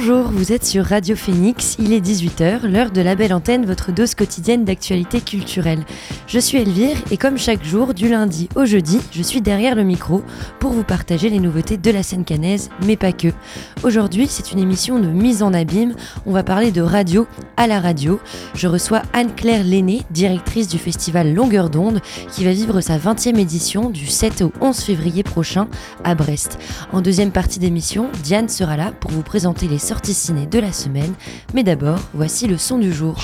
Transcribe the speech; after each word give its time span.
Vous 0.00 0.50
êtes 0.50 0.64
sur 0.64 0.86
Radio 0.86 1.14
Phoenix, 1.14 1.76
il 1.78 1.92
est 1.92 2.00
18h, 2.00 2.66
l'heure 2.66 2.90
de 2.90 3.02
la 3.02 3.16
belle 3.16 3.34
antenne, 3.34 3.66
votre 3.66 3.92
dose 3.92 4.14
quotidienne 4.14 4.64
d'actualité 4.64 5.20
culturelle. 5.20 5.84
Je 6.26 6.38
suis 6.38 6.56
Elvire 6.56 6.96
et 7.10 7.18
comme 7.18 7.36
chaque 7.36 7.62
jour, 7.62 7.92
du 7.92 8.08
lundi 8.08 8.48
au 8.54 8.64
jeudi, 8.64 8.98
je 9.12 9.22
suis 9.22 9.42
derrière 9.42 9.74
le 9.74 9.84
micro 9.84 10.22
pour 10.58 10.72
vous 10.72 10.84
partager 10.84 11.28
les 11.28 11.38
nouveautés 11.38 11.76
de 11.76 11.90
la 11.90 12.02
scène 12.02 12.24
canaise, 12.24 12.70
mais 12.86 12.96
pas 12.96 13.12
que. 13.12 13.28
Aujourd'hui, 13.82 14.26
c'est 14.26 14.52
une 14.52 14.58
émission 14.58 14.98
de 14.98 15.06
mise 15.06 15.42
en 15.42 15.52
abîme, 15.52 15.94
on 16.24 16.32
va 16.32 16.44
parler 16.44 16.70
de 16.72 16.80
radio 16.80 17.26
à 17.58 17.66
la 17.66 17.78
radio. 17.78 18.20
Je 18.54 18.68
reçois 18.68 19.02
Anne-Claire 19.12 19.64
Lenné, 19.64 20.02
directrice 20.10 20.68
du 20.68 20.78
festival 20.78 21.34
Longueur 21.34 21.68
d'onde, 21.68 22.00
qui 22.32 22.44
va 22.44 22.52
vivre 22.52 22.80
sa 22.80 22.96
20e 22.96 23.38
édition 23.38 23.90
du 23.90 24.06
7 24.06 24.42
au 24.42 24.52
11 24.62 24.80
février 24.80 25.22
prochain 25.22 25.68
à 26.04 26.14
Brest. 26.14 26.58
En 26.90 27.02
deuxième 27.02 27.32
partie 27.32 27.58
d'émission, 27.58 28.08
Diane 28.22 28.48
sera 28.48 28.78
là 28.78 28.92
pour 28.98 29.10
vous 29.10 29.22
présenter 29.22 29.68
les 29.68 29.78
sorties 29.90 30.14
de 30.46 30.60
la 30.60 30.72
semaine, 30.72 31.14
mais 31.52 31.64
d'abord, 31.64 31.98
voici 32.14 32.46
le 32.46 32.58
son 32.58 32.78
du 32.78 32.92
jour. 32.92 33.16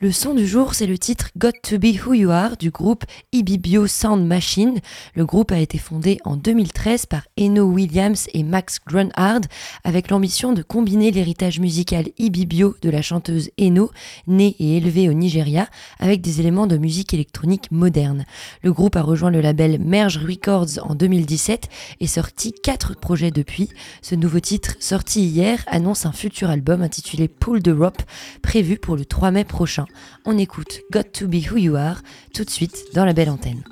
Le 0.00 0.12
son 0.12 0.32
du 0.32 0.46
jour, 0.46 0.74
c'est 0.74 0.86
le 0.86 0.96
titre 0.96 1.30
Got 1.36 1.58
to 1.60 1.76
Be 1.76 1.86
Who 2.06 2.14
You 2.14 2.30
Are 2.30 2.56
du 2.56 2.70
groupe 2.70 3.04
Ibibio 3.32 3.88
Sound 3.88 4.24
Machine. 4.24 4.78
Le 5.16 5.26
groupe 5.26 5.50
a 5.50 5.58
été 5.58 5.76
fondé 5.76 6.18
en 6.24 6.36
2013 6.36 7.06
par 7.06 7.22
Eno 7.36 7.64
Williams 7.64 8.28
et 8.32 8.44
Max 8.44 8.78
Grunhard 8.86 9.40
avec 9.82 10.10
l'ambition 10.10 10.52
de 10.52 10.62
combiner 10.62 11.10
l'héritage 11.10 11.58
musical 11.58 12.06
Ibibio 12.16 12.76
de 12.80 12.90
la 12.90 13.02
chanteuse 13.02 13.50
Eno, 13.58 13.90
née 14.28 14.54
et 14.60 14.76
élevée 14.76 15.08
au 15.08 15.14
Nigeria, 15.14 15.66
avec 15.98 16.20
des 16.20 16.38
éléments 16.38 16.68
de 16.68 16.76
musique 16.76 17.12
électronique 17.12 17.72
moderne. 17.72 18.24
Le 18.62 18.72
groupe 18.72 18.94
a 18.94 19.02
rejoint 19.02 19.32
le 19.32 19.40
label 19.40 19.80
Merge 19.80 20.18
Records 20.18 20.78
en 20.80 20.94
2017 20.94 21.68
et 21.98 22.06
sorti 22.06 22.52
quatre 22.52 22.94
projets 22.94 23.32
depuis. 23.32 23.68
Ce 24.02 24.14
nouveau 24.14 24.38
titre, 24.38 24.76
sorti 24.78 25.26
hier, 25.26 25.64
annonce 25.66 26.06
un 26.06 26.12
futur 26.12 26.50
album 26.50 26.82
intitulé 26.82 27.26
Pull 27.26 27.64
the 27.64 27.74
Rope, 27.76 28.02
prévu 28.42 28.78
pour 28.78 28.94
le 28.94 29.04
3 29.04 29.32
mai 29.32 29.42
prochain. 29.42 29.87
On 30.24 30.36
écoute 30.38 30.80
Got 30.92 31.04
to 31.14 31.26
Be 31.26 31.50
Who 31.50 31.56
You 31.56 31.76
Are 31.76 32.02
tout 32.34 32.44
de 32.44 32.50
suite 32.50 32.94
dans 32.94 33.04
la 33.04 33.12
belle 33.12 33.30
antenne. 33.30 33.62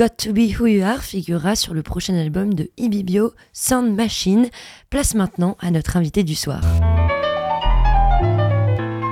Got 0.00 0.16
to 0.16 0.32
Be 0.32 0.58
Who 0.58 0.66
You 0.66 0.82
Are, 0.82 1.02
figurera 1.02 1.54
sur 1.54 1.74
le 1.74 1.82
prochain 1.82 2.14
album 2.14 2.54
de 2.54 2.70
Ibibio, 2.78 3.34
Sound 3.52 3.94
Machine. 3.94 4.48
Place 4.88 5.14
maintenant 5.14 5.58
à 5.60 5.70
notre 5.70 5.98
invité 5.98 6.24
du 6.24 6.34
soir. 6.34 6.62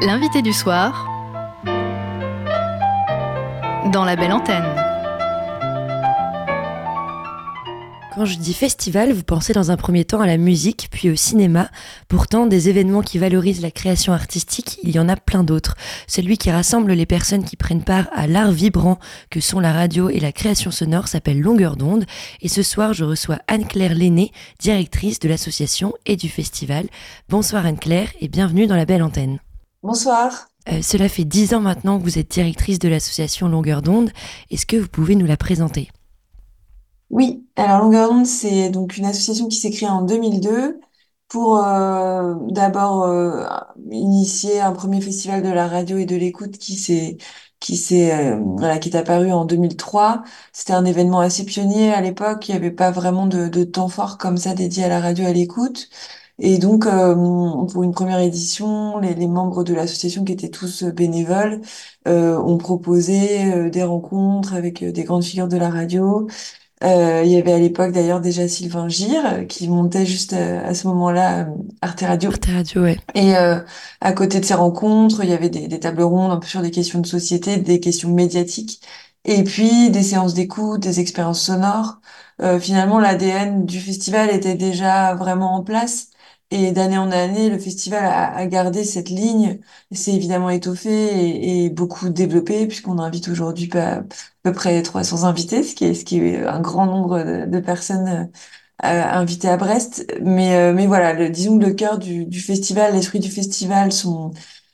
L'invité 0.00 0.40
du 0.40 0.54
soir 0.54 1.06
dans 3.92 4.06
la 4.06 4.16
belle 4.16 4.32
antenne. 4.32 4.87
Quand 8.18 8.24
je 8.24 8.38
dis 8.38 8.52
festival, 8.52 9.12
vous 9.12 9.22
pensez 9.22 9.52
dans 9.52 9.70
un 9.70 9.76
premier 9.76 10.04
temps 10.04 10.20
à 10.20 10.26
la 10.26 10.38
musique, 10.38 10.88
puis 10.90 11.08
au 11.08 11.14
cinéma. 11.14 11.70
Pourtant, 12.08 12.46
des 12.46 12.68
événements 12.68 13.00
qui 13.00 13.16
valorisent 13.16 13.60
la 13.60 13.70
création 13.70 14.12
artistique, 14.12 14.80
il 14.82 14.90
y 14.90 14.98
en 14.98 15.08
a 15.08 15.14
plein 15.14 15.44
d'autres. 15.44 15.76
Celui 16.08 16.36
qui 16.36 16.50
rassemble 16.50 16.90
les 16.94 17.06
personnes 17.06 17.44
qui 17.44 17.54
prennent 17.54 17.84
part 17.84 18.08
à 18.10 18.26
l'art 18.26 18.50
vibrant 18.50 18.98
que 19.30 19.38
sont 19.38 19.60
la 19.60 19.72
radio 19.72 20.10
et 20.10 20.18
la 20.18 20.32
création 20.32 20.72
sonore 20.72 21.06
s'appelle 21.06 21.40
Longueur 21.40 21.76
d'onde. 21.76 22.06
Et 22.42 22.48
ce 22.48 22.64
soir, 22.64 22.92
je 22.92 23.04
reçois 23.04 23.38
Anne-Claire 23.46 23.94
Lenné, 23.94 24.32
directrice 24.58 25.20
de 25.20 25.28
l'association 25.28 25.94
et 26.04 26.16
du 26.16 26.28
festival. 26.28 26.88
Bonsoir 27.28 27.66
Anne-Claire 27.66 28.08
et 28.20 28.26
bienvenue 28.26 28.66
dans 28.66 28.74
la 28.74 28.84
belle 28.84 29.04
antenne. 29.04 29.38
Bonsoir. 29.84 30.48
Euh, 30.72 30.82
cela 30.82 31.08
fait 31.08 31.24
dix 31.24 31.54
ans 31.54 31.60
maintenant 31.60 32.00
que 32.00 32.02
vous 32.02 32.18
êtes 32.18 32.32
directrice 32.32 32.80
de 32.80 32.88
l'association 32.88 33.48
Longueur 33.48 33.80
d'onde. 33.80 34.10
Est-ce 34.50 34.66
que 34.66 34.76
vous 34.76 34.88
pouvez 34.88 35.14
nous 35.14 35.26
la 35.26 35.36
présenter? 35.36 35.88
Oui, 37.10 37.46
alors 37.56 37.80
Longueur 37.82 38.10
d'onde, 38.10 38.26
c'est 38.26 38.68
donc 38.70 38.96
une 38.98 39.06
association 39.06 39.48
qui 39.48 39.56
s'est 39.56 39.70
créée 39.70 39.88
en 39.88 40.02
2002 40.02 40.78
pour 41.28 41.58
euh, 41.64 42.34
d'abord 42.50 43.04
euh, 43.04 43.46
initier 43.90 44.60
un 44.60 44.72
premier 44.72 45.00
festival 45.00 45.42
de 45.42 45.48
la 45.48 45.68
radio 45.68 45.96
et 45.98 46.06
de 46.06 46.16
l'écoute 46.16 46.58
qui 46.58 46.74
s'est 46.76 47.16
qui 47.60 47.76
s'est 47.76 48.12
euh, 48.34 48.38
voilà, 48.56 48.78
qui 48.78 48.90
est 48.90 48.96
apparu 48.96 49.32
en 49.32 49.44
2003. 49.46 50.22
C'était 50.52 50.74
un 50.74 50.84
événement 50.84 51.20
assez 51.20 51.44
pionnier 51.44 51.92
à 51.92 52.00
l'époque. 52.02 52.48
Il 52.48 52.52
n'y 52.52 52.56
avait 52.58 52.70
pas 52.70 52.90
vraiment 52.90 53.26
de, 53.26 53.64
temps 53.64 53.88
fort 53.88 54.18
comme 54.18 54.36
ça 54.36 54.54
dédié 54.54 54.84
à 54.84 54.88
la 54.88 55.00
radio 55.00 55.24
et 55.24 55.28
à 55.28 55.32
l'écoute. 55.32 55.88
Et 56.40 56.58
donc, 56.58 56.84
pour 56.84 57.82
une 57.82 57.92
première 57.92 58.20
édition, 58.20 58.98
les, 58.98 59.14
les 59.14 59.26
membres 59.26 59.64
de 59.64 59.74
l'association, 59.74 60.24
qui 60.24 60.32
étaient 60.32 60.50
tous 60.50 60.84
bénévoles, 60.84 61.60
ont 62.06 62.58
proposé 62.58 63.70
des 63.70 63.82
rencontres 63.82 64.54
avec 64.54 64.84
des 64.84 65.02
grandes 65.04 65.24
figures 65.24 65.48
de 65.48 65.56
la 65.56 65.68
radio, 65.70 66.28
euh, 66.84 67.22
il 67.24 67.32
y 67.32 67.36
avait 67.36 67.52
à 67.52 67.58
l'époque 67.58 67.92
d'ailleurs 67.92 68.20
déjà 68.20 68.46
Sylvain 68.46 68.88
Gire 68.88 69.46
qui 69.48 69.68
montait 69.68 70.06
juste 70.06 70.32
euh, 70.32 70.64
à, 70.64 70.74
ce 70.74 70.86
moment-là 70.88 71.40
euh, 71.40 71.44
Arte 71.82 72.02
Radio. 72.02 72.30
Arte 72.30 72.46
Radio, 72.46 72.82
ouais. 72.82 72.98
Et 73.14 73.36
euh, 73.36 73.58
à 74.00 74.12
côté 74.12 74.38
de 74.38 74.44
ces 74.44 74.54
rencontres, 74.54 75.24
il 75.24 75.30
y 75.30 75.32
avait 75.32 75.50
des, 75.50 75.66
des, 75.66 75.80
tables 75.80 76.02
rondes 76.02 76.30
un 76.30 76.36
peu 76.36 76.46
sur 76.46 76.62
des 76.62 76.70
questions 76.70 77.00
de 77.00 77.06
société, 77.06 77.56
des 77.56 77.80
questions 77.80 78.10
médiatiques, 78.10 78.80
et 79.24 79.42
puis 79.42 79.90
des 79.90 80.02
séances 80.02 80.34
d'écoute, 80.34 80.80
des 80.80 81.00
expériences 81.00 81.42
sonores. 81.42 82.00
Euh, 82.40 82.60
finalement, 82.60 83.00
l'ADN 83.00 83.66
du 83.66 83.80
festival 83.80 84.30
était 84.30 84.54
déjà 84.54 85.14
vraiment 85.14 85.54
en 85.56 85.62
place. 85.64 86.10
Et 86.50 86.72
d'année 86.72 86.96
en 86.96 87.10
année, 87.10 87.50
le 87.50 87.58
festival 87.58 88.04
a, 88.06 88.46
gardé 88.46 88.82
cette 88.84 89.10
ligne, 89.10 89.60
s'est 89.92 90.14
évidemment 90.14 90.48
étoffé 90.48 91.64
et, 91.64 91.68
beaucoup 91.70 92.08
développé, 92.08 92.66
puisqu'on 92.66 92.98
invite 92.98 93.28
aujourd'hui 93.28 93.68
à 93.74 94.02
peu 94.42 94.52
près 94.52 94.82
300 94.82 95.24
invités, 95.24 95.62
ce 95.62 95.74
qui 95.74 95.84
est, 95.84 95.94
ce 95.94 96.06
qui 96.06 96.18
est 96.20 96.46
un 96.46 96.60
grand 96.60 96.86
nombre 96.86 97.46
de, 97.46 97.60
personnes 97.60 98.30
euh, 98.84 99.02
invitées 99.04 99.48
à 99.48 99.58
Brest. 99.58 100.06
Mais, 100.22 100.56
euh, 100.56 100.72
mais 100.74 100.86
voilà, 100.86 101.12
le, 101.12 101.28
disons 101.30 101.58
que 101.58 101.66
le 101.66 101.74
cœur 101.74 101.98
du, 101.98 102.24
du 102.24 102.40
festival, 102.40 102.94
l'esprit 102.94 103.20
du 103.20 103.30
festival, 103.30 103.92
son, 103.92 104.32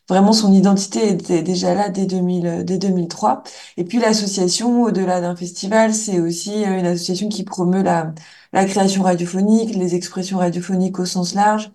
vraiment 0.08 0.32
son 0.32 0.52
identité 0.52 1.08
était 1.08 1.42
déjà 1.42 1.74
là 1.74 1.88
dès 1.88 2.06
2000, 2.06 2.64
dès 2.64 2.78
2003. 2.78 3.42
Et 3.76 3.84
puis 3.84 3.98
l'association, 3.98 4.82
au-delà 4.82 5.20
d'un 5.20 5.36
festival, 5.36 5.94
c'est 5.94 6.20
aussi 6.20 6.64
euh, 6.64 6.78
une 6.78 6.86
association 6.86 7.28
qui 7.28 7.44
promeut 7.44 7.82
la 7.82 8.14
la 8.52 8.64
création 8.66 9.02
radiophonique, 9.02 9.74
les 9.74 9.94
expressions 9.96 10.38
radiophoniques 10.38 10.98
au 11.00 11.04
sens 11.04 11.34
large, 11.34 11.70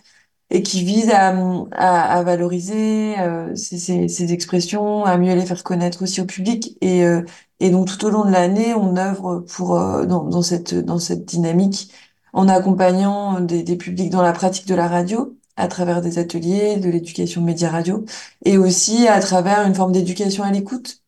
et 0.50 0.64
qui 0.64 0.84
vise 0.84 1.10
à, 1.12 1.30
à, 1.74 2.24
valoriser 2.24 3.20
euh, 3.20 3.56
ces, 3.56 4.08
ces, 4.08 4.34
expressions, 4.34 5.06
à 5.06 5.18
mieux 5.18 5.36
les 5.36 5.46
faire 5.46 5.64
connaître 5.64 6.04
aussi 6.04 6.22
au 6.22 6.26
public. 6.26 6.78
Et, 6.82 7.06
euh, 7.06 7.24
et 7.60 7.70
donc 7.70 7.88
tout 7.88 8.06
au 8.06 8.10
long 8.10 8.26
de 8.26 8.32
l'année, 8.32 8.74
on 8.74 8.98
œuvre 8.98 9.42
pour 9.42 9.78
euh, 9.80 10.06
dans, 10.06 10.24
dans, 10.24 10.42
cette 10.42 10.74
dans 10.74 11.00
cette 11.00 11.26
dynamique 11.26 11.92
en 12.34 12.48
accompagnant 12.48 13.42
des, 13.42 13.64
des 13.64 13.76
publics 13.78 14.10
dans 14.10 14.22
la 14.22 14.34
pratique 14.34 14.68
de 14.68 14.76
la 14.76 14.88
radio 14.88 15.38
à 15.60 15.68
travers 15.68 16.02
des 16.02 16.20
ateliers, 16.20 16.78
de 16.78 16.90
l'éducation 16.90 17.42
média 17.42 17.70
radio, 17.70 18.06
et 18.46 18.58
aussi 18.58 19.08
à 19.08 19.20
travers 19.20 19.66
une 19.68 19.76
forme 19.76 19.92
d'éducation 19.92 20.44
à 20.44 20.52
l'écoute. 20.52 21.02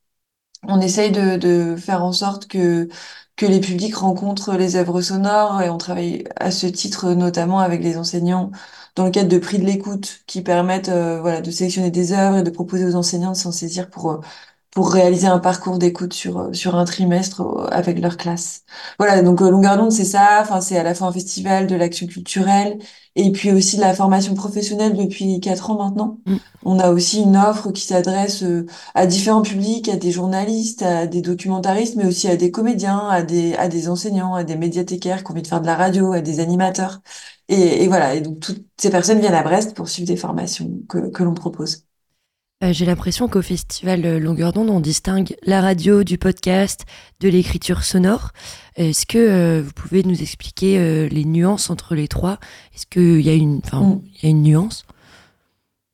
On 0.63 0.81
essaye 0.81 1.11
de, 1.11 1.75
faire 1.77 2.03
en 2.03 2.13
sorte 2.13 2.47
que 2.47 2.89
que 3.37 3.45
les 3.45 3.59
publics 3.61 3.95
rencontrent 3.95 4.53
les 4.55 4.75
œuvres 4.75 5.01
sonores 5.01 5.61
et 5.61 5.69
on 5.69 5.77
travaille 5.77 6.25
à 6.35 6.51
ce 6.51 6.67
titre 6.67 7.13
notamment 7.13 7.59
avec 7.59 7.81
les 7.83 7.97
enseignants 7.97 8.51
dans 8.95 9.05
le 9.05 9.11
cadre 9.11 9.29
de 9.29 9.37
prix 9.39 9.57
de 9.59 9.65
l'écoute 9.65 10.21
qui 10.27 10.41
permettent 10.43 10.89
euh, 10.89 11.21
voilà 11.21 11.41
de 11.41 11.49
sélectionner 11.51 11.91
des 11.91 12.13
œuvres 12.13 12.37
et 12.37 12.43
de 12.43 12.49
proposer 12.49 12.85
aux 12.85 12.95
enseignants 12.95 13.31
de 13.31 13.37
s'en 13.37 13.51
saisir 13.51 13.89
pour 13.89 14.11
euh, 14.11 14.19
pour 14.71 14.91
réaliser 14.91 15.27
un 15.27 15.39
parcours 15.39 15.77
d'écoute 15.77 16.13
sur 16.13 16.37
euh, 16.39 16.53
sur 16.53 16.75
un 16.75 16.85
trimestre 16.85 17.41
avec 17.71 17.99
leur 17.99 18.17
classe. 18.17 18.63
Voilà, 18.97 19.21
donc 19.21 19.41
Longueur 19.41 19.77
d'onde 19.77 19.91
c'est 19.91 20.05
ça, 20.05 20.39
enfin 20.41 20.61
c'est 20.61 20.77
à 20.77 20.83
la 20.83 20.95
fois 20.95 21.07
un 21.07 21.11
festival 21.11 21.67
de 21.67 21.75
l'action 21.75 22.07
culturelle 22.07 22.77
et 23.15 23.31
puis 23.31 23.51
aussi 23.51 23.75
de 23.75 23.81
la 23.81 23.93
formation 23.93 24.33
professionnelle 24.33 24.95
depuis 24.95 25.39
quatre 25.39 25.69
ans 25.71 25.77
maintenant. 25.77 26.19
Mm. 26.25 26.35
On 26.63 26.79
a 26.79 26.91
aussi 26.91 27.21
une 27.21 27.35
offre 27.37 27.71
qui 27.71 27.81
s'adresse 27.85 28.43
euh, 28.43 28.65
à 28.95 29.05
différents 29.07 29.41
publics, 29.41 29.89
à 29.89 29.97
des 29.97 30.11
journalistes, 30.11 30.81
à 30.83 31.07
des 31.07 31.21
documentaristes, 31.21 31.95
mais 31.95 32.05
aussi 32.05 32.27
à 32.27 32.35
des 32.37 32.51
comédiens, 32.51 33.07
à 33.09 33.23
des, 33.23 33.55
à 33.55 33.67
des 33.67 33.89
enseignants, 33.89 34.35
à 34.35 34.43
des 34.43 34.55
médiathécaires 34.55 35.23
qui 35.23 35.31
ont 35.31 35.33
envie 35.33 35.41
de 35.41 35.47
faire 35.47 35.61
de 35.61 35.65
la 35.65 35.75
radio, 35.75 36.13
à 36.13 36.21
des 36.21 36.39
animateurs. 36.39 37.01
Et, 37.49 37.83
et 37.83 37.87
voilà, 37.87 38.15
et 38.15 38.21
donc 38.21 38.39
toutes 38.39 38.65
ces 38.77 38.89
personnes 38.89 39.19
viennent 39.19 39.33
à 39.33 39.43
Brest 39.43 39.75
pour 39.75 39.89
suivre 39.89 40.07
des 40.07 40.17
formations 40.17 40.69
que, 40.87 41.09
que 41.09 41.23
l'on 41.23 41.33
propose. 41.33 41.85
Euh, 42.63 42.73
j'ai 42.73 42.85
l'impression 42.85 43.27
qu'au 43.27 43.41
festival 43.41 44.05
euh, 44.05 44.19
Longueur 44.19 44.53
d'onde, 44.53 44.69
on 44.69 44.79
distingue 44.79 45.35
la 45.43 45.61
radio 45.61 46.03
du 46.03 46.19
podcast, 46.19 46.85
de 47.19 47.27
l'écriture 47.27 47.83
sonore. 47.83 48.29
Est-ce 48.75 49.07
que 49.07 49.17
euh, 49.17 49.61
vous 49.65 49.73
pouvez 49.73 50.03
nous 50.03 50.21
expliquer 50.21 51.09
les 51.09 51.25
nuances 51.25 51.69
entre 51.69 51.95
les 51.95 52.07
trois? 52.07 52.37
Est-ce 52.75 52.85
qu'il 52.85 53.21
y, 53.21 53.29
a 53.29 53.33
une, 53.33 53.57
mm. 53.57 53.99
y 54.21 54.27
a 54.27 54.29
une 54.29 54.43
nuance? 54.43 54.85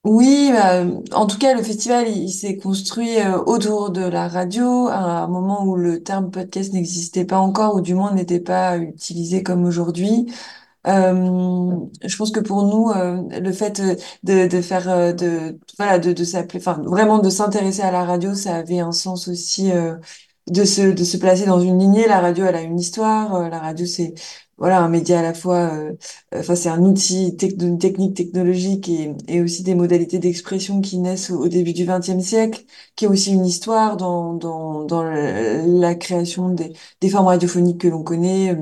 Oui, 0.03 0.51
bah, 0.51 0.85
en 1.13 1.25
tout 1.25 1.37
cas, 1.37 1.53
le 1.53 1.63
festival, 1.63 2.07
il, 2.09 2.29
s'est 2.29 2.57
construit 2.57 3.17
autour 3.45 3.89
de 3.89 4.01
la 4.01 4.27
radio, 4.27 4.87
à 4.87 5.23
un 5.23 5.27
moment 5.27 5.65
où 5.65 5.75
le 5.75 6.01
terme 6.01 6.31
podcast 6.31 6.71
n'existait 6.73 7.25
pas 7.25 7.39
encore, 7.39 7.75
ou 7.75 7.81
du 7.81 7.93
moins 7.93 8.13
n'était 8.13 8.39
pas 8.39 8.77
utilisé 8.77 9.43
comme 9.43 9.65
aujourd'hui. 9.65 10.27
Euh, 10.87 11.75
je 12.03 12.15
pense 12.17 12.31
que 12.31 12.39
pour 12.39 12.63
nous, 12.63 12.89
euh, 12.91 13.21
le 13.39 13.51
fait 13.51 13.81
de, 14.23 14.47
de 14.47 14.61
faire, 14.61 14.89
euh, 14.89 15.11
de, 15.11 15.59
voilà, 15.77 15.99
de, 15.99 16.23
s'appeler, 16.23 16.59
enfin, 16.59 16.81
vraiment 16.85 17.19
de 17.19 17.29
s'intéresser 17.29 17.81
à 17.81 17.91
la 17.91 18.05
radio, 18.05 18.33
ça 18.33 18.55
avait 18.55 18.79
un 18.79 18.91
sens 18.93 19.27
aussi 19.27 19.71
de 20.47 20.63
se, 20.65 20.81
de 20.81 21.03
se 21.03 21.17
placer 21.17 21.45
dans 21.45 21.59
une 21.59 21.79
lignée. 21.79 22.07
La 22.07 22.19
radio, 22.21 22.45
elle 22.45 22.55
a 22.55 22.61
une 22.61 22.79
histoire. 22.79 23.49
la 23.49 23.59
radio, 23.59 23.85
c'est 23.85 24.13
voilà 24.57 24.81
un 24.81 24.89
média 24.89 25.19
à 25.19 25.21
la 25.23 25.33
fois. 25.33 25.71
Enfin, 26.33 26.55
c'est 26.55 26.69
un 26.69 26.81
outil 26.83 27.35
une 27.59 27.77
technique 27.79 28.15
technologique 28.15 28.89
et, 28.89 29.41
aussi 29.41 29.63
des 29.63 29.75
modalités 29.75 30.19
d'expression 30.19 30.81
qui 30.81 30.97
naissent 30.99 31.31
au, 31.31 31.47
début 31.47 31.73
du 31.73 31.85
XXe 31.85 32.23
siècle, 32.23 32.63
qui 32.95 33.05
a 33.05 33.09
aussi 33.09 33.33
une 33.33 33.45
histoire 33.45 33.97
dans 33.97 34.33
dans 34.33 34.83
dans 34.85 35.03
la, 35.03 35.95
création 35.95 36.49
des 36.49 36.73
des 37.01 37.09
formes 37.09 37.27
radiophoniques 37.27 37.81
que 37.81 37.87
l'on 37.87 38.03
connaît 38.03 38.55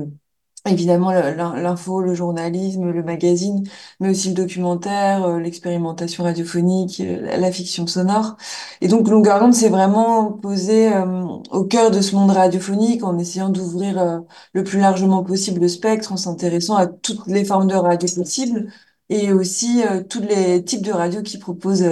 Évidemment, 0.68 1.12
l'info, 1.12 2.00
le 2.00 2.14
journalisme, 2.14 2.90
le 2.90 3.02
magazine, 3.04 3.62
mais 4.00 4.10
aussi 4.10 4.28
le 4.30 4.34
documentaire, 4.34 5.24
euh, 5.24 5.38
l'expérimentation 5.38 6.24
radiophonique, 6.24 6.98
euh, 7.00 7.36
la 7.38 7.52
fiction 7.52 7.86
sonore. 7.86 8.36
Et 8.80 8.88
donc, 8.88 9.06
Longueur 9.08 9.38
d'onde 9.38 9.54
s'est 9.54 9.68
vraiment 9.68 10.32
posé 10.32 10.92
euh, 10.92 11.22
au 11.52 11.64
cœur 11.64 11.92
de 11.92 12.00
ce 12.00 12.16
monde 12.16 12.30
radiophonique 12.32 13.04
en 13.04 13.16
essayant 13.18 13.48
d'ouvrir 13.48 14.24
le 14.54 14.64
plus 14.64 14.80
largement 14.80 15.22
possible 15.22 15.60
le 15.60 15.68
spectre, 15.68 16.10
en 16.12 16.16
s'intéressant 16.16 16.74
à 16.76 16.88
toutes 16.88 17.26
les 17.28 17.44
formes 17.44 17.68
de 17.68 17.76
radio 17.76 18.08
possibles 18.16 18.66
et 19.08 19.32
aussi 19.32 19.82
tous 20.10 20.20
les 20.20 20.64
types 20.64 20.82
de 20.82 20.92
radios 20.92 21.22
qui 21.22 21.38
proposent 21.38 21.84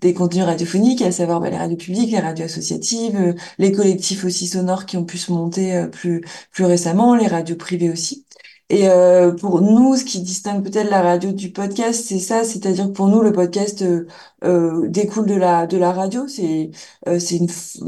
des 0.00 0.14
contenus 0.14 0.44
radiophoniques, 0.44 1.02
à 1.02 1.12
savoir 1.12 1.40
bah, 1.40 1.50
les 1.50 1.56
radios 1.58 1.76
publiques, 1.76 2.10
les 2.10 2.18
radios 2.20 2.44
associatives, 2.46 3.34
les 3.58 3.72
collectifs 3.72 4.24
aussi 4.24 4.46
sonores 4.48 4.86
qui 4.86 4.96
ont 4.96 5.04
pu 5.04 5.18
se 5.18 5.32
monter 5.32 5.86
plus 5.92 6.24
plus 6.52 6.64
récemment, 6.64 7.14
les 7.14 7.26
radios 7.28 7.56
privées 7.56 7.90
aussi. 7.90 8.24
Et 8.70 8.86
euh, 8.88 9.32
pour 9.34 9.62
nous, 9.62 9.96
ce 9.96 10.04
qui 10.04 10.20
distingue 10.20 10.62
peut-être 10.62 10.90
la 10.90 11.00
radio 11.00 11.32
du 11.32 11.50
podcast, 11.50 12.04
c'est 12.06 12.18
ça, 12.18 12.44
c'est-à-dire 12.44 12.86
que 12.88 12.90
pour 12.90 13.08
nous, 13.08 13.22
le 13.22 13.32
podcast 13.32 13.80
euh, 13.80 14.06
euh 14.44 14.88
découle 14.88 15.26
de 15.26 15.34
la 15.34 15.66
de 15.66 15.78
la 15.78 15.90
radio. 15.92 16.28
C'est 16.28 16.70
euh, 17.06 17.18
c'est 17.18 17.40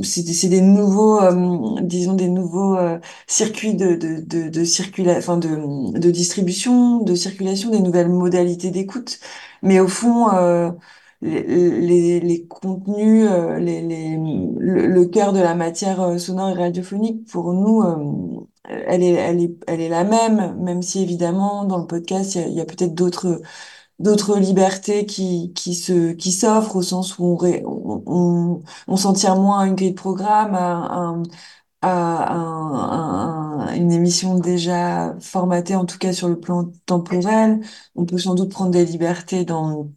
c'est 0.03 0.49
des 0.49 0.63
nouveaux, 0.63 1.21
euh, 1.21 1.81
disons 1.83 2.15
des 2.15 2.29
nouveaux 2.29 2.79
circuits 3.27 3.75
de 3.75 3.95
de 3.95 4.21
de, 4.21 4.49
de 4.49 5.19
enfin 5.19 5.37
de 5.37 5.99
de 5.99 6.11
distribution, 6.11 7.01
de 7.01 7.15
circulation, 7.15 7.71
des 7.71 7.81
nouvelles 7.81 8.09
modalités 8.09 8.71
d'écoute. 8.71 9.21
Mais 9.63 9.81
au 9.81 9.89
fond 9.89 10.29
les, 11.23 12.21
les, 12.21 12.47
contenus, 12.47 13.29
les, 13.59 13.83
les, 13.83 14.17
le, 14.17 14.87
le, 14.87 15.05
cœur 15.07 15.33
de 15.35 15.41
la 15.41 15.55
matière 15.55 16.19
sonore 16.19 16.51
et 16.51 16.55
radiophonique, 16.55 17.27
pour 17.27 17.53
nous, 17.53 18.49
elle 18.87 19.03
est, 19.03 19.13
elle 19.15 19.41
est, 19.43 19.57
elle 19.67 19.81
est 19.81 19.89
la 19.89 20.05
même, 20.05 20.57
même 20.63 20.83
si 20.83 21.03
évidemment, 21.03 21.65
dans 21.65 21.79
le 21.79 21.87
podcast, 21.87 22.35
il 22.37 22.53
y 22.53 22.61
a, 22.61 22.65
peut-être 22.65 22.95
d'autres 22.95 23.41
d'autres 23.99 24.39
libertés 24.39 25.07
qui, 25.07 25.53
qui 25.55 25.75
se 25.75 26.13
qui 26.13 26.33
s'offrent 26.33 26.77
au 26.77 26.83
sens 26.83 27.19
où 27.19 27.39
on, 27.43 28.03
on, 28.07 28.63
on, 28.89 28.97
s'en 28.97 29.13
tire 29.15 29.37
moins 29.37 29.61
à 29.61 29.67
une 29.67 29.75
grille 29.77 29.93
de 29.93 29.97
programme, 29.97 30.55
à, 30.55 31.23
à, 31.83 32.35
un, 32.35 33.75
une 33.75 33.93
émission 33.93 34.39
déjà 34.39 35.17
formatée, 35.21 35.77
en 35.77 35.85
tout 35.87 35.99
cas 35.99 36.13
sur 36.13 36.29
le 36.29 36.39
plan 36.41 36.71
temporel. 36.87 37.61
On 37.95 38.05
peut 38.07 38.19
sans 38.19 38.35
doute 38.35 38.51
prendre 38.51 38.71
des 38.71 38.85
libertés 38.85 39.45
dans 39.45 39.91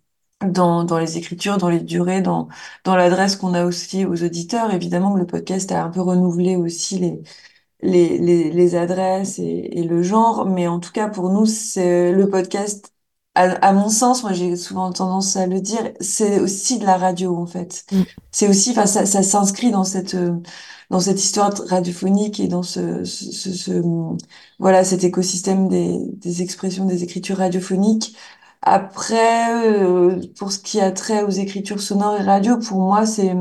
dans, 0.45 0.83
dans 0.83 0.99
les 0.99 1.17
écritures, 1.17 1.57
dans 1.57 1.69
les 1.69 1.79
durées, 1.79 2.21
dans, 2.21 2.49
dans 2.83 2.95
l'adresse 2.97 3.37
qu'on 3.37 3.53
a 3.53 3.63
aussi 3.65 4.05
aux 4.05 4.23
auditeurs. 4.23 4.73
Évidemment, 4.73 5.15
le 5.15 5.25
podcast 5.25 5.71
a 5.71 5.83
un 5.85 5.89
peu 5.89 6.01
renouvelé 6.01 6.57
aussi 6.57 6.99
les, 6.99 7.23
les, 7.83 8.17
les, 8.17 8.51
les 8.51 8.75
adresses 8.75 9.39
et, 9.39 9.79
et, 9.79 9.83
le 9.83 10.01
genre, 10.03 10.45
mais 10.45 10.67
en 10.67 10.79
tout 10.79 10.91
cas, 10.91 11.09
pour 11.09 11.29
nous, 11.29 11.45
c'est 11.45 12.11
le 12.11 12.29
podcast 12.29 12.93
à, 13.35 13.73
mon 13.73 13.89
sens, 13.89 14.21
moi 14.23 14.33
j'ai 14.33 14.55
souvent 14.55 14.91
tendance 14.91 15.35
à 15.37 15.47
le 15.47 15.59
dire, 15.59 15.91
c'est 15.99 16.39
aussi 16.39 16.77
de 16.77 16.85
la 16.85 16.97
radio 16.97 17.35
en 17.35 17.47
fait. 17.47 17.85
Mm. 17.91 18.03
C'est 18.31 18.47
aussi, 18.47 18.71
enfin 18.71 18.85
ça, 18.85 19.05
ça 19.07 19.23
s'inscrit 19.23 19.71
dans 19.71 19.83
cette 19.83 20.15
dans 20.89 20.99
cette 20.99 21.23
histoire 21.23 21.51
radiophonique 21.67 22.39
et 22.39 22.47
dans 22.47 22.61
ce, 22.63 23.03
ce, 23.03 23.51
ce, 23.53 23.81
voilà 24.59 24.83
cet 24.83 25.03
écosystème 25.03 25.67
des, 25.67 25.97
des 26.13 26.41
expressions, 26.43 26.85
des 26.85 27.03
écritures 27.03 27.37
radiophoniques. 27.37 28.15
Après, 28.61 29.53
euh, 29.65 30.21
pour 30.37 30.51
ce 30.51 30.59
qui 30.59 30.79
a 30.79 30.91
trait 30.91 31.23
aux 31.23 31.29
écritures 31.29 31.81
sonores 31.81 32.17
et 32.19 32.23
radio, 32.23 32.57
pour 32.59 32.79
moi 32.79 33.05
c'est 33.05 33.33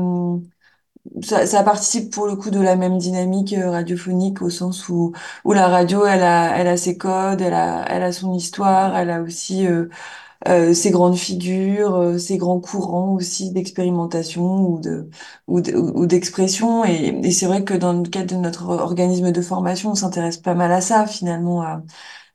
ça, 1.21 1.45
ça, 1.45 1.63
participe 1.63 2.11
pour 2.13 2.27
le 2.27 2.35
coup 2.35 2.49
de 2.49 2.59
la 2.59 2.75
même 2.75 2.97
dynamique 2.97 3.53
euh, 3.53 3.69
radiophonique 3.71 4.41
au 4.41 4.49
sens 4.49 4.87
où, 4.89 5.11
où 5.45 5.53
la 5.53 5.67
radio, 5.67 6.05
elle 6.05 6.23
a, 6.23 6.57
elle 6.57 6.67
a 6.67 6.77
ses 6.77 6.97
codes, 6.97 7.41
elle 7.41 7.53
a, 7.53 7.85
elle 7.89 8.03
a 8.03 8.11
son 8.13 8.33
histoire, 8.33 8.95
elle 8.97 9.09
a 9.09 9.21
aussi 9.21 9.67
euh, 9.67 9.87
euh, 10.47 10.73
ses 10.73 10.91
grandes 10.91 11.17
figures, 11.17 11.95
euh, 11.95 12.17
ses 12.19 12.37
grands 12.37 12.59
courants 12.61 13.13
aussi 13.15 13.51
d'expérimentation 13.51 14.67
ou 14.69 14.79
de 14.81 15.09
ou 15.47 15.61
d'expression. 16.07 16.85
et, 16.85 17.19
et 17.23 17.31
c'est 17.31 17.47
vrai 17.47 17.63
que 17.63 17.73
dans 17.75 17.93
le 17.93 18.09
cadre 18.09 18.35
de 18.35 18.41
notre 18.41 18.65
organisme 18.69 19.31
de 19.31 19.41
formation, 19.41 19.91
on 19.91 19.95
s'intéresse 19.95 20.37
pas 20.37 20.55
mal 20.55 20.71
à 20.71 20.81
ça 20.81 21.07
finalement, 21.07 21.61
à, 21.63 21.83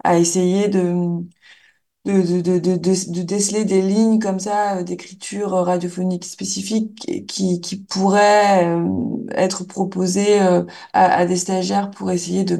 à 0.04 0.18
essayer 0.18 0.68
de 0.68 0.94
de, 2.12 2.40
de, 2.40 2.58
de, 2.58 2.76
de, 2.76 3.22
déceler 3.22 3.64
des 3.64 3.82
lignes 3.82 4.18
comme 4.18 4.40
ça 4.40 4.78
euh, 4.78 4.82
d'écriture 4.82 5.50
radiophonique 5.50 6.24
spécifique 6.24 7.26
qui, 7.26 7.60
qui 7.60 7.76
pourraient 7.76 8.66
euh, 8.66 8.86
être 9.32 9.64
proposées 9.64 10.40
euh, 10.40 10.64
à, 10.92 11.26
des 11.26 11.36
stagiaires 11.36 11.90
pour 11.90 12.10
essayer 12.10 12.44
de 12.44 12.58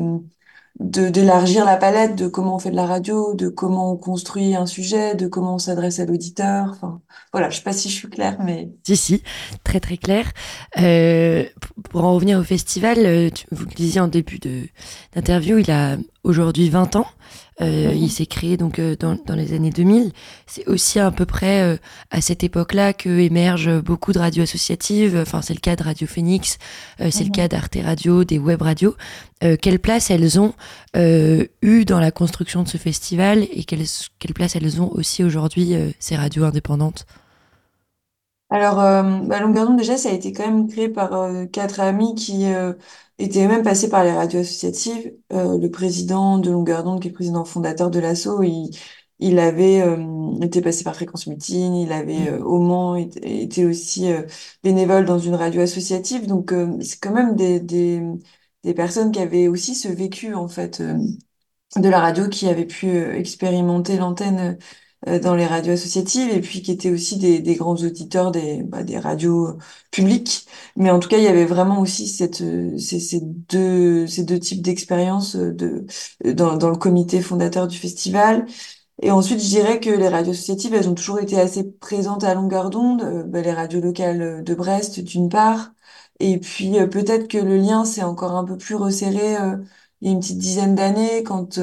d'élargir 0.81 1.65
la 1.65 1.77
palette 1.77 2.15
de 2.15 2.29
comment 2.29 2.55
on 2.55 2.59
fait 2.61 2.71
de 2.71 2.77
la 2.77 2.87
radio, 2.87 3.35
de 3.35 3.49
comment 3.49 3.91
on 3.93 3.97
construit 3.97 4.55
un 4.55 4.65
sujet, 4.67 5.17
de 5.17 5.27
comment 5.27 5.57
on 5.57 5.59
s'adresse 5.59 5.99
à 5.99 6.05
l'auditeur. 6.05 6.67
Enfin, 6.71 7.01
voilà, 7.33 7.51
je 7.51 7.57
sais 7.57 7.65
pas 7.65 7.73
si 7.73 7.89
je 7.89 7.95
suis 7.95 8.09
claire, 8.09 8.39
mais... 8.45 8.69
Si, 8.87 8.97
si, 8.97 9.23
très 9.65 9.81
très 9.81 9.97
clair. 9.97 10.31
Euh, 10.79 11.43
pour 11.91 12.05
en 12.05 12.15
revenir 12.15 12.39
au 12.39 12.45
festival, 12.45 12.99
vous 13.51 13.65
le 13.65 13.75
disiez 13.75 14.01
en 14.01 14.07
début 14.07 14.39
d'interview, 15.17 15.59
il 15.59 15.69
a 15.73 15.97
aujourd'hui 16.23 16.71
20 16.71 16.95
ans. 16.95 17.07
Euh, 17.61 17.93
il 17.95 18.11
s'est 18.11 18.27
créé 18.27 18.57
donc 18.57 18.79
euh, 18.79 18.95
dans, 18.97 19.19
dans, 19.27 19.35
les 19.35 19.53
années 19.53 19.71
2000. 19.71 20.13
C'est 20.47 20.67
aussi 20.69 21.01
à 21.01 21.11
peu 21.11 21.27
près 21.27 21.63
euh, 21.63 21.77
à 22.11 22.21
cette 22.21 22.45
époque-là 22.45 22.93
que 22.93 23.09
émergent 23.09 23.83
beaucoup 23.83 24.13
de 24.13 24.19
radios 24.19 24.45
associatives. 24.45 25.19
Enfin, 25.21 25.43
c'est 25.43 25.55
le 25.55 25.61
cas 25.61 25.75
de 25.75 25.83
Radio 25.83 26.07
Phoenix, 26.07 26.59
c'est 26.99 27.21
le 27.21 27.27
mhm. 27.27 27.33
cas 27.33 27.49
d'Arte 27.49 27.79
Radio, 27.83 28.25
des 28.25 28.39
web 28.39 28.63
radios. 28.63 28.97
quelle 29.41 29.79
place 29.79 30.11
elles 30.11 30.39
ont 30.41 30.55
eu 30.95 31.85
dans 31.85 32.01
la 32.01 32.11
construction 32.11 32.63
de 32.63 32.69
ce 32.69 32.77
festival 32.77 33.47
et 33.53 33.65
quelle, 33.65 33.85
quelle 34.19 34.35
place 34.35 34.57
elles 34.57 34.81
ont 34.81 34.91
aussi 34.93 35.25
aujourd'hui 35.25 35.75
ces 35.99 36.17
radios 36.17 36.45
indépendantes? 36.45 37.07
Alors, 38.51 38.81
euh, 38.81 39.03
bah, 39.27 39.41
Longueur 39.41 39.67
d'onde, 39.67 39.77
déjà, 39.79 39.97
ça 39.97 40.09
a 40.11 40.13
été 40.13 40.33
quand 40.33 40.47
même 40.47 40.69
créé 40.69 40.89
par 40.89 41.29
quatre 41.53 41.81
amis 41.81 42.15
qui 42.15 42.45
était 43.19 43.47
même 43.49 43.63
passé 43.63 43.89
par 43.91 44.05
les 44.05 44.13
radios 44.13 44.41
associatives. 44.41 45.13
Euh, 45.33 45.59
le 45.59 45.71
président 45.71 46.39
de 46.39 46.51
Longueur 46.51 46.85
d'onde, 46.85 47.01
qui 47.03 47.09
est 47.09 47.11
président 47.13 47.45
fondateur 47.45 47.91
de 47.91 47.99
l'ASSO, 48.01 48.43
il, 48.43 48.71
il 49.19 49.39
avait 49.39 49.83
euh, 49.83 50.39
été 50.41 50.63
passé 50.63 50.85
par 50.85 50.95
Fréquence 50.95 51.27
Mutine, 51.27 51.75
il 51.75 51.93
avait 51.93 52.29
euh, 52.31 52.39
au 52.45 52.61
Mans 52.61 52.97
été, 52.97 53.43
été 53.43 53.67
aussi 53.67 54.11
euh, 54.13 54.23
bénévole 54.63 55.05
dans 55.05 55.19
une 55.19 55.35
radio 55.35 55.61
associative. 55.63 56.27
Donc 56.27 56.53
c'est 56.83 57.01
quand 57.01 57.13
même 57.13 57.35
des, 57.37 57.61
des, 57.61 58.01
des, 58.65 58.75
personnes 58.75 59.11
qui 59.13 59.19
avaient 59.21 59.49
aussi 59.49 59.75
ce 59.75 59.89
vécu 59.89 60.35
en 60.35 60.49
fait 60.49 60.81
de 61.77 61.89
la 61.89 62.01
radio, 62.01 62.29
qui 62.29 62.49
avaient 62.49 62.67
pu 62.67 62.89
expérimenter 63.15 63.97
l'antenne 63.99 64.39
euh, 64.39 64.55
dans 65.07 65.35
les 65.37 65.47
radios 65.47 65.73
associatives 65.75 66.31
et 66.31 66.41
puis 66.41 66.61
qui 66.63 66.73
étaient 66.73 66.91
aussi 66.91 67.19
des, 67.19 67.39
des 67.41 67.55
grands 67.55 67.77
auditeurs 67.77 68.33
des, 68.33 68.63
bah, 68.65 68.83
des 68.83 68.99
radios 68.99 69.57
publiques. 69.93 70.47
Mais 70.77 70.91
en 70.91 70.99
tout 70.99 71.09
cas, 71.09 71.19
il 71.19 71.25
y 71.25 71.29
avait 71.29 71.45
vraiment 71.47 71.81
aussi 71.81 72.09
cette, 72.09 72.41
euh, 72.43 72.77
ces, 72.79 72.99
ces 73.01 73.21
deux, 73.23 74.07
ces 74.09 74.25
deux 74.25 74.41
types 74.41 74.61
d'expériences 74.63 75.37
euh, 75.37 75.53
de, 75.55 75.87
dans, 76.33 76.57
dans 76.57 76.71
le 76.71 76.77
comité 76.77 77.21
fondateur 77.23 77.69
du 77.69 77.79
festival. 77.79 78.47
Et 79.03 79.11
ensuite, 79.13 79.41
je 79.41 79.47
dirais 79.49 79.81
que 79.81 79.91
les 79.91 80.09
radios 80.09 80.33
associatives, 80.33 80.75
elles 80.75 80.89
ont 80.89 80.95
toujours 80.95 81.21
été 81.21 81.41
assez 81.41 81.65
présentes 81.65 82.25
à 82.25 82.35
longueur 82.35 82.71
d'onde. 82.71 83.25
bah, 83.29 83.43
les 83.43 83.53
radios 83.53 83.81
locales 83.81 84.45
de 84.45 84.55
Brest, 84.55 85.01
d'une 85.01 85.29
part. 85.29 85.73
Et 86.21 86.39
puis, 86.39 86.73
peut-être 86.91 87.29
que 87.29 87.39
le 87.39 87.59
lien 87.59 87.85
s'est 87.85 88.03
encore 88.03 88.33
un 88.37 88.45
peu 88.45 88.57
plus 88.59 88.75
resserré 88.75 89.37
il 90.01 90.09
y 90.09 90.11
a 90.11 90.13
une 90.15 90.21
petite 90.21 90.39
dizaine 90.39 90.75
d'années 90.75 91.23
quand 91.25 91.59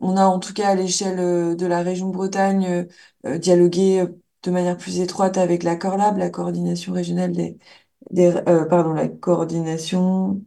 on 0.00 0.16
a 0.16 0.24
en 0.26 0.38
tout 0.38 0.52
cas 0.54 0.68
à 0.70 0.74
l'échelle 0.74 1.18
euh, 1.20 1.54
de 1.54 1.66
la 1.66 1.82
région 1.82 2.08
Bretagne 2.10 2.66
euh, 2.66 2.84
euh, 3.26 3.38
dialogué 3.38 4.04
de 4.42 4.50
manière 4.50 4.76
plus 4.76 5.00
étroite 5.00 5.36
avec 5.38 5.62
la 5.62 5.76
Corlab, 5.76 6.16
la 6.18 6.30
coordination 6.30 6.92
régionale 6.92 7.32
des, 7.32 7.58
des 8.10 8.32
pardon, 8.70 8.92
la 8.94 9.08
coordination 9.08 10.42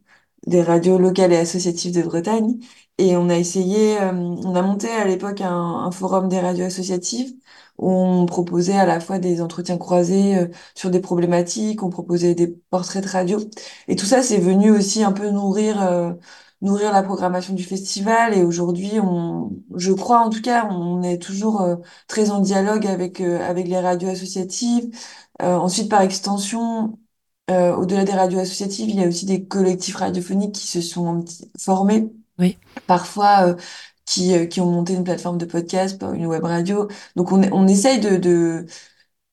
des 0.48 0.62
radios 0.64 0.98
locales 1.00 1.34
et 1.34 1.38
associatives 1.38 1.94
de 1.96 2.02
Bretagne. 2.04 2.60
Et 2.98 3.16
on 3.18 3.30
a 3.30 3.38
essayé, 3.38 3.98
on 4.02 4.56
a 4.56 4.62
monté 4.62 4.90
à 4.90 5.06
l'époque 5.06 5.42
un, 5.42 5.52
un, 5.52 5.92
forum 5.92 6.28
des 6.30 6.40
radios 6.40 6.66
associatives 6.66 7.34
où 7.78 7.90
on 7.90 8.26
proposait 8.26 8.74
à 8.78 8.86
la 8.86 9.00
fois 9.00 9.20
des 9.20 9.42
entretiens 9.42 9.78
croisés 9.78 10.48
sur 10.76 10.90
des 10.92 11.00
problématiques, 11.00 11.82
on 11.84 11.90
proposait 11.90 12.36
des 12.36 12.48
portraits 12.48 13.04
de 13.04 13.10
radio. 13.10 13.40
Et 13.88 13.96
tout 13.96 14.06
ça, 14.06 14.22
c'est 14.24 14.38
venu 14.40 14.72
aussi 14.72 15.04
un 15.04 15.12
peu 15.12 15.30
nourrir 15.30 16.16
nourrir 16.64 16.92
la 16.94 17.04
programmation 17.04 17.54
du 17.56 17.64
festival. 17.64 18.34
Et 18.36 18.44
aujourd'hui, 18.44 19.00
on, 19.02 19.52
je 19.76 19.94
crois 19.94 20.22
en 20.22 20.32
tout 20.32 20.42
cas, 20.42 20.68
on 20.72 21.04
est 21.04 21.20
toujours 21.22 21.62
euh, 21.62 21.78
très 22.08 22.32
en 22.32 22.42
dialogue 22.42 22.88
avec 22.88 23.22
euh, 23.22 23.40
avec 23.42 23.68
les 23.68 23.80
radios 23.80 24.10
associatives. 24.10 24.90
Euh, 25.44 25.56
ensuite, 25.56 25.90
par 25.90 26.02
extension, 26.02 27.00
au-delà 27.50 28.04
des 28.06 28.14
radios 28.14 28.40
associatives, 28.40 28.90
il 28.90 28.98
y 29.00 29.04
a 29.04 29.08
aussi 29.08 29.26
des 29.26 29.46
collectifs 29.48 29.96
radiophoniques 29.98 30.56
qui 30.56 30.68
se 30.68 30.82
sont 30.82 31.24
formés. 31.60 32.12
Oui. 32.40 32.58
Parfois. 32.88 33.56
qui, 34.06 34.50
qui 34.50 34.62
ont 34.62 34.72
monté 34.72 34.94
une 34.96 35.04
plateforme 35.06 35.38
de 35.40 35.46
podcast, 35.46 36.04
une 36.16 36.28
web 36.28 36.44
radio. 36.46 36.88
Donc 37.16 37.32
on, 37.34 37.42
on 37.54 37.68
essaye 37.68 38.00
de, 38.02 38.18
de 38.18 38.66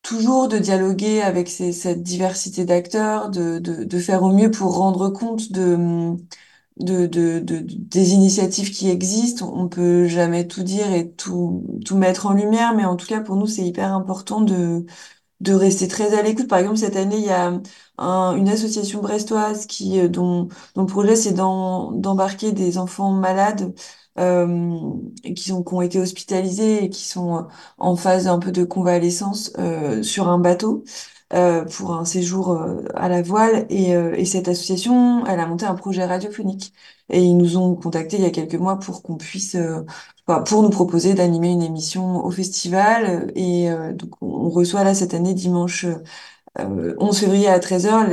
toujours 0.03 0.49
de 0.49 0.59
dialoguer 0.59 1.23
avec 1.23 1.49
ces, 1.49 1.73
cette 1.73 2.03
diversité 2.03 2.65
d'acteurs, 2.65 3.31
de, 3.31 3.59
de, 3.59 3.85
de 3.85 3.99
faire 4.01 4.23
au 4.23 4.33
mieux 4.33 4.51
pour 4.51 4.77
rendre 4.77 5.11
compte 5.11 5.53
de, 5.53 6.17
de, 6.81 7.07
de, 7.07 7.39
de, 7.41 7.59
des 7.67 8.13
initiatives 8.15 8.71
qui 8.71 8.91
existent. 8.91 9.53
On 9.57 9.69
peut 9.69 10.07
jamais 10.07 10.47
tout 10.49 10.63
dire 10.63 10.93
et 10.93 11.11
tout, 11.13 11.65
tout 11.85 11.97
mettre 11.97 12.27
en 12.27 12.33
lumière, 12.35 12.75
mais 12.75 12.85
en 12.85 12.97
tout 12.97 13.07
cas, 13.07 13.21
pour 13.21 13.37
nous, 13.37 13.47
c'est 13.47 13.67
hyper 13.67 13.93
important 13.95 14.41
de, 14.41 14.85
de 15.41 15.55
rester 15.55 15.89
très 15.89 16.19
à 16.19 16.23
l'écoute. 16.23 16.49
Par 16.49 16.59
exemple, 16.59 16.79
cette 16.79 16.97
année, 16.97 17.19
il 17.19 17.25
y 17.27 17.31
a 17.31 17.61
un, 17.99 18.37
une 18.37 18.49
association 18.49 19.01
brestoise 19.03 19.67
qui, 19.67 20.01
euh, 20.01 20.09
dont, 20.09 20.49
dont 20.75 20.83
le 20.83 20.87
projet, 20.87 21.17
c'est 21.17 21.35
d'embarquer 21.35 22.53
des 22.53 22.79
enfants 22.79 23.13
malades 23.13 23.75
euh, 24.19 24.79
qui, 25.37 25.45
sont, 25.51 25.63
qui 25.63 25.75
ont 25.75 25.83
été 25.83 25.99
hospitalisés 26.01 26.85
et 26.85 26.91
qui 26.91 27.05
sont 27.07 27.47
en 27.79 27.97
phase 27.97 28.27
un 28.29 28.39
peu 28.39 28.53
de 28.53 28.65
convalescence 28.65 29.53
euh, 29.59 30.03
sur 30.03 30.29
un 30.29 30.39
bateau. 30.39 30.85
Euh, 31.33 31.65
pour 31.65 31.93
un 31.95 32.05
séjour 32.05 32.51
euh, 32.51 32.83
à 32.95 33.09
la 33.09 33.23
voile. 33.23 33.67
Et, 33.71 33.95
euh, 33.95 34.15
et, 34.17 34.25
cette 34.25 34.49
association, 34.49 35.25
elle 35.27 35.39
a 35.39 35.47
monté 35.47 35.65
un 35.65 35.77
projet 35.77 36.05
radiophonique. 36.05 36.73
Et 37.09 37.23
ils 37.23 37.37
nous 37.37 37.57
ont 37.57 37.77
contactés 37.77 38.17
il 38.17 38.23
y 38.25 38.27
a 38.27 38.31
quelques 38.31 38.57
mois 38.57 38.79
pour 38.81 39.03
qu'on 39.03 39.17
puisse, 39.17 39.57
bah, 40.27 40.41
pour 40.47 40.63
nous 40.63 40.71
proposer 40.71 41.15
d'animer 41.15 41.51
une 41.51 41.63
émission 41.63 42.25
au 42.25 42.31
festival. 42.31 43.33
Et 43.37 43.69
donc, 43.95 44.21
on 44.23 44.49
reçoit 44.49 44.85
là 44.85 44.95
cette 44.95 45.15
année 45.15 45.35
dimanche 45.35 45.87
euh, 46.59 46.95
11 46.99 47.19
février 47.21 47.49
à 47.49 47.59
13h, 47.61 48.09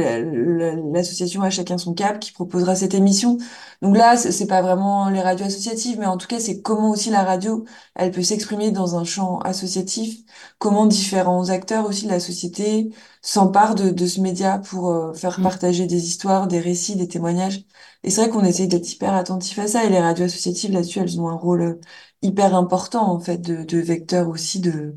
l'association 0.93 1.41
A 1.41 1.49
Chacun 1.49 1.77
Son 1.77 1.93
Cap 1.93 2.19
qui 2.19 2.31
proposera 2.31 2.75
cette 2.75 2.93
émission. 2.93 3.37
Donc 3.81 3.97
là, 3.97 4.15
c'est 4.17 4.31
c'est 4.31 4.47
pas 4.47 4.61
vraiment 4.61 5.09
les 5.09 5.21
radios 5.21 5.45
associatives, 5.47 5.97
mais 5.99 6.05
en 6.05 6.17
tout 6.17 6.27
cas, 6.27 6.39
c'est 6.39 6.61
comment 6.61 6.91
aussi 6.91 7.09
la 7.09 7.23
radio, 7.23 7.65
elle 7.95 8.11
peut 8.11 8.21
s'exprimer 8.23 8.71
dans 8.71 8.95
un 8.97 9.03
champ 9.05 9.39
associatif, 9.39 10.19
comment 10.59 10.85
différents 10.85 11.49
acteurs 11.49 11.85
aussi 11.87 12.05
de 12.05 12.11
la 12.11 12.19
société 12.19 12.89
s'emparent 13.21 13.75
de, 13.75 13.89
de 13.89 14.05
ce 14.05 14.21
média 14.21 14.59
pour 14.59 14.89
euh, 14.91 15.13
faire 15.13 15.39
Mm. 15.39 15.43
partager 15.43 15.87
des 15.87 16.05
histoires, 16.07 16.47
des 16.47 16.59
récits, 16.59 16.95
des 16.95 17.07
témoignages. 17.07 17.65
Et 18.03 18.09
c'est 18.11 18.21
vrai 18.21 18.29
qu'on 18.29 18.45
essaye 18.45 18.67
d'être 18.67 18.89
hyper 18.91 19.13
attentif 19.13 19.57
à 19.59 19.67
ça, 19.67 19.83
et 19.83 19.89
les 19.89 19.99
radios 19.99 20.25
associatives, 20.25 20.71
là-dessus, 20.71 20.99
elles 20.99 21.19
ont 21.19 21.29
un 21.29 21.35
rôle 21.35 21.61
euh, 21.61 21.79
hyper 22.21 22.55
important, 22.55 23.11
en 23.11 23.19
fait, 23.19 23.37
de, 23.39 23.63
de 23.63 23.77
vecteur 23.79 24.27
aussi 24.29 24.59
de 24.59 24.95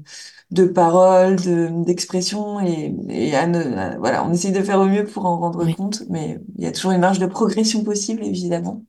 de 0.51 0.65
paroles, 0.67 1.37
de, 1.37 1.69
d'expression 1.85 2.61
et, 2.61 2.95
et 3.09 3.35
à 3.37 3.47
ne- 3.47 3.59
à- 3.77 3.99
voilà, 3.99 4.25
on 4.25 4.33
essaye 4.33 4.53
de 4.53 4.63
faire 4.63 4.81
au 4.81 4.87
mieux 4.87 5.05
pour 5.05 5.27
en 5.27 5.39
rendre 5.39 5.65
Oui. 5.65 5.75
compte, 5.77 6.03
mais 6.11 6.41
il 6.57 6.65
y 6.65 6.67
a 6.67 6.73
toujours 6.73 6.93
une 6.93 7.01
marge 7.01 7.19
de 7.21 7.27
progression 7.27 7.85
possible, 7.85 8.25
évidemment. 8.25 8.85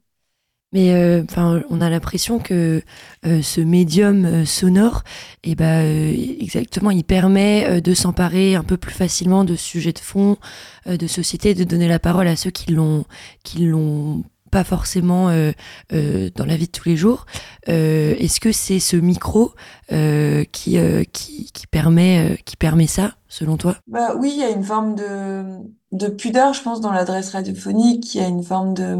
Mais 0.73 0.93
euh, 0.93 1.23
enfin, 1.29 1.61
on 1.69 1.81
a 1.81 1.89
l'impression 1.89 2.39
que 2.39 2.81
euh, 3.25 3.41
ce 3.41 3.59
médium 3.59 4.23
euh, 4.23 4.45
sonore, 4.45 5.03
et 5.43 5.53
ben 5.55 5.83
euh, 5.85 6.35
exactement, 6.39 6.91
il 6.91 7.03
permet 7.03 7.81
de 7.81 7.93
s'emparer 7.93 8.55
un 8.55 8.63
peu 8.63 8.77
plus 8.77 8.93
facilement 8.93 9.43
de 9.43 9.55
sujets 9.57 9.91
de 9.91 9.99
fond, 9.99 10.37
de 10.85 11.07
société, 11.07 11.53
de 11.55 11.65
donner 11.65 11.89
la 11.89 11.99
parole 11.99 12.27
à 12.27 12.37
ceux 12.37 12.51
qui 12.51 12.71
l'ont, 12.71 13.03
qui 13.43 13.65
l'ont 13.65 14.23
pas 14.51 14.63
forcément 14.63 15.29
euh, 15.29 15.51
euh, 15.93 16.29
dans 16.36 16.46
la 16.46 16.58
vie 16.58 16.67
de 16.67 16.72
tous 16.72 16.88
les 16.89 16.98
jours. 16.98 17.25
Euh, 17.70 18.15
est-ce 18.20 18.39
que 18.39 18.51
c'est 18.51 18.79
ce 18.79 18.98
micro 18.98 19.53
qui, 19.89 20.77
qui 21.12 21.67
permet 21.70 22.38
qui 22.46 22.58
permet 22.58 22.88
ça, 22.88 23.15
selon 23.27 23.58
toi? 23.58 23.77
Bah 23.88 24.15
oui, 24.15 24.31
il 24.34 24.39
y 24.39 24.43
a 24.43 24.50
une 24.50 24.63
forme 24.63 24.96
de, 24.96 25.60
de 25.91 26.08
pudeur, 26.08 26.53
je 26.53 26.62
pense, 26.62 26.79
dans 26.81 26.91
l'adresse 26.91 27.31
radiophonique, 27.31 28.13
il 28.15 28.20
y 28.20 28.24
a 28.24 28.27
une 28.27 28.43
forme 28.43 28.74
de 28.74 28.96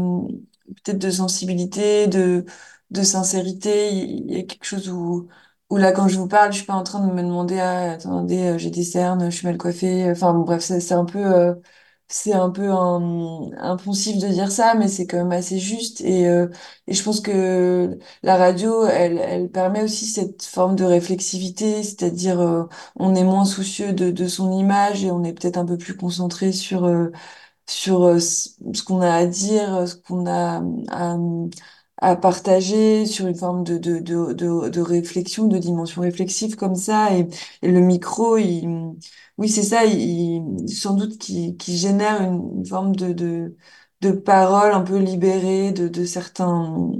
peut-être 0.84 0.98
de 0.98 1.10
sensibilité, 1.10 2.06
de, 2.08 2.44
de 2.90 3.02
sincérité, 3.02 3.90
il 3.94 4.30
y 4.32 4.38
a 4.40 4.42
quelque 4.42 4.64
chose 4.64 4.88
où, 4.90 5.28
où 5.70 5.76
là, 5.76 5.92
quand 5.92 6.08
je 6.08 6.18
vous 6.18 6.28
parle, 6.28 6.52
je 6.52 6.58
suis 6.58 6.66
pas 6.66 6.74
en 6.74 6.82
train 6.82 7.06
de 7.06 7.12
me 7.12 7.22
demander, 7.22 7.58
ah, 7.60 7.92
attendez, 7.92 8.58
j'ai 8.58 8.70
des 8.70 8.82
cernes, 8.84 9.30
je 9.30 9.36
suis 9.36 9.46
mal 9.46 9.56
coiffée, 9.58 10.10
enfin 10.10 10.32
bon, 10.34 10.40
bref, 10.42 10.60
c'est 10.62 10.92
un 10.92 11.04
peu, 11.04 11.54
c'est 12.14 12.32
un 12.34 12.50
peu 12.50 12.70
un, 12.70 13.00
de 14.20 14.28
dire 14.28 14.50
ça, 14.52 14.74
mais 14.74 14.88
c'est 14.88 15.06
quand 15.06 15.16
même 15.18 15.32
assez 15.32 15.58
juste, 15.58 16.00
et, 16.02 16.26
euh, 16.28 16.48
et 16.86 16.94
je 16.94 17.02
pense 17.02 17.20
que 17.20 17.98
la 18.22 18.36
radio, 18.36 18.86
elle, 18.86 19.18
elle 19.18 19.50
permet 19.50 19.82
aussi 19.82 20.06
cette 20.06 20.42
forme 20.44 20.76
de 20.76 20.84
réflexivité, 20.84 21.82
c'est-à-dire, 21.82 22.40
euh, 22.40 22.64
on 22.96 23.14
est 23.14 23.24
moins 23.24 23.44
soucieux 23.44 23.92
de, 23.92 24.10
de 24.10 24.26
son 24.28 24.52
image 24.52 25.04
et 25.04 25.10
on 25.10 25.24
est 25.24 25.32
peut-être 25.32 25.56
un 25.58 25.66
peu 25.66 25.78
plus 25.78 25.96
concentré 25.96 26.52
sur, 26.52 26.84
euh, 26.84 27.10
sur 27.68 28.04
euh, 28.04 28.18
ce 28.20 28.82
qu'on 28.84 29.00
a 29.02 29.10
à 29.14 29.26
dire, 29.26 29.88
ce 29.88 29.96
qu'on 29.96 30.26
a 30.26 30.62
à, 30.90 31.16
à 31.98 32.16
partager, 32.16 33.06
sur 33.06 33.26
une 33.28 33.34
forme 33.36 33.64
de, 33.64 33.78
de, 33.78 33.98
de, 34.00 34.32
de, 34.32 34.68
de 34.68 34.80
réflexion, 34.80 35.46
de 35.46 35.58
dimension 35.58 36.02
réflexive 36.02 36.56
comme 36.56 36.74
ça. 36.74 37.16
Et, 37.16 37.28
et 37.62 37.70
le 37.70 37.80
micro, 37.80 38.36
il, 38.38 38.94
oui, 39.42 39.48
c'est 39.48 39.62
ça, 39.64 39.82
sans 40.68 40.94
doute 40.94 41.18
qui, 41.18 41.56
génère 41.76 42.22
une, 42.22 42.64
forme 42.64 42.94
de, 42.94 43.56
parole 44.24 44.72
un 44.72 44.82
peu 44.82 44.98
libérée 44.98 45.72
de, 45.72 46.04
certains 46.04 46.92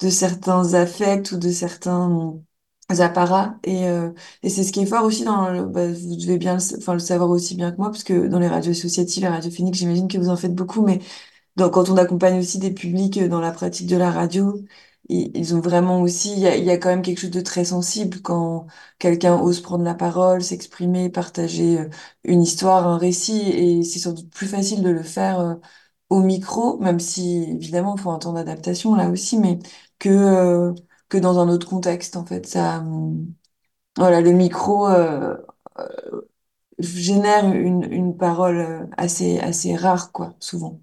de 0.00 0.74
affects 0.76 1.32
ou 1.32 1.38
de 1.38 1.50
certains 1.50 2.40
apparats. 2.88 3.58
Et, 3.64 3.86
euh, 3.88 4.10
et 4.42 4.48
c'est 4.50 4.64
ce 4.64 4.72
qui 4.72 4.80
est 4.80 4.86
fort 4.86 5.04
aussi 5.04 5.24
dans 5.24 5.50
le, 5.50 5.66
bah, 5.66 5.88
vous 5.92 6.16
devez 6.16 6.38
bien 6.38 6.56
le, 6.56 6.98
savoir 6.98 7.30
aussi 7.30 7.54
bien 7.56 7.72
que 7.72 7.76
moi, 7.78 7.90
parce 7.90 8.04
que 8.04 8.28
dans 8.28 8.38
les 8.38 8.48
radios 8.48 8.72
associatives 8.72 9.24
et 9.24 9.28
radiophoniques, 9.28 9.74
j'imagine 9.74 10.08
que 10.08 10.18
vous 10.18 10.30
en 10.30 10.36
faites 10.36 10.54
beaucoup, 10.54 10.82
mais 10.82 11.00
quand 11.56 11.90
on 11.90 11.96
accompagne 11.96 12.38
aussi 12.38 12.58
des 12.58 12.72
publics 12.72 13.18
euh, 13.18 13.28
dans 13.28 13.40
la 13.40 13.52
pratique 13.52 13.88
de 13.88 13.96
la 13.96 14.10
radio, 14.10 14.54
ils, 15.08 15.54
ont 15.54 15.60
vraiment 15.60 16.02
aussi, 16.02 16.32
il 16.34 16.40
y 16.40 16.70
a, 16.70 16.76
quand 16.78 16.90
même 16.90 17.02
quelque 17.02 17.18
chose 17.20 17.30
de 17.30 17.40
très 17.40 17.64
sensible 17.64 18.20
quand 18.22 18.66
quelqu'un 18.98 19.36
ose 19.40 19.60
prendre 19.60 19.84
la 19.84 19.94
parole, 19.94 20.42
s'exprimer, 20.42 21.08
partager 21.10 21.80
euh, 21.80 21.88
une 22.24 22.42
histoire, 22.42 22.86
un 22.86 22.98
récit, 22.98 23.40
et 23.50 23.82
c'est 23.84 23.98
sans 23.98 24.12
doute 24.12 24.30
plus 24.30 24.46
facile 24.46 24.82
de 24.82 24.90
le 24.90 25.02
faire 25.02 25.40
euh, 25.40 25.54
au 26.10 26.22
micro, 26.22 26.78
même 26.78 27.00
si 27.00 27.44
évidemment 27.44 27.96
il 27.96 28.02
faut 28.02 28.10
un 28.10 28.18
temps 28.18 28.32
d'adaptation 28.34 28.94
là 28.94 29.10
aussi, 29.10 29.38
mais 29.38 29.58
que 29.98 30.08
euh, 30.10 30.74
que 31.08 31.18
dans 31.18 31.38
un 31.38 31.48
autre 31.48 31.68
contexte 31.68 32.16
en 32.16 32.26
fait. 32.26 32.46
Ça, 32.46 32.80
hum, 32.80 33.34
voilà, 33.96 34.20
le 34.20 34.32
micro 34.32 34.88
génère 36.80 37.44
une 37.54 37.84
une 37.92 38.16
parole 38.16 38.88
assez 38.96 39.38
assez 39.40 39.76
rare 39.76 40.10
quoi, 40.12 40.34
souvent. 40.40 40.80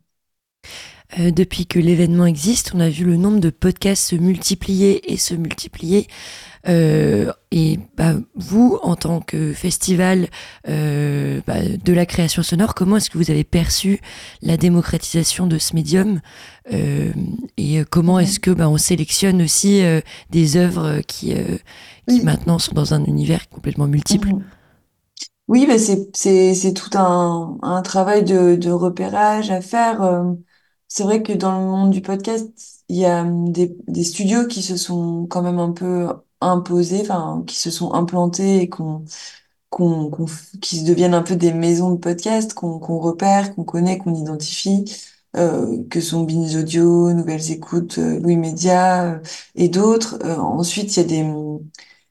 Euh, 1.18 1.32
depuis 1.32 1.66
que 1.66 1.80
l'événement 1.80 2.26
existe, 2.26 2.74
on 2.76 2.80
a 2.82 2.90
vu 2.90 3.06
le 3.06 3.16
nombre 3.16 3.40
de 3.40 3.50
podcasts 3.50 4.10
se 4.10 4.16
multiplier 4.18 5.14
et 5.14 5.18
se 5.18 5.34
multiplier. 5.34 6.08
Euh, 6.68 7.32
et 7.52 7.80
bah, 7.98 8.16
vous, 8.36 8.80
en 8.84 8.96
tant 8.96 9.22
que 9.22 9.54
festival 9.54 10.28
euh, 10.70 11.42
bah, 11.48 11.62
de 11.64 11.94
la 11.94 12.06
création 12.06 12.44
sonore, 12.44 12.76
comment 12.76 12.98
est-ce 12.98 13.10
que 13.10 13.18
vous 13.18 13.32
avez 13.32 13.44
perçu 13.46 14.02
la 14.42 14.58
démocratisation 14.58 15.48
de 15.48 15.58
ce 15.58 15.76
médium? 15.76 16.22
Euh, 16.74 17.14
Et 17.58 17.80
euh, 17.80 17.86
comment 17.90 18.20
est-ce 18.20 18.40
que 18.40 18.52
bah, 18.52 18.70
on 18.70 18.78
sélectionne 18.78 19.42
aussi 19.42 19.84
euh, 19.84 20.02
des 20.32 20.58
œuvres 20.58 21.02
qui, 21.08 21.34
euh, 21.34 21.58
qui 22.08 22.22
Oui. 22.22 22.24
maintenant 22.24 22.60
sont 22.60 22.74
dans 22.74 22.94
un 22.94 23.06
univers 23.06 23.50
complètement 23.50 23.88
multiple? 23.88 24.34
Mhm. 24.34 24.44
Oui, 25.48 25.68
c'est 25.78 26.56
c'est 26.56 26.74
tout 26.74 26.98
un 26.98 27.58
un 27.62 27.82
travail 27.84 28.24
de 28.24 28.56
de 28.56 28.72
repérage 28.72 29.52
à 29.52 29.62
faire. 29.62 30.02
C'est 30.98 31.04
vrai 31.04 31.22
que 31.24 31.34
dans 31.34 31.60
le 31.60 31.66
monde 31.66 31.92
du 31.92 32.02
podcast, 32.02 32.50
il 32.90 32.96
y 32.98 33.06
a 33.06 33.22
hum, 33.24 33.52
des 33.52 33.76
des 33.88 34.04
studios 34.06 34.48
qui 34.48 34.62
se 34.64 34.78
sont 34.78 35.28
quand 35.28 35.42
même 35.42 35.60
un 35.60 35.72
peu 35.74 36.08
imposés, 36.42 37.02
enfin 37.02 37.44
qui 37.48 37.58
se 37.58 37.70
sont 37.72 37.94
implantés 37.94 38.62
et 38.62 38.70
qu'on 38.70 39.04
qu'on 39.70 40.10
qu'on 40.10 40.26
qui 40.62 40.80
se 40.80 40.86
deviennent 40.86 41.14
un 41.14 41.24
peu 41.24 41.36
des 41.36 41.54
maisons 41.54 41.92
de 41.94 41.98
podcast 42.00 42.54
qu'on 42.54 42.80
qu'on 42.80 43.00
repère, 43.00 43.56
qu'on 43.56 43.66
connaît, 43.66 43.98
qu'on 43.98 44.16
identifie, 44.16 44.86
euh, 45.38 45.84
que 45.90 46.00
sont 46.02 46.24
Binge 46.24 46.56
Audio, 46.56 47.12
Nouvelles 47.14 47.52
Écoutes, 47.52 47.98
euh, 48.00 48.20
Louis 48.22 48.38
Média 48.38 49.16
euh, 49.16 49.20
et 49.56 49.68
d'autres. 49.70 50.20
Euh, 50.24 50.38
ensuite, 50.38 50.96
il 50.98 51.02
y 51.02 51.04
a 51.04 51.08
des 51.08 51.24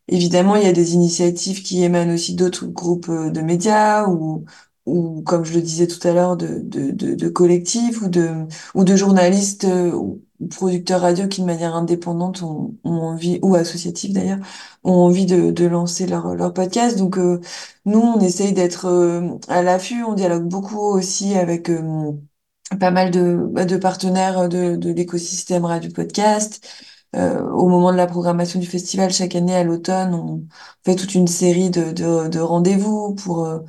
Évidemment, 0.09 0.57
il 0.57 0.64
y 0.64 0.66
a 0.66 0.73
des 0.73 0.94
initiatives 0.94 1.62
qui 1.62 1.83
émanent 1.83 2.12
aussi 2.14 2.35
d'autres 2.35 2.66
groupes 2.66 3.09
euh, 3.09 3.31
de 3.31 3.40
médias 3.40 4.07
ou, 4.09 4.44
ou 4.87 5.23
comme 5.23 5.44
je 5.44 5.55
le 5.55 5.62
disais 5.62 5.87
tout 5.87 6.07
à 6.07 6.12
l'heure, 6.12 6.37
de, 6.37 6.61
de, 6.62 6.90
de, 6.90 7.14
de 7.14 7.29
collectifs 7.29 8.03
ou 8.03 8.09
de, 8.09 8.31
ou 8.75 8.85
de 8.85 8.97
journalistes 8.97 9.64
euh, 9.64 9.92
ou 9.92 10.23
producteurs 10.51 11.01
radio 11.03 11.27
qui, 11.29 11.40
de 11.40 11.47
manière 11.47 11.75
indépendante, 11.75 12.42
ont, 12.42 12.77
ont 12.85 12.90
envie, 13.01 13.38
ou 13.42 13.55
associatifs 13.55 14.12
d'ailleurs, 14.12 14.38
ont 14.85 14.92
envie 14.94 15.27
de, 15.27 15.51
de 15.51 15.64
lancer 15.66 16.07
leur, 16.07 16.35
leur 16.35 16.53
podcast. 16.53 16.99
Donc, 16.99 17.18
euh, 17.18 17.40
nous, 17.87 18.01
on 18.01 18.20
essaye 18.20 18.53
d'être 18.53 18.87
euh, 18.87 19.29
à 19.49 19.62
l'affût, 19.62 20.03
on 20.05 20.14
dialogue 20.14 20.44
beaucoup 20.49 20.79
aussi 20.81 21.35
avec 21.35 21.70
euh, 21.70 22.12
pas 22.81 22.90
mal 22.90 23.11
de, 23.11 23.37
bah, 23.51 23.64
de 23.64 23.77
partenaires 23.77 24.49
de, 24.49 24.77
de 24.77 24.90
l'écosystème 24.92 25.64
radio 25.64 25.90
podcast. 25.92 26.66
Euh, 27.16 27.40
au 27.51 27.68
moment 27.68 27.92
de 27.92 27.97
la 27.97 28.07
programmation 28.09 28.59
du 28.61 28.66
festival, 28.66 29.12
chaque 29.12 29.37
année 29.37 29.55
à 29.55 29.62
l'automne, 29.64 30.14
on 30.14 30.47
fait 30.85 30.97
toute 30.97 31.14
une 31.14 31.29
série 31.29 31.70
de, 31.70 31.92
de, 31.92 32.29
de 32.29 32.40
rendez-vous 32.40 33.14
pour 33.14 33.44
euh, 33.47 33.61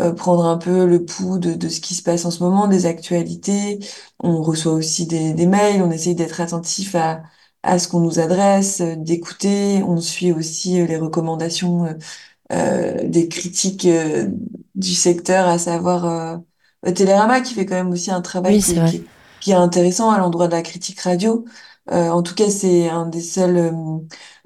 euh, 0.00 0.12
prendre 0.12 0.44
un 0.46 0.58
peu 0.58 0.86
le 0.86 1.04
pouls 1.04 1.38
de, 1.38 1.54
de 1.54 1.68
ce 1.68 1.80
qui 1.80 1.94
se 1.94 2.02
passe 2.02 2.24
en 2.24 2.30
ce 2.30 2.42
moment, 2.42 2.68
des 2.68 2.86
actualités. 2.86 3.78
On 4.20 4.42
reçoit 4.42 4.72
aussi 4.72 5.06
des, 5.06 5.32
des 5.34 5.46
mails, 5.46 5.82
on 5.82 5.90
essaye 5.90 6.14
d'être 6.14 6.40
attentif 6.40 6.94
à, 6.94 7.22
à 7.62 7.78
ce 7.78 7.88
qu'on 7.88 8.00
nous 8.00 8.18
adresse, 8.20 8.80
euh, 8.80 8.96
d'écouter. 8.96 9.82
On 9.84 9.98
suit 10.00 10.32
aussi 10.32 10.80
euh, 10.80 10.86
les 10.86 10.96
recommandations 10.96 11.86
euh, 12.52 13.08
des 13.08 13.28
critiques 13.28 13.86
du 14.74 14.94
secteur, 14.94 15.46
à 15.48 15.58
savoir 15.58 16.04
euh, 16.06 16.92
Télérama, 16.94 17.40
qui 17.40 17.54
fait 17.54 17.66
quand 17.66 17.74
même 17.74 17.90
aussi 17.90 18.10
un 18.10 18.20
travail 18.22 18.58
Oui, 18.58 18.62
qui 18.62 18.74
est, 18.76 18.80
vrai. 18.80 18.84
qui 18.84 18.96
est, 18.98 19.10
qui 19.40 19.50
est 19.52 19.54
intéressant 19.54 20.10
à 20.10 20.18
l'endroit 20.18 20.46
de 20.48 20.52
la 20.52 20.62
critique 20.62 21.00
radio. 21.00 21.44
Euh, 21.90 22.10
en 22.10 22.22
tout 22.22 22.34
cas, 22.34 22.50
c'est 22.50 22.88
un 22.88 23.06
des 23.06 23.20
seuls 23.22 23.56
euh, 23.56 23.72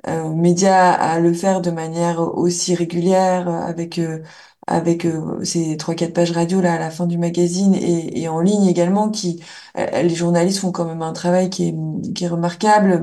euh, 0.09 0.29
médias 0.31 0.93
à 0.93 1.19
le 1.21 1.33
faire 1.33 1.61
de 1.61 1.71
manière 1.71 2.21
aussi 2.37 2.75
régulière, 2.75 3.49
avec 3.49 3.99
euh, 3.99 4.23
avec 4.67 5.05
euh, 5.07 5.45
ces 5.45 5.77
trois 5.77 5.95
quatre 5.95 6.15
pages 6.15 6.33
radio 6.33 6.61
là 6.61 6.75
à 6.75 6.79
la 6.79 6.91
fin 6.91 7.07
du 7.07 7.19
magazine 7.19 7.75
et, 7.75 8.21
et 8.23 8.29
en 8.29 8.41
ligne 8.41 8.67
également. 8.67 9.11
Qui 9.11 9.43
euh, 9.79 10.03
les 10.03 10.15
journalistes 10.15 10.61
font 10.61 10.73
quand 10.73 10.85
même 10.87 11.03
un 11.03 11.13
travail 11.13 11.51
qui 11.51 11.69
est 11.69 11.75
qui 12.15 12.25
est 12.25 12.29
remarquable 12.29 13.03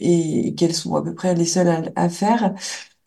et 0.00 0.54
qu'elles 0.56 0.74
sont 0.74 0.94
à 0.96 1.02
peu 1.02 1.14
près 1.14 1.34
les 1.34 1.46
seules 1.46 1.68
à, 1.68 1.82
à 1.96 2.08
faire. 2.08 2.54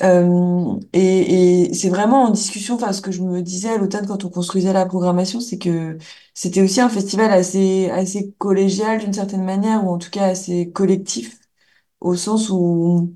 Euh, 0.04 0.80
et 0.94 1.66
et 1.70 1.74
c'est 1.76 1.90
vraiment 1.90 2.24
en 2.24 2.32
discussion, 2.32 2.76
enfin, 2.76 2.92
ce 2.94 3.02
que 3.02 3.12
je 3.12 3.22
me 3.22 3.42
disais 3.42 3.70
à 3.70 3.78
l'automne 3.78 4.08
quand 4.08 4.26
on 4.26 4.30
construisait 4.30 4.74
la 4.74 4.86
programmation, 4.88 5.40
c'est 5.42 5.60
que 5.60 5.98
c'était 6.34 6.62
aussi 6.62 6.82
un 6.82 6.90
festival 6.90 7.32
assez, 7.32 7.90
assez 7.92 8.34
collégial 8.40 9.00
d'une 9.00 9.14
certaine 9.14 9.44
manière, 9.44 9.86
ou 9.86 9.92
en 9.92 9.98
tout 10.00 10.10
cas 10.10 10.26
assez 10.28 10.72
collectif, 10.72 11.40
au 12.02 12.16
sens 12.16 12.50
où 12.52 13.16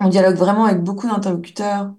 on 0.00 0.08
dialogue 0.08 0.36
vraiment 0.36 0.64
avec 0.66 0.82
beaucoup 0.82 1.08
d'interlocuteurs, 1.08 1.86
euh, 1.86 1.94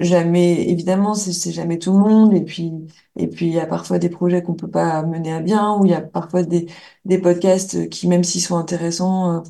jamais, 0.00 0.68
évidemment, 0.70 1.14
c'est 1.14 1.52
jamais 1.52 1.78
tout 1.78 1.92
le 1.92 1.98
monde. 1.98 2.34
Et 2.34 2.42
puis, 2.42 2.72
et 3.16 3.28
puis, 3.28 3.46
il 3.46 3.52
y 3.54 3.60
a 3.60 3.66
parfois 3.66 3.98
des 3.98 4.08
projets 4.10 4.42
qu'on 4.42 4.54
peut 4.54 4.70
pas 4.70 5.02
mener 5.02 5.32
à 5.32 5.40
bien, 5.40 5.74
ou 5.78 5.84
il 5.84 5.90
y 5.90 5.94
a 5.94 6.00
parfois 6.02 6.42
des, 6.42 6.66
des 7.04 7.18
podcasts 7.18 7.88
qui, 7.88 8.08
même 8.08 8.24
s'ils 8.24 8.42
sont 8.42 8.56
intéressants, 8.56 9.38
euh, 9.38 9.40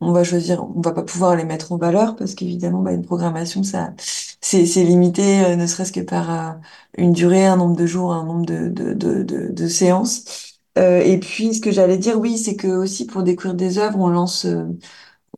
on 0.00 0.12
va 0.12 0.24
choisir, 0.24 0.64
on 0.76 0.80
va 0.80 0.92
pas 0.92 1.02
pouvoir 1.02 1.36
les 1.36 1.44
mettre 1.44 1.72
en 1.72 1.76
valeur 1.78 2.16
parce 2.16 2.34
qu'évidemment, 2.34 2.80
bah, 2.82 2.92
une 2.92 3.04
programmation, 3.06 3.62
ça, 3.62 3.94
c'est, 4.40 4.66
c'est 4.66 4.84
limité, 4.84 5.44
euh, 5.44 5.56
ne 5.56 5.66
serait-ce 5.66 5.92
que 5.92 6.00
par 6.00 6.30
euh, 6.30 6.52
une 6.98 7.12
durée, 7.12 7.46
un 7.46 7.56
nombre 7.56 7.76
de 7.76 7.86
jours, 7.86 8.12
un 8.12 8.24
nombre 8.24 8.44
de, 8.46 8.68
de, 8.68 8.92
de, 8.94 9.22
de, 9.52 9.68
séances. 9.68 10.58
Euh, 10.78 11.00
et 11.00 11.18
puis, 11.20 11.54
ce 11.54 11.60
que 11.60 11.70
j'allais 11.70 11.98
dire, 11.98 12.18
oui, 12.18 12.36
c'est 12.38 12.56
que 12.56 12.66
aussi 12.68 13.06
pour 13.06 13.22
découvrir 13.22 13.54
des 13.54 13.78
œuvres, 13.78 13.98
on 14.00 14.08
lance, 14.08 14.44
euh, 14.46 14.64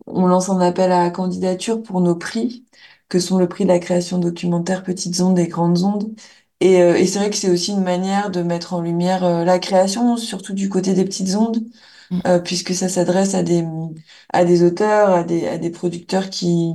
on 0.07 0.27
lance 0.27 0.49
un 0.49 0.61
appel 0.61 0.93
à 0.93 1.11
candidature 1.11 1.83
pour 1.83 2.01
nos 2.01 2.17
prix, 2.17 2.65
que 3.09 3.19
sont 3.21 3.38
le 3.38 3.49
prix 3.49 3.64
de 3.64 3.69
la 3.71 3.79
création 3.79 4.19
documentaire 4.19 4.83
Petites 4.85 5.21
ondes 5.21 5.38
et 5.38 5.49
Grandes 5.49 5.83
ondes. 5.85 6.14
Et, 6.61 6.83
euh, 6.83 6.97
et 6.97 7.07
c'est 7.07 7.19
vrai 7.19 7.31
que 7.31 7.37
c'est 7.37 7.51
aussi 7.51 7.73
une 7.73 7.83
manière 7.83 8.31
de 8.31 8.42
mettre 8.42 8.73
en 8.75 8.81
lumière 8.81 9.25
euh, 9.25 9.45
la 9.45 9.59
création, 9.59 10.16
surtout 10.16 10.55
du 10.55 10.69
côté 10.69 10.95
des 10.95 11.05
petites 11.05 11.35
ondes, 11.37 11.59
Mm. 12.11 12.23
euh, 12.27 12.38
puisque 12.40 12.75
ça 12.75 12.88
s'adresse 12.88 13.35
à 13.35 13.42
des, 13.42 13.64
à 14.33 14.45
des 14.45 14.62
auteurs, 14.62 15.11
à 15.11 15.25
des, 15.25 15.47
à 15.49 15.59
des 15.59 15.71
producteurs 15.71 16.31
qui, 16.31 16.75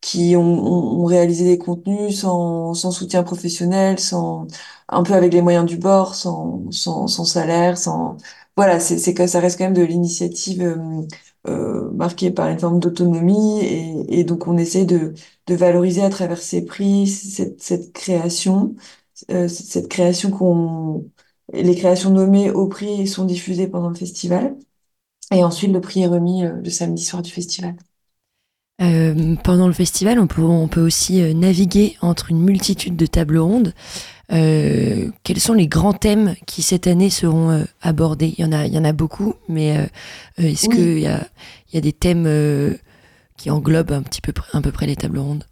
qui 0.00 0.36
ont, 0.36 0.42
ont, 0.42 1.04
réalisé 1.04 1.44
des 1.44 1.58
contenus 1.58 2.20
sans, 2.20 2.74
sans 2.74 2.90
soutien 2.92 3.22
professionnel, 3.22 3.98
sans, 3.98 4.46
un 4.88 5.02
peu 5.02 5.14
avec 5.14 5.32
les 5.32 5.42
moyens 5.42 5.66
du 5.66 5.76
bord, 5.76 6.14
sans, 6.14 6.70
sans, 6.70 7.06
sans 7.08 7.24
salaire, 7.24 7.78
sans, 7.78 8.16
voilà, 8.56 8.80
c'est, 8.80 8.98
c'est 8.98 9.14
que 9.14 9.26
ça 9.26 9.40
reste 9.40 9.58
quand 9.58 9.64
même 9.64 9.74
de 9.74 9.82
l'initiative, 9.82 10.76
euh, 11.48 11.90
marquée 11.92 12.30
par 12.30 12.48
une 12.48 12.58
forme 12.58 12.78
d'autonomie 12.80 13.60
et, 13.64 14.20
et 14.20 14.24
donc 14.24 14.46
on 14.46 14.56
essaie 14.58 14.84
de, 14.84 15.14
de 15.46 15.54
valoriser 15.54 16.02
à 16.02 16.10
travers 16.10 16.38
ces 16.38 16.64
prix 16.64 17.06
cette, 17.08 17.60
cette 17.62 17.92
création, 17.92 18.74
euh, 19.30 19.48
cette 19.48 19.88
création 19.88 20.30
qu'on, 20.30 21.10
les 21.54 21.76
créations 21.76 22.10
nommées 22.10 22.50
au 22.50 22.68
prix 22.68 23.06
sont 23.08 23.24
diffusées 23.26 23.68
pendant 23.68 23.90
le 23.90 23.96
festival. 23.96 24.56
Et 25.32 25.44
ensuite, 25.44 25.72
le 25.72 25.80
prix 25.80 26.02
est 26.02 26.06
remis 26.08 26.44
euh, 26.44 26.54
le 26.62 26.70
samedi 26.70 27.04
soir 27.04 27.22
du 27.22 27.30
festival. 27.32 27.76
Euh, 28.82 29.36
pendant 29.44 29.68
le 29.68 29.72
festival, 29.72 30.18
on 30.18 30.26
peut, 30.26 30.42
on 30.42 30.66
peut 30.66 30.80
aussi 30.80 31.22
euh, 31.22 31.34
naviguer 31.34 31.96
entre 32.00 32.30
une 32.30 32.40
multitude 32.42 32.96
de 32.96 33.06
tables 33.06 33.38
rondes. 33.38 33.74
Euh, 34.32 35.10
quels 35.24 35.40
sont 35.40 35.54
les 35.54 35.68
grands 35.68 35.94
thèmes 35.94 36.34
qui 36.46 36.62
cette 36.62 36.86
année 36.88 37.10
seront 37.10 37.50
euh, 37.50 37.64
abordés? 37.82 38.34
Il 38.38 38.42
y 38.44 38.46
en 38.46 38.52
a, 38.52 38.66
il 38.66 38.74
y 38.74 38.78
en 38.78 38.84
a 38.84 38.92
beaucoup, 38.92 39.34
mais 39.48 39.88
est-ce 40.38 40.68
Oui. 40.68 40.68
qu'il 40.68 41.00
y 41.00 41.06
a, 41.06 41.26
il 41.70 41.76
y 41.76 41.78
a 41.78 41.82
des 41.82 41.92
thèmes 41.92 42.26
qui 43.36 43.50
englobent 43.50 43.92
un 43.92 44.02
petit 44.02 44.22
peu, 44.22 44.32
un 44.54 44.62
peu 44.62 44.72
près 44.72 44.86
les 44.86 44.96
tables 44.96 45.18
rondes? 45.18 45.44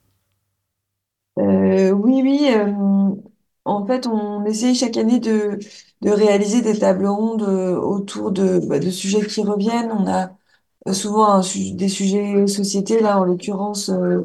Oui, 1.36 2.20
oui. 2.22 2.50
en 3.64 3.86
fait, 3.86 4.06
on 4.06 4.44
essaye 4.44 4.74
chaque 4.74 4.96
année 4.96 5.20
de, 5.20 5.58
de 6.02 6.10
réaliser 6.10 6.62
des 6.62 6.78
tables 6.78 7.06
rondes 7.06 7.42
autour 7.42 8.32
de, 8.32 8.58
bah, 8.60 8.78
de 8.78 8.90
sujets 8.90 9.26
qui 9.26 9.42
reviennent. 9.42 9.90
On 9.92 10.06
a 10.08 10.36
souvent 10.92 11.26
un 11.28 11.42
su- 11.42 11.72
des 11.74 11.88
sujets 11.88 12.46
société. 12.46 13.00
Là, 13.00 13.20
en 13.20 13.24
l'occurrence, 13.24 13.90
euh, 13.90 14.22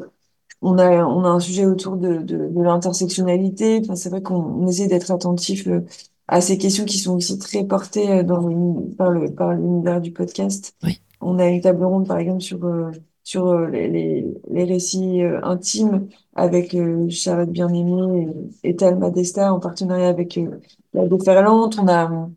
on 0.62 0.78
a, 0.78 1.04
on 1.04 1.24
a 1.24 1.28
un 1.28 1.40
sujet 1.40 1.66
autour 1.66 1.96
de, 1.96 2.18
de, 2.18 2.48
de 2.48 2.62
l'intersectionnalité. 2.62 3.80
Enfin, 3.82 3.96
c'est 3.96 4.10
vrai 4.10 4.22
qu'on 4.22 4.36
on 4.36 4.66
essaie 4.68 4.86
d'être 4.88 5.10
attentif 5.10 5.66
euh, 5.68 5.84
à 6.28 6.40
ces 6.40 6.58
questions 6.58 6.84
qui 6.84 6.98
sont 6.98 7.16
aussi 7.16 7.38
très 7.38 7.64
portées 7.64 8.10
euh, 8.10 8.22
dans 8.22 8.40
le, 8.46 8.94
par 8.96 9.10
le, 9.10 9.32
par 9.32 9.54
l'univers 9.54 10.00
du 10.00 10.12
podcast. 10.12 10.74
Oui. 10.82 11.00
On 11.20 11.38
a 11.38 11.46
une 11.46 11.60
table 11.60 11.84
ronde, 11.84 12.06
par 12.06 12.18
exemple, 12.18 12.42
sur, 12.42 12.64
euh, 12.64 12.90
sur 13.24 13.46
euh, 13.48 13.68
les, 13.68 14.26
les, 14.50 14.64
récits 14.64 15.22
euh, 15.22 15.40
intimes 15.44 16.08
avec 16.34 16.74
euh, 16.74 17.08
Charlotte 17.10 17.50
Bien-Aimée 17.50 18.28
et, 18.62 18.70
et 18.70 18.76
Talma 18.76 19.10
Desta 19.10 19.52
en 19.52 19.60
partenariat 19.60 20.08
avec 20.08 20.36
euh, 20.38 20.60
la 20.94 21.06
Déferlante. 21.08 21.78
On 21.80 21.88
a, 21.88 22.28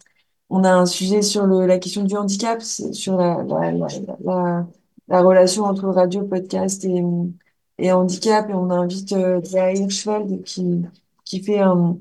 on 0.49 0.63
a 0.63 0.71
un 0.73 0.85
sujet 0.85 1.21
sur 1.21 1.45
la 1.47 1.79
question 1.79 2.03
du 2.03 2.15
handicap, 2.15 2.61
sur 2.61 3.17
la, 3.17 3.43
la, 3.43 3.71
la, 3.71 3.87
la, 4.23 4.67
la 5.07 5.21
relation 5.21 5.63
entre 5.65 5.87
radio, 5.89 6.23
podcast 6.25 6.85
et, 6.85 7.91
handicap. 7.91 8.49
Et 8.49 8.53
on 8.53 8.69
invite 8.71 9.13
euh, 9.13 9.41
Hirschfeld 9.43 10.43
qui, 10.43 10.83
qui 11.25 11.43
fait 11.43 11.59
un, 11.59 11.97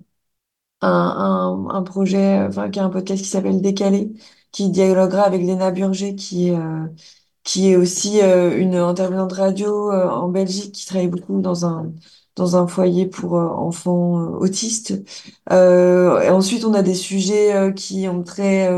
un, 0.81 1.67
un, 1.71 1.83
projet, 1.83 2.41
enfin, 2.49 2.71
qui 2.71 2.79
a 2.81 2.85
un 2.85 2.91
podcast 2.91 3.23
qui 3.23 3.29
s'appelle 3.29 3.61
Décalé, 3.61 4.13
qui 4.53 4.71
dialoguera 4.71 5.23
avec 5.25 5.43
Léna 5.43 5.71
Burger, 5.71 6.15
qui 6.15 6.51
euh, 6.53 6.87
qui 7.45 7.71
est 7.71 7.77
aussi 7.77 8.21
euh, 8.23 8.59
une 8.59 8.75
intervenante 8.77 9.33
radio 9.33 9.91
euh, 9.93 10.09
en 10.11 10.29
Belgique, 10.29 10.75
qui 10.75 10.87
travaille 10.87 11.09
beaucoup 11.09 11.41
dans 11.41 11.65
un, 11.67 11.93
dans 12.39 12.57
un 12.57 12.67
foyer 12.67 13.07
pour 13.07 13.37
euh, 13.39 13.47
enfants 13.49 14.19
euh, 14.21 14.27
autistes. 14.39 14.95
Euh, 15.53 16.31
ensuite, 16.33 16.65
on 16.65 16.75
a 16.75 16.83
des 16.83 16.95
sujets 16.95 17.73
qui 17.75 18.09
ont 18.09 18.23
trait 18.23 18.71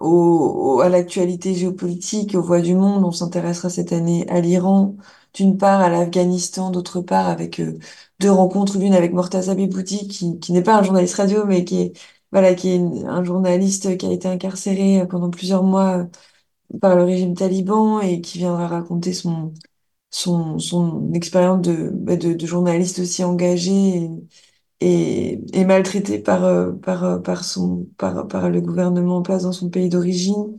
au, 0.00 0.80
à 0.82 0.88
l'actualité 0.88 1.54
géopolitique, 1.54 2.34
aux 2.34 2.42
voix 2.42 2.60
du 2.60 2.74
monde. 2.74 3.04
On 3.04 3.12
s'intéressera 3.12 3.70
cette 3.70 3.92
année 3.92 4.28
à 4.30 4.40
l'Iran, 4.40 4.96
d'une 5.34 5.58
part 5.58 5.80
à 5.80 5.88
l'Afghanistan, 5.90 6.70
d'autre 6.70 7.00
part 7.00 7.28
avec 7.28 7.60
deux 8.20 8.30
rencontres, 8.30 8.78
l'une 8.78 8.94
avec 8.94 9.12
Mortaza 9.12 9.54
Beboudi, 9.54 10.08
qui, 10.08 10.38
qui 10.40 10.52
n'est 10.52 10.62
pas 10.62 10.78
un 10.78 10.82
journaliste 10.82 11.16
radio, 11.16 11.44
mais 11.46 11.64
qui 11.64 11.80
est, 11.82 11.92
voilà, 12.32 12.54
qui 12.54 12.70
est 12.70 12.80
un 13.06 13.24
journaliste 13.24 13.96
qui 13.98 14.06
a 14.06 14.12
été 14.12 14.28
incarcéré 14.28 15.06
pendant 15.08 15.30
plusieurs 15.30 15.62
mois 15.62 16.06
par 16.80 16.96
le 16.96 17.04
régime 17.04 17.34
taliban 17.34 18.00
et 18.00 18.20
qui 18.20 18.38
viendra 18.38 18.68
raconter 18.68 19.12
son, 19.12 19.52
son, 20.14 20.58
son 20.58 21.12
expérience 21.14 21.62
de, 21.62 21.90
bah, 21.92 22.16
de, 22.16 22.32
de 22.34 22.46
journaliste 22.46 23.00
aussi 23.00 23.24
engagé 23.24 24.10
et, 24.80 25.40
et 25.52 25.64
maltraité 25.64 26.18
par, 26.18 26.44
euh, 26.44 26.72
par, 26.72 27.04
euh, 27.04 27.18
par, 27.18 27.44
son, 27.44 27.86
par, 27.98 28.28
par 28.28 28.50
le 28.50 28.60
gouvernement 28.60 29.18
en 29.18 29.22
place 29.22 29.44
dans 29.44 29.52
son 29.52 29.70
pays 29.70 29.88
d'origine. 29.88 30.56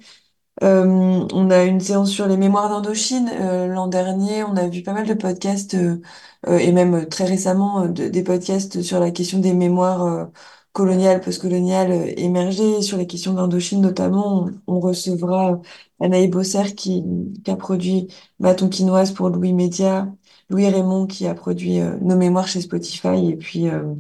Euh, 0.64 0.86
on 1.34 1.50
a 1.52 1.66
une 1.66 1.82
séance 1.82 2.12
sur 2.12 2.28
les 2.28 2.38
mémoires 2.38 2.70
d'Indochine. 2.70 3.30
Euh, 3.34 3.68
l'an 3.68 3.88
dernier, 3.88 4.44
on 4.46 4.56
a 4.58 4.68
vu 4.68 4.84
pas 4.84 4.94
mal 4.94 5.06
de 5.08 5.14
podcasts 5.14 5.76
euh, 5.76 6.02
euh, 6.48 6.58
et 6.60 6.72
même 6.72 7.08
très 7.10 7.26
récemment 7.26 7.88
de- 7.88 8.08
des 8.10 8.24
podcasts 8.24 8.82
sur 8.82 9.00
la 9.00 9.12
question 9.12 9.40
des 9.40 9.54
mémoires 9.54 10.30
euh, 10.76 10.82
coloniales, 10.84 11.22
postcoloniales 11.22 11.92
euh, 11.92 12.14
émergées, 12.18 12.82
sur 12.82 12.98
les 12.98 13.08
questions 13.08 13.34
d'Indochine 13.34 13.82
notamment. 13.82 14.50
On, 14.68 14.80
recevra 14.80 15.62
Anaïs 16.00 16.30
Bosser 16.30 16.76
qui, 16.76 17.04
qui 17.44 17.52
a 17.52 17.56
produit 17.56 18.08
Maton 18.40 18.70
Quinoise 18.70 19.12
pour 19.14 19.30
Louis 19.30 19.54
Média, 19.54 20.08
Louis 20.50 20.68
Raymond 20.70 21.08
qui 21.08 21.28
a 21.28 21.34
produit 21.36 21.80
euh, 21.80 21.98
Nos 22.02 22.16
mémoires 22.18 22.48
chez 22.48 22.62
Spotify 22.62 23.30
et 23.32 23.36
puis 23.38 23.68
euh, 23.70 23.94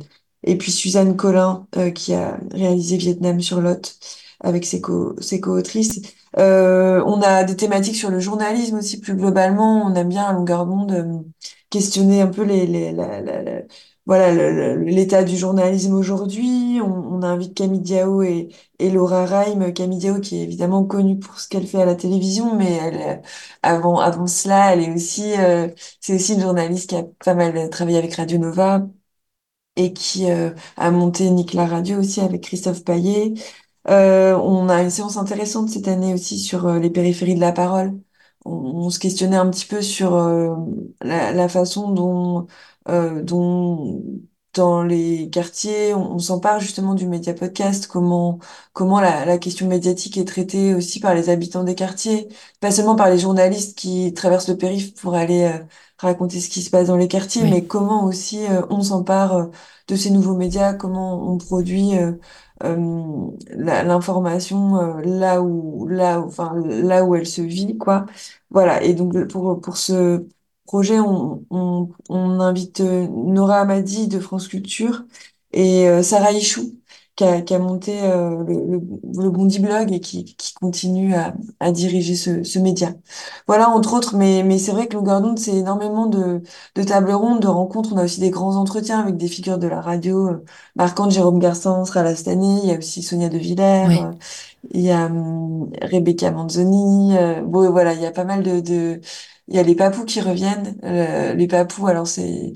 et 0.43 0.57
puis 0.57 0.71
Suzanne 0.71 1.15
Collin 1.15 1.67
euh, 1.77 1.91
qui 1.91 2.13
a 2.13 2.39
réalisé 2.51 2.97
Vietnam 2.97 3.39
sur 3.41 3.61
Lot 3.61 3.95
avec 4.41 4.65
ses 4.65 4.81
co 4.81 5.15
ses 5.21 5.39
co-autrices. 5.39 6.01
Euh, 6.38 7.01
on 7.05 7.21
a 7.21 7.43
des 7.45 7.55
thématiques 7.55 7.95
sur 7.95 8.09
le 8.11 8.19
journalisme 8.19 8.77
aussi 8.77 8.99
plus 8.99 9.15
globalement. 9.15 9.85
On 9.85 9.95
aime 9.95 10.09
bien 10.09 10.23
à 10.25 10.33
longueur 10.33 10.65
d'onde 10.65 10.91
euh, 10.91 11.19
questionner 11.69 12.21
un 12.21 12.27
peu 12.27 12.43
les, 12.43 12.67
les, 12.67 12.91
la- 12.91 13.21
la- 13.21 13.61
voilà 14.05 14.75
l'état 14.75 15.23
du 15.23 15.37
journalisme 15.37 15.93
aujourd'hui. 15.95 16.79
On, 16.81 17.23
invite 17.23 17.55
Camille 17.55 17.79
Diao 17.81 18.21
et, 18.21 18.49
et 18.79 18.91
Laura 18.91 19.25
Reim. 19.25 19.71
Camille 19.71 19.97
Diao 19.99 20.19
qui 20.19 20.37
est 20.39 20.43
évidemment 20.43 20.85
connue 20.85 21.17
pour 21.19 21.39
ce 21.39 21.47
qu'elle 21.47 21.65
fait 21.65 21.81
à 21.81 21.85
la 21.85 21.95
télévision, 21.95 22.55
mais 22.55 22.71
elle, 22.73 23.01
euh, 23.19 23.21
avant 23.63 23.99
avant 23.99 24.27
cela, 24.27 24.73
elle 24.73 24.81
est 24.83 24.93
aussi 24.93 25.33
euh, 25.39 25.69
c'est 26.01 26.15
aussi 26.15 26.33
une 26.35 26.41
journaliste 26.41 26.89
qui 26.89 26.95
a 26.97 27.03
pas 27.23 27.33
mal 27.33 27.69
travaillé 27.69 27.97
avec 27.97 28.13
Radio 28.15 28.37
Nova 28.37 28.85
et 29.75 29.93
qui 29.93 30.29
euh, 30.31 30.51
a 30.77 30.91
monté 30.91 31.29
Nick 31.29 31.53
la 31.53 31.67
Radio 31.67 31.99
aussi 31.99 32.21
avec 32.21 32.43
Christophe 32.43 32.83
Paillet. 32.83 33.33
Euh, 33.89 34.35
on 34.37 34.69
a 34.69 34.81
une 34.83 34.91
séance 34.91 35.17
intéressante 35.17 35.69
cette 35.69 35.87
année 35.87 36.13
aussi 36.13 36.39
sur 36.39 36.67
euh, 36.67 36.79
les 36.79 36.89
périphéries 36.91 37.35
de 37.35 37.41
la 37.41 37.53
parole. 37.53 37.93
On, 38.45 38.53
on 38.53 38.89
se 38.89 38.99
questionnait 38.99 39.37
un 39.37 39.49
petit 39.51 39.65
peu 39.67 39.81
sur 39.81 40.15
euh, 40.15 40.55
la, 41.01 41.31
la 41.33 41.49
façon 41.49 41.91
dont, 41.91 42.47
euh, 42.89 43.21
dont 43.24 44.04
dans 44.54 44.84
les 44.84 45.30
quartiers 45.30 45.93
on, 45.93 46.13
on 46.15 46.19
s'empare 46.19 46.60
justement 46.62 46.93
du 46.95 47.08
média 47.08 47.34
podcast, 47.34 47.88
comment, 47.88 48.39
comment 48.74 49.02
la, 49.02 49.26
la 49.26 49.38
question 49.38 49.67
médiatique 49.67 50.17
est 50.17 50.26
traitée 50.26 50.74
aussi 50.76 51.00
par 51.02 51.13
les 51.13 51.30
habitants 51.30 51.63
des 51.63 51.76
quartiers, 51.76 52.30
pas 52.62 52.71
seulement 52.71 52.95
par 52.95 53.10
les 53.10 53.19
journalistes 53.19 53.78
qui 53.78 54.13
traversent 54.13 54.50
le 54.50 54.58
périph' 54.58 54.93
pour 54.95 55.15
aller 55.15 55.43
euh, 55.43 55.63
raconter 55.98 56.39
ce 56.39 56.50
qui 56.50 56.62
se 56.62 56.69
passe 56.69 56.88
dans 56.88 56.98
les 56.98 57.08
quartiers, 57.10 57.43
Oui. 57.43 57.50
mais 57.50 57.65
comment 57.67 58.06
aussi 58.06 58.45
euh, 58.48 58.62
on 58.69 58.82
s'empare 58.82 59.34
euh, 59.36 59.45
de 59.88 59.95
ces 59.95 60.10
nouveaux 60.12 60.36
médias, 60.36 60.74
comment 60.74 61.30
on 61.32 61.38
produit 61.38 61.98
euh, 61.98 62.13
euh, 62.63 63.32
la- 63.50 63.84
l'information 63.84 64.78
euh, 64.78 65.02
là 65.02 65.41
où 65.41 65.88
là 65.88 66.19
où, 66.21 66.26
enfin 66.28 66.54
là 66.65 67.04
où 67.06 67.15
elle 67.15 67.28
se 67.28 67.41
vit 67.41 67.78
quoi 67.78 68.06
voilà 68.50 68.82
et 68.84 68.93
donc 68.93 69.28
pour 69.28 69.60
pour 69.62 69.78
ce 69.78 70.26
projet 70.65 70.99
on 70.99 71.45
on, 71.49 71.89
on 72.10 72.39
invite 72.39 72.82
euh, 72.82 73.08
Nora 73.08 73.60
Amadi 73.62 74.08
de 74.08 74.19
France 74.19 74.47
Culture 74.47 75.04
et 75.54 75.88
euh, 75.89 76.04
Sarah 76.04 76.32
Ichou 76.32 76.73
qui 77.15 77.23
a, 77.23 77.41
qui 77.41 77.54
a 77.54 77.60
monté 77.60 78.01
euh, 78.04 78.43
le, 78.43 78.82
le, 79.23 79.30
Bondi 79.30 79.60
Blog 79.60 79.93
et 79.93 80.01
qui, 80.01 80.25
qui 80.36 80.54
continue 80.56 81.15
à, 81.15 81.34
à 81.62 81.71
diriger 81.71 82.15
ce, 82.15 82.43
ce 82.43 82.60
média. 82.60 82.93
Voilà, 83.47 83.69
entre 83.69 83.93
autres, 83.93 84.15
mais, 84.17 84.43
mais 84.43 84.58
c'est 84.58 84.71
vrai 84.71 84.88
que 84.88 84.95
Longueur 84.95 85.21
d'onde, 85.21 85.39
c'est 85.39 85.56
énormément 85.56 86.08
de, 86.08 86.41
de 86.75 86.84
tables 86.84 87.12
rondes, 87.13 87.41
de 87.41 87.47
rencontres. 87.47 87.93
On 87.93 87.97
a 87.97 88.04
aussi 88.04 88.19
des 88.19 88.32
grands 88.32 88.56
entretiens 88.58 88.99
avec 88.99 89.17
des 89.17 89.28
figures 89.30 89.58
de 89.60 89.67
la 89.67 89.80
radio 89.82 90.43
marquantes. 90.75 91.12
Jérôme 91.12 91.39
Garcin 91.39 91.86
sera 91.86 92.04
là 92.04 92.15
cette 92.15 92.28
année. 92.28 92.60
Il 92.63 92.69
y 92.69 92.73
a 92.73 92.78
aussi 92.78 93.01
Sonia 93.04 93.30
De 93.30 93.38
Villers. 93.38 93.88
Il 94.71 94.82
y 94.82 94.91
a 94.91 95.06
hum, 95.08 95.69
Rebecca 95.82 96.32
Manzoni. 96.32 97.13
bon, 97.45 97.71
voilà, 97.71 97.93
il 97.93 98.01
y 98.01 98.06
a 98.06 98.12
pas 98.12 98.23
mal 98.25 98.43
de, 98.43 98.60
de 98.62 99.01
il 99.47 99.55
y 99.55 99.60
a 99.60 99.63
les 99.63 99.75
papous 99.75 100.05
qui 100.05 100.21
reviennent. 100.21 100.77
Euh, 100.84 101.34
les 101.34 101.47
papous, 101.47 101.88
alors 101.88 102.08
c'est, 102.08 102.53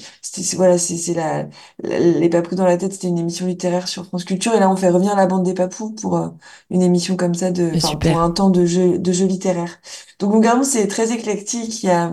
voilà, 0.56 0.78
c'est 0.78 0.98
c'est 0.98 1.14
la, 1.14 1.48
les 1.84 2.30
papous 2.30 2.56
dans 2.56 2.66
la 2.66 2.78
tête. 2.78 2.94
C'était 2.94 3.08
une 3.10 3.18
émission 3.20 3.46
littéraire 3.48 3.88
sur 3.88 4.06
France 4.06 4.26
Culture 4.26 4.54
et 4.56 4.60
là 4.60 4.70
on 4.72 4.76
fait 4.76 4.90
revenir 4.90 5.16
la 5.16 5.28
bande 5.28 5.44
des 5.44 5.54
papous 5.54 5.92
pour 6.02 6.18
euh, 6.18 6.30
une 6.70 6.82
émission 6.82 7.16
comme 7.18 7.36
ça 7.36 7.52
de, 7.52 7.78
pour 8.02 8.20
un 8.20 8.32
temps 8.32 8.50
de 8.50 8.66
jeu 8.66 8.98
de 9.00 9.12
jeu 9.12 9.26
littéraire. 9.26 9.80
Donc 10.20 10.34
mon 10.34 10.64
c'est 10.64 10.88
très 10.88 11.12
éclectique. 11.12 11.84
Il 11.84 11.88
y 11.88 11.90
a 11.90 12.12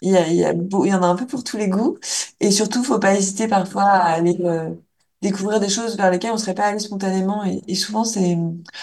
il 0.00 0.10
y 0.12 0.16
a 0.16 0.28
il 0.28 0.36
y 0.36 0.44
a 0.44 0.52
il 0.52 0.86
y 0.90 0.94
en 0.94 1.02
a 1.02 1.06
un 1.06 1.16
peu 1.16 1.26
pour 1.26 1.44
tous 1.44 1.56
les 1.56 1.68
goûts 1.68 1.98
et 2.40 2.50
surtout 2.50 2.84
faut 2.84 2.98
pas 2.98 3.14
hésiter 3.16 3.48
parfois 3.48 3.84
à 3.84 4.12
aller 4.14 4.36
euh, 4.42 4.74
découvrir 5.22 5.60
des 5.60 5.68
choses 5.70 5.96
vers 5.96 6.10
lesquelles 6.10 6.32
on 6.32 6.36
serait 6.38 6.54
pas 6.54 6.66
allé 6.66 6.78
spontanément 6.78 7.44
et, 7.44 7.62
et 7.68 7.74
souvent 7.74 8.04
c'est 8.04 8.36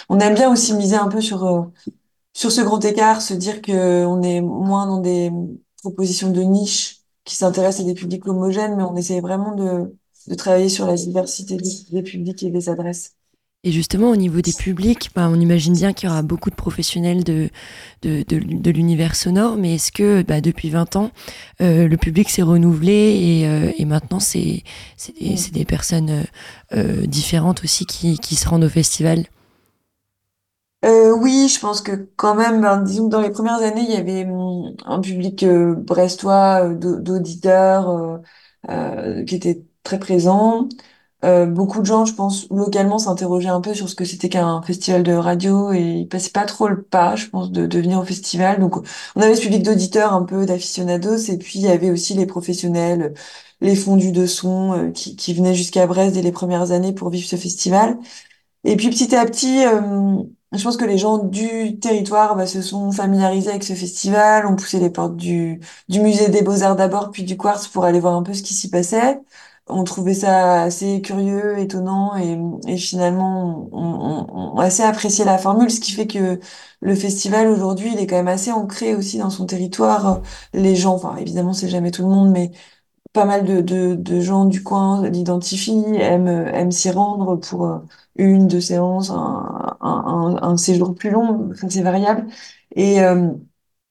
on 0.10 0.20
aime 0.20 0.34
bien 0.36 0.52
aussi 0.52 0.74
miser 0.74 0.96
un 0.96 1.08
peu 1.10 1.22
sur 1.22 1.44
euh, 1.46 1.62
sur 2.34 2.52
ce 2.52 2.62
grand 2.62 2.84
écart, 2.86 3.22
se 3.22 3.34
dire 3.34 3.62
que 3.62 4.06
on 4.06 4.22
est 4.22 4.42
moins 4.42 4.88
dans 4.88 5.00
des 5.00 5.32
propositions 5.82 6.32
de 6.32 6.42
niche 6.42 7.02
qui 7.26 7.36
s'intéressent 7.36 7.86
à 7.86 7.88
des 7.88 7.94
publics 7.94 8.28
homogènes, 8.28 8.76
mais 8.76 8.84
on 8.84 8.96
essaie 8.96 9.22
vraiment 9.22 9.56
de, 9.56 9.96
de 10.28 10.36
travailler 10.36 10.70
sur 10.70 10.88
la 10.88 10.96
diversité 10.96 11.58
des, 11.58 12.04
publics 12.04 12.44
et 12.44 12.50
des 12.50 12.70
adresses. 12.70 13.14
Et 13.64 13.72
justement, 13.72 14.10
au 14.10 14.16
niveau 14.16 14.42
des 14.42 14.54
publics, 14.54 15.12
bah, 15.14 15.30
on 15.30 15.40
imagine 15.40 15.74
bien 15.74 15.94
qu'il 15.94 16.10
y 16.10 16.12
aura 16.12 16.24
beaucoup 16.24 16.50
de 16.50 16.56
professionnels 16.56 17.24
de, 17.24 17.50
de, 18.02 18.24
de, 18.28 18.40
de 18.40 18.72
l'univers 18.72 19.16
sonore, 19.16 19.56
mais 19.56 19.76
est-ce 19.76 19.92
que 19.92 20.24
bah, 20.24 20.42
depuis 20.42 20.72
20 20.72 20.96
ans, 20.96 21.12
euh, 21.62 21.88
le 21.88 21.98
public 21.98 22.30
s'est 22.30 22.42
renouvelé 22.42 22.92
et, 22.92 23.48
euh, 23.48 23.72
et 23.78 23.86
maintenant 23.86 24.20
c'est 24.20 24.64
des, 25.20 25.36
des, 25.54 25.66
personnes 25.66 26.26
euh, 26.74 27.06
différentes 27.06 27.64
aussi 27.64 27.86
qui, 27.86 28.18
qui 28.18 28.36
se 28.36 28.50
rendent 28.50 28.64
au 28.64 28.70
festival? 28.70 29.28
Euh, 30.84 31.12
oui, 31.16 31.48
je 31.48 31.60
pense 31.60 31.82
que 31.82 32.10
quand 32.16 32.34
même, 32.36 32.62
ben, 32.62 32.82
disons 32.82 33.06
que 33.06 33.12
dans 33.12 33.22
les 33.22 33.30
premières 33.32 33.62
années, 33.62 33.82
il 33.84 33.92
y 33.92 33.96
avait 33.98 34.26
hum, 34.26 34.76
un 34.86 35.00
public 35.00 35.44
euh, 35.44 35.76
brestois 35.76 36.70
euh, 36.72 36.76
d'auditeurs 36.76 37.90
euh, 37.90 38.18
euh, 38.70 39.24
qui 39.26 39.36
était 39.36 39.64
très 39.84 40.00
présent. 40.00 40.68
beaucoup 41.24 41.82
de 41.82 41.86
gens, 41.86 42.06
je 42.06 42.14
pense, 42.16 42.48
localement 42.52 43.00
s'interrogeaient 43.00 43.50
un 43.50 43.62
peu 43.62 43.74
sur 43.76 43.90
ce 43.90 43.96
que 43.96 44.06
c'était 44.06 44.30
qu'un 44.30 44.62
festival 44.64 45.04
de 45.04 45.14
radio 45.14 45.72
et 45.74 45.82
ils 45.82 46.08
passaient 46.08 46.32
pas 46.32 46.46
trop 46.46 46.68
le 46.68 46.82
pas, 46.84 47.16
je 47.16 47.28
pense, 47.28 47.52
de, 47.52 47.68
de 47.68 47.80
venir 47.80 48.00
au 48.00 48.06
festival. 48.06 48.60
Donc, 48.60 48.78
on 49.16 49.22
avait 49.22 49.36
ce 49.36 49.42
public 49.44 49.64
d'auditeurs, 49.64 50.14
un 50.14 50.24
peu 50.24 50.46
d'aficionados, 50.48 51.18
et 51.30 51.38
puis 51.38 51.60
il 51.60 51.64
y 51.66 51.68
avait 51.70 51.92
aussi 51.92 52.14
les 52.16 52.26
professionnels, 52.28 53.14
les 53.62 53.76
fondus 53.76 54.12
de 54.12 54.26
son 54.28 54.92
qui, 54.96 55.16
qui 55.16 55.34
venaient 55.36 55.56
jusqu'à 55.56 55.88
Brest 55.88 56.16
dès 56.16 56.22
les 56.24 56.32
premières 56.32 56.72
années 56.72 56.94
pour 56.94 57.10
vivre 57.12 57.28
ce 57.28 57.36
festival. 57.38 57.98
Et 58.66 58.76
puis 58.78 58.90
petit 58.90 59.16
à 59.16 59.26
petit, 59.26 59.64
je 60.54 60.64
pense 60.64 60.78
que 60.78 60.86
les 60.86 60.98
gens 60.98 61.18
du 61.20 61.80
territoire 61.80 62.36
bah, 62.36 62.46
se 62.48 62.62
sont 62.62 62.92
familiarisés 62.92 63.50
avec 63.52 63.64
ce 63.64 63.74
festival, 63.74 64.46
ont 64.46 64.56
poussé 64.56 64.80
les 64.80 64.90
portes 64.90 65.16
du, 65.16 65.62
du 65.90 66.00
musée 66.02 66.30
des 66.30 66.42
beaux-arts 66.42 66.76
d'abord, 66.76 67.12
puis 67.12 67.24
du 67.24 67.38
Quartz 67.38 67.68
pour 67.68 67.86
aller 67.86 68.00
voir 68.00 68.16
un 68.16 68.24
peu 68.24 68.34
ce 68.34 68.44
qui 68.44 68.54
s'y 68.54 68.70
passait. 68.70 69.20
On 69.68 69.84
trouvait 69.86 70.14
ça 70.14 70.64
assez 70.64 71.02
curieux, 71.02 71.58
étonnant, 71.60 72.16
et, 72.18 72.38
et 72.68 72.78
finalement, 72.78 73.70
on, 73.72 74.56
on, 74.56 74.60
assez 74.60 74.84
apprécié 74.84 75.24
la 75.24 75.38
formule, 75.38 75.72
ce 75.72 75.80
qui 75.80 75.94
fait 75.94 76.08
que 76.08 76.40
le 76.82 76.96
festival 76.96 77.48
aujourd'hui, 77.48 77.92
il 77.94 78.00
est 78.00 78.08
quand 78.08 78.18
même 78.18 78.28
assez 78.28 78.52
ancré 78.52 78.96
aussi 78.96 79.18
dans 79.20 79.30
son 79.30 79.46
territoire. 79.46 80.22
Les 80.54 80.76
gens, 80.76 80.96
enfin 80.96 81.16
évidemment, 81.18 81.54
c'est 81.54 81.70
jamais 81.70 81.92
tout 81.92 82.02
le 82.04 82.10
monde, 82.10 82.32
mais 82.32 82.52
pas 83.14 83.26
mal 83.26 83.46
de, 83.46 83.62
de, 83.62 83.96
de 83.96 84.20
gens 84.22 84.46
du 84.46 84.64
coin 84.64 85.08
l'identifient, 85.10 85.84
aiment, 85.98 86.28
aiment 86.30 86.72
s'y 86.72 86.92
rendre 86.92 87.36
pour 87.38 87.66
euh, 87.68 87.80
une, 88.16 88.48
deux 88.48 88.62
séances, 88.62 89.10
un, 89.12 89.78
un, 89.82 90.38
un 90.42 90.58
séjour 90.58 90.96
plus 90.96 91.10
long, 91.12 91.50
c'est 91.70 91.82
variable. 91.82 92.28
Et 92.76 93.02
euh, 93.02 93.30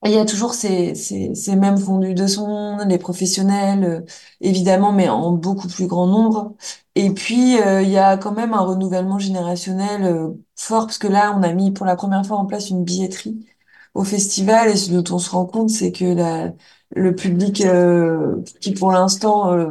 il 0.04 0.12
y 0.12 0.18
a 0.18 0.24
toujours 0.24 0.54
ces, 0.54 0.94
ces, 0.94 1.34
ces 1.34 1.56
mêmes 1.56 1.76
fondus 1.78 2.14
de 2.14 2.26
son, 2.26 2.78
les 2.88 2.98
professionnels, 2.98 3.84
euh, 3.84 4.00
évidemment, 4.40 4.92
mais 4.92 5.08
en 5.10 5.32
beaucoup 5.32 5.68
plus 5.68 5.86
grand 5.86 6.06
nombre. 6.06 6.54
Et 6.94 7.10
puis, 7.12 7.54
il 7.56 7.88
y 7.90 7.98
a 7.98 8.16
quand 8.16 8.32
même 8.32 8.52
un 8.54 8.60
renouvellement 8.60 9.18
générationnel 9.18 10.32
fort, 10.56 10.86
parce 10.86 10.98
que 10.98 11.06
là, 11.08 11.34
on 11.36 11.42
a 11.42 11.52
mis 11.52 11.70
pour 11.72 11.86
la 11.86 11.96
première 11.96 12.24
fois 12.26 12.36
en 12.38 12.46
place 12.46 12.70
une 12.70 12.84
billetterie 12.84 13.46
au 13.94 14.04
festival, 14.04 14.68
et 14.70 14.76
ce 14.76 14.90
dont 14.92 15.14
on 15.14 15.18
se 15.18 15.30
rend 15.30 15.46
compte, 15.46 15.70
c'est 15.70 15.92
que 15.92 16.04
la, 16.04 16.52
le 16.90 17.14
public 17.14 17.60
euh, 17.62 18.36
qui 18.60 18.72
pour 18.72 18.92
l'instant 18.92 19.52
euh, 19.52 19.70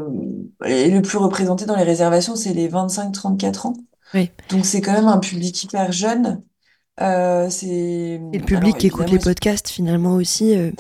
est 0.66 0.90
le 0.90 1.02
plus 1.02 1.18
représenté 1.18 1.66
dans 1.66 1.76
les 1.76 1.84
réservations, 1.84 2.36
c'est 2.36 2.54
les 2.54 2.68
25-34 2.68 3.68
ans. 3.68 3.74
Oui. 4.14 4.32
Donc 4.50 4.66
c'est 4.66 4.82
quand 4.82 4.94
même 4.94 5.08
un 5.08 5.20
public 5.20 5.64
hyper 5.64 5.92
jeune. 5.92 6.44
Euh, 7.02 7.50
c'est 7.50 8.20
le 8.34 8.42
public 8.42 8.78
qui 8.78 8.88
écoute 8.88 9.10
les 9.12 9.20
podcasts 9.20 9.70
finalement 9.70 10.16
aussi. 10.16 10.56
Euh, 10.56 10.72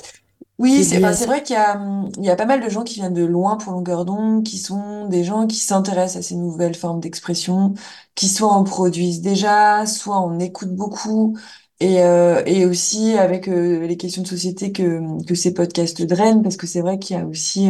oui, 0.57 0.83
c'est 0.83 0.99
vrai 1.25 1.41
qu'il 1.41 1.53
y 1.55 1.57
a, 1.57 1.79
il 2.17 2.25
y 2.25 2.29
a 2.29 2.35
pas 2.35 2.45
mal 2.45 2.61
de 2.61 2.69
gens 2.69 2.83
qui 2.83 2.95
viennent 2.95 3.13
de 3.13 3.23
loin 3.23 3.55
pour 3.55 3.71
longueur 3.71 4.03
d'onde, 4.03 4.43
qui 4.43 4.57
sont 4.57 5.07
des 5.07 5.23
gens 5.23 5.47
qui 5.47 5.55
s'intéressent 5.55 6.17
à 6.17 6.21
ces 6.27 6.35
nouvelles 6.35 6.75
formes 6.75 6.99
d'expression, 6.99 7.73
qui 8.13 8.27
soit 8.27 8.49
en 8.51 8.65
produisent 8.65 9.21
déjà, 9.21 9.85
soit 9.85 10.17
en 10.17 10.37
écoutent 10.39 10.75
beaucoup, 10.75 11.37
et, 11.79 12.03
euh, 12.03 12.43
et 12.45 12.65
aussi 12.65 13.13
avec 13.17 13.47
euh, 13.47 13.87
les 13.87 13.95
questions 13.95 14.21
de 14.21 14.27
société 14.27 14.73
que, 14.73 15.23
que 15.25 15.33
ces 15.33 15.53
podcasts 15.53 16.01
drainent, 16.01 16.43
parce 16.43 16.57
que 16.57 16.67
c'est 16.67 16.81
vrai 16.81 16.99
qu'il 16.99 17.15
y 17.15 17.19
a 17.19 17.25
aussi 17.25 17.69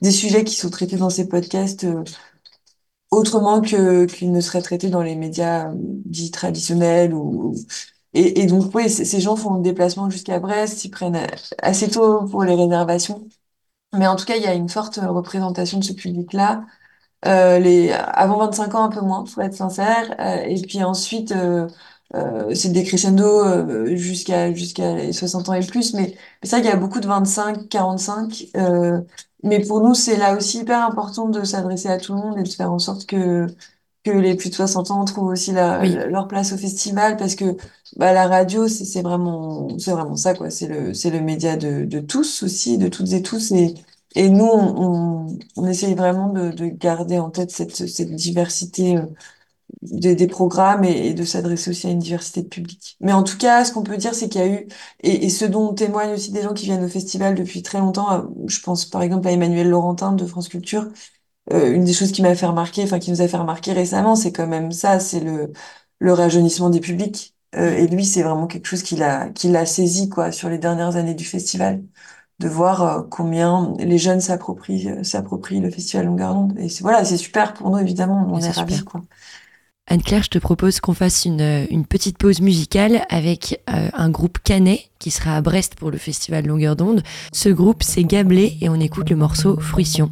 des 0.00 0.12
sujets 0.12 0.44
qui 0.44 0.54
sont 0.54 0.70
traités 0.70 0.96
dans 0.96 1.10
ces 1.10 1.26
podcasts 1.28 1.86
autrement 3.10 3.60
que 3.60 4.04
qu'ils 4.06 4.32
ne 4.32 4.40
seraient 4.40 4.62
traités 4.62 4.90
dans 4.90 5.02
les 5.02 5.16
médias 5.16 5.72
dits 5.76 6.30
traditionnels. 6.30 7.14
Ou, 7.14 7.54
et, 8.14 8.40
et 8.42 8.46
donc, 8.46 8.74
oui, 8.74 8.90
ces 8.90 9.20
gens 9.20 9.36
font 9.36 9.54
le 9.54 9.62
déplacement 9.62 10.10
jusqu'à 10.10 10.38
Brest, 10.40 10.84
ils 10.84 10.90
prennent 10.90 11.26
assez 11.62 11.88
tôt 11.90 12.26
pour 12.26 12.44
les 12.44 12.54
réservations. 12.54 13.28
Mais 13.96 14.06
en 14.06 14.16
tout 14.16 14.26
cas, 14.26 14.36
il 14.36 14.42
y 14.42 14.46
a 14.46 14.54
une 14.54 14.68
forte 14.68 14.96
représentation 15.02 15.78
de 15.78 15.84
ce 15.84 15.92
public-là. 15.92 16.66
Euh, 17.26 17.58
les 17.58 17.92
avant 17.92 18.38
25 18.38 18.74
ans 18.76 18.84
un 18.84 18.90
peu 18.90 19.00
moins 19.00 19.26
faut 19.26 19.40
être 19.42 19.54
sincère 19.54 20.14
euh, 20.20 20.42
et 20.46 20.60
puis 20.62 20.84
ensuite 20.84 21.32
euh, 21.32 21.68
euh, 22.14 22.54
c'est 22.54 22.70
des 22.70 22.84
crescendo 22.84 23.24
euh, 23.44 23.94
jusqu'à 23.96 24.52
jusqu'à 24.54 24.94
les 24.94 25.12
60 25.12 25.48
ans 25.48 25.52
et 25.54 25.66
plus, 25.66 25.94
mais, 25.94 26.16
c'est 26.42 26.50
vrai 26.50 26.60
qu'il 26.62 26.70
y 26.70 26.72
a 26.72 26.76
beaucoup 26.76 27.00
de 27.00 27.06
25, 27.06 27.68
45. 27.68 28.46
Euh, 28.56 29.00
mais 29.42 29.60
pour 29.64 29.80
nous, 29.80 29.94
c'est 29.94 30.16
là 30.16 30.36
aussi 30.36 30.60
hyper 30.60 30.82
important 30.84 31.28
de 31.28 31.44
s'adresser 31.44 31.88
à 31.88 31.98
tout 31.98 32.14
le 32.14 32.20
monde 32.20 32.38
et 32.38 32.42
de 32.42 32.48
faire 32.48 32.72
en 32.72 32.78
sorte 32.78 33.06
que 33.06 33.46
que 34.04 34.10
les 34.12 34.36
plus 34.36 34.50
de 34.50 34.54
60 34.54 34.90
ans 34.90 35.04
trouvent 35.04 35.28
aussi 35.30 35.52
la, 35.52 35.84
leur 36.06 36.28
place 36.28 36.52
au 36.52 36.56
festival 36.56 37.16
parce 37.16 37.34
que 37.34 37.56
bah, 37.96 38.12
la 38.12 38.28
radio 38.28 38.68
c'est 38.68 39.02
vraiment 39.02 39.68
c'est 39.78 39.90
vraiment 39.92 40.16
ça 40.16 40.34
quoi 40.34 40.50
c'est 40.50 40.68
le 40.68 40.94
c'est 40.94 41.10
le 41.10 41.20
média 41.20 41.56
de, 41.56 41.84
de 41.84 42.00
tous 42.00 42.42
aussi 42.44 42.78
de 42.78 42.88
toutes 42.88 43.12
et 43.12 43.22
tous 43.22 43.50
et 43.52 43.74
et 44.14 44.28
nous 44.30 44.44
on, 44.46 45.26
on, 45.26 45.38
on 45.56 45.66
essaye 45.66 45.94
vraiment 45.94 46.28
de, 46.32 46.50
de 46.50 46.66
garder 46.66 47.18
en 47.18 47.30
tête 47.30 47.50
cette 47.50 47.74
cette 47.88 48.14
diversité 48.14 48.96
euh, 48.98 49.02
des, 49.82 50.26
programmes 50.26 50.84
et, 50.84 51.14
de 51.14 51.24
s'adresser 51.24 51.70
aussi 51.70 51.86
à 51.86 51.90
une 51.90 51.98
diversité 51.98 52.42
de 52.42 52.48
public. 52.48 52.96
Mais 53.00 53.12
en 53.12 53.22
tout 53.22 53.38
cas, 53.38 53.64
ce 53.64 53.72
qu'on 53.72 53.82
peut 53.82 53.96
dire, 53.96 54.14
c'est 54.14 54.28
qu'il 54.28 54.40
y 54.40 54.44
a 54.44 54.48
eu, 54.48 54.68
et, 55.02 55.28
ce 55.30 55.44
dont 55.44 55.74
témoignent 55.74 56.14
aussi 56.14 56.32
des 56.32 56.42
gens 56.42 56.54
qui 56.54 56.66
viennent 56.66 56.84
au 56.84 56.88
festival 56.88 57.34
depuis 57.34 57.62
très 57.62 57.78
longtemps, 57.78 58.12
euh, 58.12 58.22
je 58.46 58.60
pense 58.60 58.84
par 58.86 59.02
exemple 59.02 59.28
à 59.28 59.32
Emmanuel 59.32 59.68
Laurentin 59.68 60.12
de 60.12 60.26
France 60.26 60.48
Culture, 60.48 60.88
euh, 61.52 61.72
une 61.72 61.84
des 61.84 61.92
choses 61.94 62.12
qui 62.12 62.22
m'a 62.22 62.34
fait 62.34 62.46
remarquer, 62.46 62.84
enfin 62.84 62.98
qui 62.98 63.10
nous 63.10 63.22
a 63.22 63.28
fait 63.28 63.36
remarquer 63.36 63.72
récemment, 63.72 64.16
c'est 64.16 64.32
quand 64.32 64.46
même 64.46 64.72
ça, 64.72 65.00
c'est 65.00 65.20
le, 65.20 65.52
le 65.98 66.12
rajeunissement 66.12 66.70
des 66.70 66.80
publics. 66.80 67.34
Euh, 67.56 67.72
et 67.76 67.86
lui, 67.86 68.04
c'est 68.04 68.22
vraiment 68.22 68.46
quelque 68.46 68.66
chose 68.66 68.82
qu'il 68.82 69.02
a, 69.02 69.30
qu'il 69.30 69.56
a 69.56 69.66
saisi 69.66 70.08
quoi 70.08 70.32
sur 70.32 70.48
les 70.50 70.58
dernières 70.58 70.96
années 70.96 71.14
du 71.14 71.24
festival, 71.24 71.82
de 72.40 72.48
voir 72.48 73.06
combien 73.10 73.74
les 73.78 73.98
jeunes 73.98 74.20
s'approprient, 74.20 75.04
s'approprient 75.04 75.60
le 75.60 75.70
festival 75.70 76.06
Longueur 76.06 76.34
d'onde. 76.34 76.58
Et 76.58 76.68
voilà, 76.82 77.04
c'est 77.04 77.16
super 77.16 77.54
pour 77.54 77.70
nous 77.70 77.78
évidemment, 77.78 78.26
on 78.30 78.40
est 78.40 78.50
ravis 78.50 78.84
quoi. 78.84 79.02
Anne-Claire, 79.88 80.22
je 80.22 80.28
te 80.28 80.38
propose 80.38 80.80
qu'on 80.80 80.92
fasse 80.92 81.24
une, 81.24 81.84
petite 81.88 82.18
pause 82.18 82.40
musicale 82.40 83.06
avec 83.08 83.60
euh, 83.70 83.88
un 83.94 84.10
groupe 84.10 84.38
canet 84.44 84.90
qui 84.98 85.10
sera 85.10 85.36
à 85.36 85.40
Brest 85.40 85.76
pour 85.76 85.90
le 85.90 85.96
festival 85.96 86.46
Longueur 86.46 86.76
d'onde. 86.76 87.02
Ce 87.32 87.48
groupe, 87.48 87.82
c'est 87.82 88.04
Gablé 88.04 88.58
et 88.60 88.68
on 88.68 88.74
écoute 88.74 89.08
le 89.10 89.16
morceau 89.16 89.58
Fruition. 89.58 90.10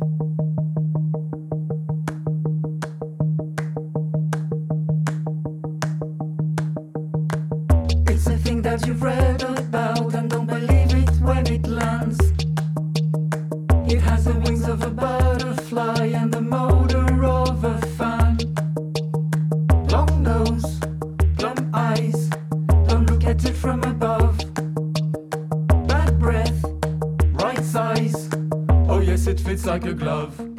it's 29.57 29.65
like 29.65 29.87
a 29.87 29.95
glove. 29.95 30.56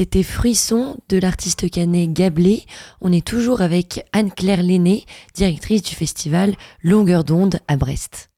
C'était 0.00 0.22
Frisson 0.22 0.96
de 1.10 1.18
l'artiste 1.18 1.70
canet 1.70 2.10
Gablé. 2.10 2.64
On 3.02 3.12
est 3.12 3.22
toujours 3.22 3.60
avec 3.60 4.02
Anne-Claire 4.14 4.62
Lenné, 4.62 5.04
directrice 5.34 5.82
du 5.82 5.94
festival 5.94 6.54
Longueur 6.82 7.22
d'onde 7.22 7.58
à 7.68 7.76
Brest. 7.76 8.30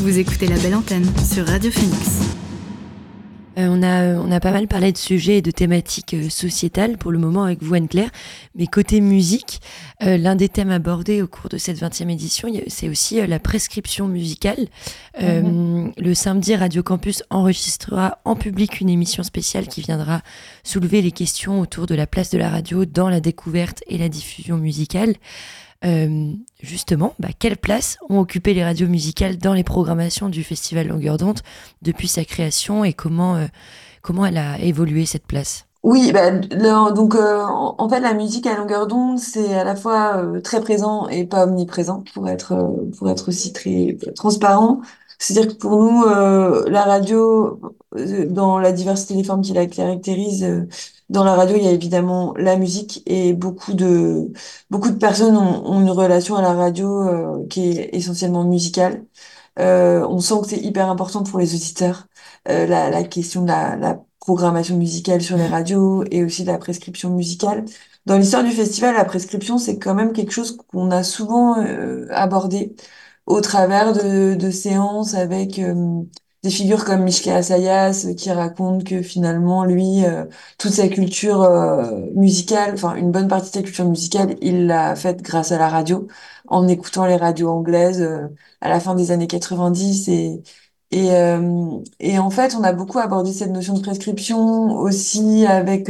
Vous 0.00 0.18
écoutez 0.18 0.48
la 0.48 0.58
belle 0.58 0.74
antenne 0.74 1.08
sur 1.24 1.46
Radio 1.46 1.70
Phoenix. 1.70 2.49
Euh, 3.58 3.66
on, 3.68 3.82
a, 3.82 4.14
on 4.14 4.30
a 4.30 4.40
pas 4.40 4.52
mal 4.52 4.68
parlé 4.68 4.92
de 4.92 4.98
sujets 4.98 5.38
et 5.38 5.42
de 5.42 5.50
thématiques 5.50 6.14
euh, 6.14 6.28
sociétales 6.28 6.98
pour 6.98 7.10
le 7.10 7.18
moment 7.18 7.44
avec 7.44 7.62
vous, 7.62 7.74
Anne-Claire. 7.74 8.10
Mais 8.54 8.66
côté 8.66 9.00
musique, 9.00 9.60
euh, 10.02 10.16
l'un 10.16 10.36
des 10.36 10.48
thèmes 10.48 10.70
abordés 10.70 11.20
au 11.20 11.26
cours 11.26 11.48
de 11.48 11.58
cette 11.58 11.78
20e 11.78 12.10
édition, 12.10 12.48
c'est 12.68 12.88
aussi 12.88 13.20
euh, 13.20 13.26
la 13.26 13.38
prescription 13.38 14.08
musicale. 14.08 14.68
Euh, 15.22 15.88
Le 15.96 16.14
samedi, 16.14 16.54
Radio 16.54 16.82
Campus 16.82 17.22
enregistrera 17.28 18.18
en 18.24 18.36
public 18.36 18.80
une 18.80 18.88
émission 18.88 19.22
spéciale 19.22 19.66
qui 19.66 19.82
viendra 19.82 20.22
soulever 20.62 21.02
les 21.02 21.12
questions 21.12 21.60
autour 21.60 21.86
de 21.86 21.94
la 21.94 22.06
place 22.06 22.30
de 22.30 22.38
la 22.38 22.48
radio 22.48 22.84
dans 22.84 23.08
la 23.08 23.20
découverte 23.20 23.82
et 23.88 23.98
la 23.98 24.08
diffusion 24.08 24.56
musicale. 24.56 25.14
Euh, 25.84 26.32
justement, 26.62 27.14
bah, 27.18 27.28
quelle 27.38 27.56
place 27.56 27.96
ont 28.10 28.18
occupé 28.20 28.52
les 28.52 28.64
radios 28.64 28.88
musicales 28.88 29.38
dans 29.38 29.54
les 29.54 29.64
programmations 29.64 30.28
du 30.28 30.44
Festival 30.44 30.88
Longueur 30.88 31.16
d'onde 31.16 31.40
depuis 31.80 32.08
sa 32.08 32.24
création 32.24 32.84
et 32.84 32.92
comment, 32.92 33.36
euh, 33.36 33.46
comment 34.02 34.26
elle 34.26 34.36
a 34.36 34.58
évolué 34.58 35.06
cette 35.06 35.26
place? 35.26 35.66
Oui, 35.82 36.12
bah, 36.12 36.30
donc 36.90 37.14
euh, 37.14 37.42
en 37.42 37.88
fait 37.88 38.00
la 38.00 38.12
musique 38.12 38.46
à 38.46 38.54
longueur 38.54 38.86
d'onde 38.86 39.18
c'est 39.18 39.54
à 39.54 39.64
la 39.64 39.74
fois 39.74 40.22
très 40.44 40.60
présent 40.60 41.08
et 41.08 41.24
pas 41.24 41.46
omniprésent 41.46 42.04
pour 42.12 42.28
être 42.28 42.54
pour 42.98 43.08
être 43.08 43.28
aussi 43.28 43.54
très 43.54 43.96
transparent. 44.14 44.82
C'est-à-dire 45.18 45.52
que 45.52 45.58
pour 45.58 45.82
nous 45.82 46.04
la 46.04 46.82
radio 46.82 47.58
dans 47.92 48.58
la 48.58 48.72
diversité 48.72 49.14
des 49.14 49.24
formes 49.24 49.42
qui 49.42 49.52
la 49.52 49.66
caractérise 49.66 50.44
euh, 50.44 50.66
dans 51.08 51.24
la 51.24 51.34
radio 51.34 51.56
il 51.56 51.64
y 51.64 51.68
a 51.68 51.72
évidemment 51.72 52.34
la 52.36 52.56
musique 52.56 53.02
et 53.06 53.32
beaucoup 53.32 53.74
de 53.74 54.32
beaucoup 54.70 54.90
de 54.90 54.96
personnes 54.98 55.36
ont, 55.36 55.66
ont 55.66 55.80
une 55.80 55.90
relation 55.90 56.36
à 56.36 56.42
la 56.42 56.52
radio 56.54 57.08
euh, 57.08 57.46
qui 57.48 57.70
est 57.70 57.90
essentiellement 57.94 58.44
musicale. 58.44 59.04
Euh, 59.58 60.06
on 60.08 60.20
sent 60.20 60.34
que 60.42 60.48
c'est 60.48 60.58
hyper 60.58 60.88
important 60.88 61.22
pour 61.22 61.38
les 61.38 61.54
auditeurs 61.54 62.06
euh, 62.48 62.66
la, 62.66 62.90
la 62.90 63.04
question 63.04 63.42
de 63.42 63.48
la, 63.48 63.76
la 63.76 64.00
programmation 64.20 64.76
musicale 64.76 65.22
sur 65.22 65.36
les 65.36 65.46
radios 65.48 66.04
et 66.10 66.24
aussi 66.24 66.42
de 66.44 66.48
la 66.52 66.58
prescription 66.58 67.10
musicale. 67.10 67.64
Dans 68.06 68.16
l'histoire 68.18 68.44
du 68.44 68.50
festival, 68.52 68.94
la 68.94 69.04
prescription, 69.04 69.58
c'est 69.58 69.78
quand 69.78 69.94
même 69.94 70.12
quelque 70.12 70.32
chose 70.32 70.56
qu'on 70.56 70.90
a 70.90 71.02
souvent 71.02 71.58
euh, 71.62 72.06
abordé 72.10 72.74
au 73.26 73.40
travers 73.40 73.92
de, 73.92 74.34
de 74.34 74.50
séances 74.50 75.14
avec 75.14 75.58
euh, 75.58 76.02
des 76.42 76.50
figures 76.50 76.84
comme 76.84 77.02
Mishka 77.04 77.36
Asayas 77.36 78.06
euh, 78.06 78.14
qui 78.14 78.30
raconte 78.32 78.84
que 78.84 79.02
finalement, 79.02 79.64
lui, 79.64 80.04
euh, 80.04 80.24
toute 80.58 80.72
sa 80.72 80.88
culture 80.88 81.42
euh, 81.42 82.06
musicale, 82.14 82.72
enfin 82.74 82.94
une 82.96 83.10
bonne 83.12 83.28
partie 83.28 83.50
de 83.50 83.54
sa 83.56 83.62
culture 83.62 83.84
musicale, 83.88 84.36
il 84.40 84.66
l'a 84.66 84.96
faite 84.96 85.22
grâce 85.22 85.52
à 85.52 85.58
la 85.58 85.68
radio, 85.68 86.06
en 86.48 86.66
écoutant 86.68 87.04
les 87.06 87.16
radios 87.16 87.50
anglaises 87.50 88.00
euh, 88.02 88.28
à 88.60 88.68
la 88.70 88.80
fin 88.80 88.94
des 88.94 89.10
années 89.10 89.26
90 89.26 90.08
et 90.08 90.42
et, 90.92 91.10
et 92.00 92.18
en 92.18 92.30
fait, 92.30 92.54
on 92.56 92.64
a 92.64 92.72
beaucoup 92.72 92.98
abordé 92.98 93.32
cette 93.32 93.50
notion 93.50 93.74
de 93.74 93.80
prescription 93.80 94.72
aussi 94.76 95.46
avec, 95.46 95.88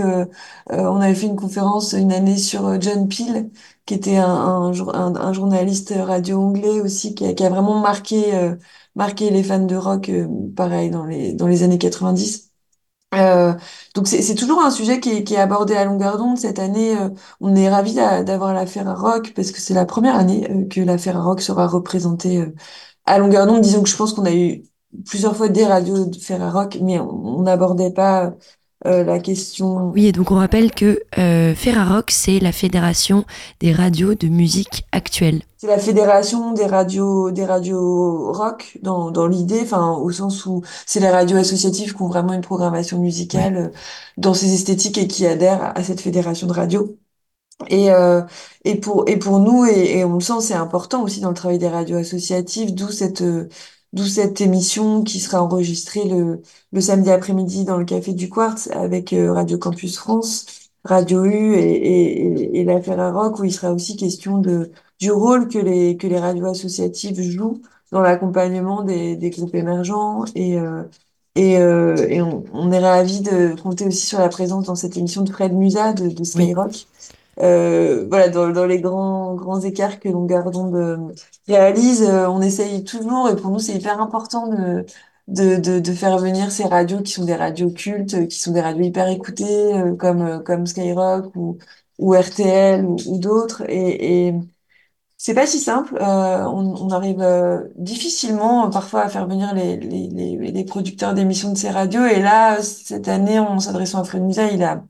on 0.69 1.01
avait 1.01 1.15
fait 1.15 1.27
une 1.27 1.37
conférence 1.37 1.93
une 1.93 2.13
année 2.13 2.37
sur 2.39 2.81
John 2.81 3.09
Peel, 3.09 3.51
qui 3.87 3.95
était 3.95 4.17
un, 4.19 4.27
un, 4.29 4.73
un- 4.73 5.17
un 5.17 5.33
journaliste 5.33 5.93
radio 5.97 6.41
anglais 6.41 6.81
aussi, 6.81 7.15
qui 7.15 7.27
a, 7.27 7.35
qui 7.35 7.45
a 7.45 7.49
vraiment 7.51 7.81
marqué, 7.81 8.33
les 9.31 9.43
fans 9.43 9.65
de 9.67 9.77
rock, 9.77 10.09
euh, 10.09 10.29
pareil, 10.57 10.91
dans 10.91 11.05
les, 11.05 11.63
années 11.63 11.79
90. 11.79 12.51
Euh, 13.15 13.55
donc 13.95 14.07
c'est 14.07 14.35
toujours 14.37 14.63
un 14.65 14.71
sujet 14.71 15.01
qui 15.01 15.11
est, 15.11 15.37
abordé 15.37 15.75
à 15.75 15.85
longueur 15.85 16.19
d'onde. 16.19 16.39
Cette 16.39 16.59
année, 16.59 16.97
euh, 16.97 17.11
on 17.41 17.57
est 17.57 17.69
ravis 17.69 17.95
d'a- 17.95 18.23
d'avoir 18.23 18.55
la 18.55 18.67
Ferra 18.67 18.95
Rock 18.95 19.33
parce 19.35 19.51
que 19.53 19.61
c'est 19.61 19.75
la 19.75 19.85
première 19.87 20.15
année 20.17 20.49
euh, 20.51 20.67
que 20.69 20.81
la 20.81 20.97
Rock 21.21 21.41
sera 21.43 21.67
représentée 21.67 22.45
à 23.07 23.19
longueur 23.19 23.47
d'onde. 23.47 23.63
Disons 23.63 23.83
que 23.83 23.89
je 23.89 23.97
pense 23.97 24.13
qu'on 24.15 24.25
a 24.27 24.33
eu 24.35 24.65
plusieurs 25.07 25.37
fois 25.37 25.49
des 25.49 25.67
radios 25.67 26.07
de 26.07 26.17
Ferrarock, 26.17 26.79
mais 26.83 26.99
on 27.01 27.43
n'abordait 27.43 27.93
pas 27.93 28.35
euh, 28.87 29.05
la 29.05 29.19
question. 29.21 29.95
Oui, 29.95 30.07
et 30.07 30.13
donc 30.13 30.31
on 30.33 30.37
rappelle 30.37 30.73
que 30.73 31.01
euh, 31.19 31.55
Ferrarock, 31.55 32.11
c'est 32.11 32.39
la 32.41 32.53
fédération 32.53 33.25
des 33.61 33.73
radios 33.73 34.15
de 34.15 34.29
musique 34.29 34.85
actuelle. 34.93 35.43
C'est 35.59 35.67
la 35.67 35.79
fédération 35.79 36.53
des 36.55 36.65
radios, 36.65 37.31
des 37.31 37.45
radios 37.45 38.33
rock 38.33 38.79
dans, 38.83 39.11
dans 39.11 39.27
l'idée, 39.27 39.61
enfin 39.63 39.93
au 39.93 40.11
sens 40.11 40.47
où 40.47 40.63
c'est 40.87 41.01
les 41.01 41.11
radios 41.11 41.37
associatives 41.37 41.95
qui 41.95 42.01
ont 42.03 42.09
vraiment 42.09 42.33
une 42.33 42.41
programmation 42.41 42.99
musicale 42.99 43.57
Ouais. 43.57 43.59
euh, 43.59 43.69
dans 44.17 44.33
ces 44.33 44.55
esthétiques 44.55 44.97
et 44.97 45.07
qui 45.07 45.27
adhèrent 45.27 45.77
à 45.77 45.83
cette 45.85 46.01
fédération 46.01 46.47
de 46.47 46.53
radio. 46.55 46.97
Et, 47.69 47.91
euh, 47.93 48.23
et, 48.65 48.77
pour, 48.81 49.09
et 49.09 49.19
pour 49.19 49.41
nous, 49.41 49.67
et, 49.67 49.99
et 50.01 50.05
on 50.05 50.15
le 50.15 50.21
sent, 50.21 50.41
c'est 50.43 50.55
important 50.55 51.03
aussi 51.05 51.21
dans 51.21 51.31
le 51.31 51.35
travail 51.37 51.59
des 51.59 51.69
radios 51.69 51.99
associatives, 51.99 52.75
d'où 52.75 52.91
cette, 52.91 53.23
euh, 53.23 53.49
d'où 53.93 54.05
cette 54.07 54.41
émission 54.41 55.03
qui 55.05 55.21
sera 55.21 55.43
enregistrée 55.43 56.05
le, 56.09 56.43
le 56.73 56.81
samedi 56.81 57.11
après-midi 57.11 57.65
dans 57.65 57.77
le 57.77 57.85
Café 57.85 58.13
du 58.13 58.29
Quartz 58.29 58.69
avec 58.73 59.13
euh, 59.13 59.33
Radio 59.33 59.59
Campus 59.59 59.99
France, 59.99 60.47
Radio 60.85 61.25
U 61.25 61.55
et, 61.55 61.61
et, 61.61 62.61
et, 62.61 62.65
l'affaire 62.65 63.01
à 63.01 63.13
Rock, 63.13 63.39
où 63.41 63.45
il 63.45 63.53
sera 63.53 63.73
aussi 63.73 63.97
question 63.97 64.39
de, 64.39 64.71
du 64.99 65.11
rôle 65.13 65.49
que 65.49 65.59
les, 65.59 65.97
que 65.97 66.07
les 66.07 66.19
radios 66.19 66.47
associatives 66.47 67.21
jouent 67.21 67.61
dans 67.93 68.01
l'accompagnement 68.01 68.83
des, 68.83 69.17
des 69.17 69.31
groupes 69.31 69.55
émergents. 69.55 70.25
Et, 70.35 70.59
euh, 70.59 70.85
et, 71.35 71.59
euh, 71.59 71.97
et 72.09 72.23
on, 72.23 72.45
on 72.53 72.73
est 72.73 72.79
ravis 72.79 73.21
de 73.21 73.55
compter 73.61 73.87
aussi 73.87 74.07
sur 74.07 74.19
la 74.19 74.29
présence 74.29 74.67
dans 74.67 74.75
cette 74.75 74.97
émission 74.97 75.23
de 75.23 75.31
Fred 75.31 75.53
Musa 75.55 75.93
de, 75.93 76.09
de 76.09 76.25
Oui. 76.35 76.55
Euh, 77.41 78.07
voilà, 78.09 78.29
dans, 78.29 78.51
dans 78.51 78.67
les 78.67 78.81
grands, 78.81 79.35
grands 79.35 79.61
écarts 79.61 79.99
que 80.01 80.09
Longardon 80.09 80.69
de, 80.71 80.99
réalise, 81.49 82.03
euh, 82.03 82.29
on 82.29 82.43
essaye 82.43 82.85
toujours, 82.85 83.29
et 83.31 83.37
pour 83.37 83.51
nous, 83.51 83.59
c'est 83.59 83.75
hyper 83.75 84.01
important 84.01 84.47
de, 84.49 84.85
de, 85.29 85.57
de, 85.57 85.81
de 85.81 85.93
faire 85.93 86.19
venir 86.19 86.53
ces 86.53 86.65
radios 86.65 87.01
qui 87.03 87.13
sont 87.13 87.25
des 87.25 87.35
radios 87.37 87.71
cultes, 87.71 88.15
euh, 88.15 88.27
qui 88.27 88.39
sont 88.39 88.53
des 88.53 88.61
radios 88.61 88.83
hyper 88.85 89.09
écoutées, 89.09 89.75
euh, 89.75 89.95
comme, 89.97 90.21
euh, 90.23 90.39
comme 90.41 90.67
Skyrock 90.67 91.35
ou, 91.37 91.57
ou 91.99 92.13
RTL 92.15 92.85
ou, 92.85 92.97
ou 93.07 93.19
d'autres. 93.19 93.63
Et, 93.71 94.29
et 94.29 94.35
c'est 95.17 95.35
pas 95.35 95.47
si 95.47 95.59
simple. 95.61 95.97
Euh, 96.01 96.45
on, 96.47 96.75
on 96.87 96.91
arrive 96.91 97.21
euh, 97.21 97.69
difficilement 97.77 98.67
euh, 98.69 98.71
parfois 98.71 99.03
à 99.03 99.09
faire 99.11 99.27
venir 99.29 99.55
les, 99.55 99.77
les, 99.77 100.09
les, 100.09 100.37
les 100.53 100.65
producteurs 100.65 101.13
d'émissions 101.15 101.53
de 101.53 101.59
ces 101.59 101.71
radios. 101.71 102.07
Et 102.07 102.21
là, 102.21 102.63
cette 102.63 103.09
année, 103.09 103.39
en 103.39 103.61
s'adressant 103.61 104.01
à 104.01 104.05
Fred 104.05 104.23
Musa, 104.23 104.47
il 104.51 104.63
a 104.63 104.83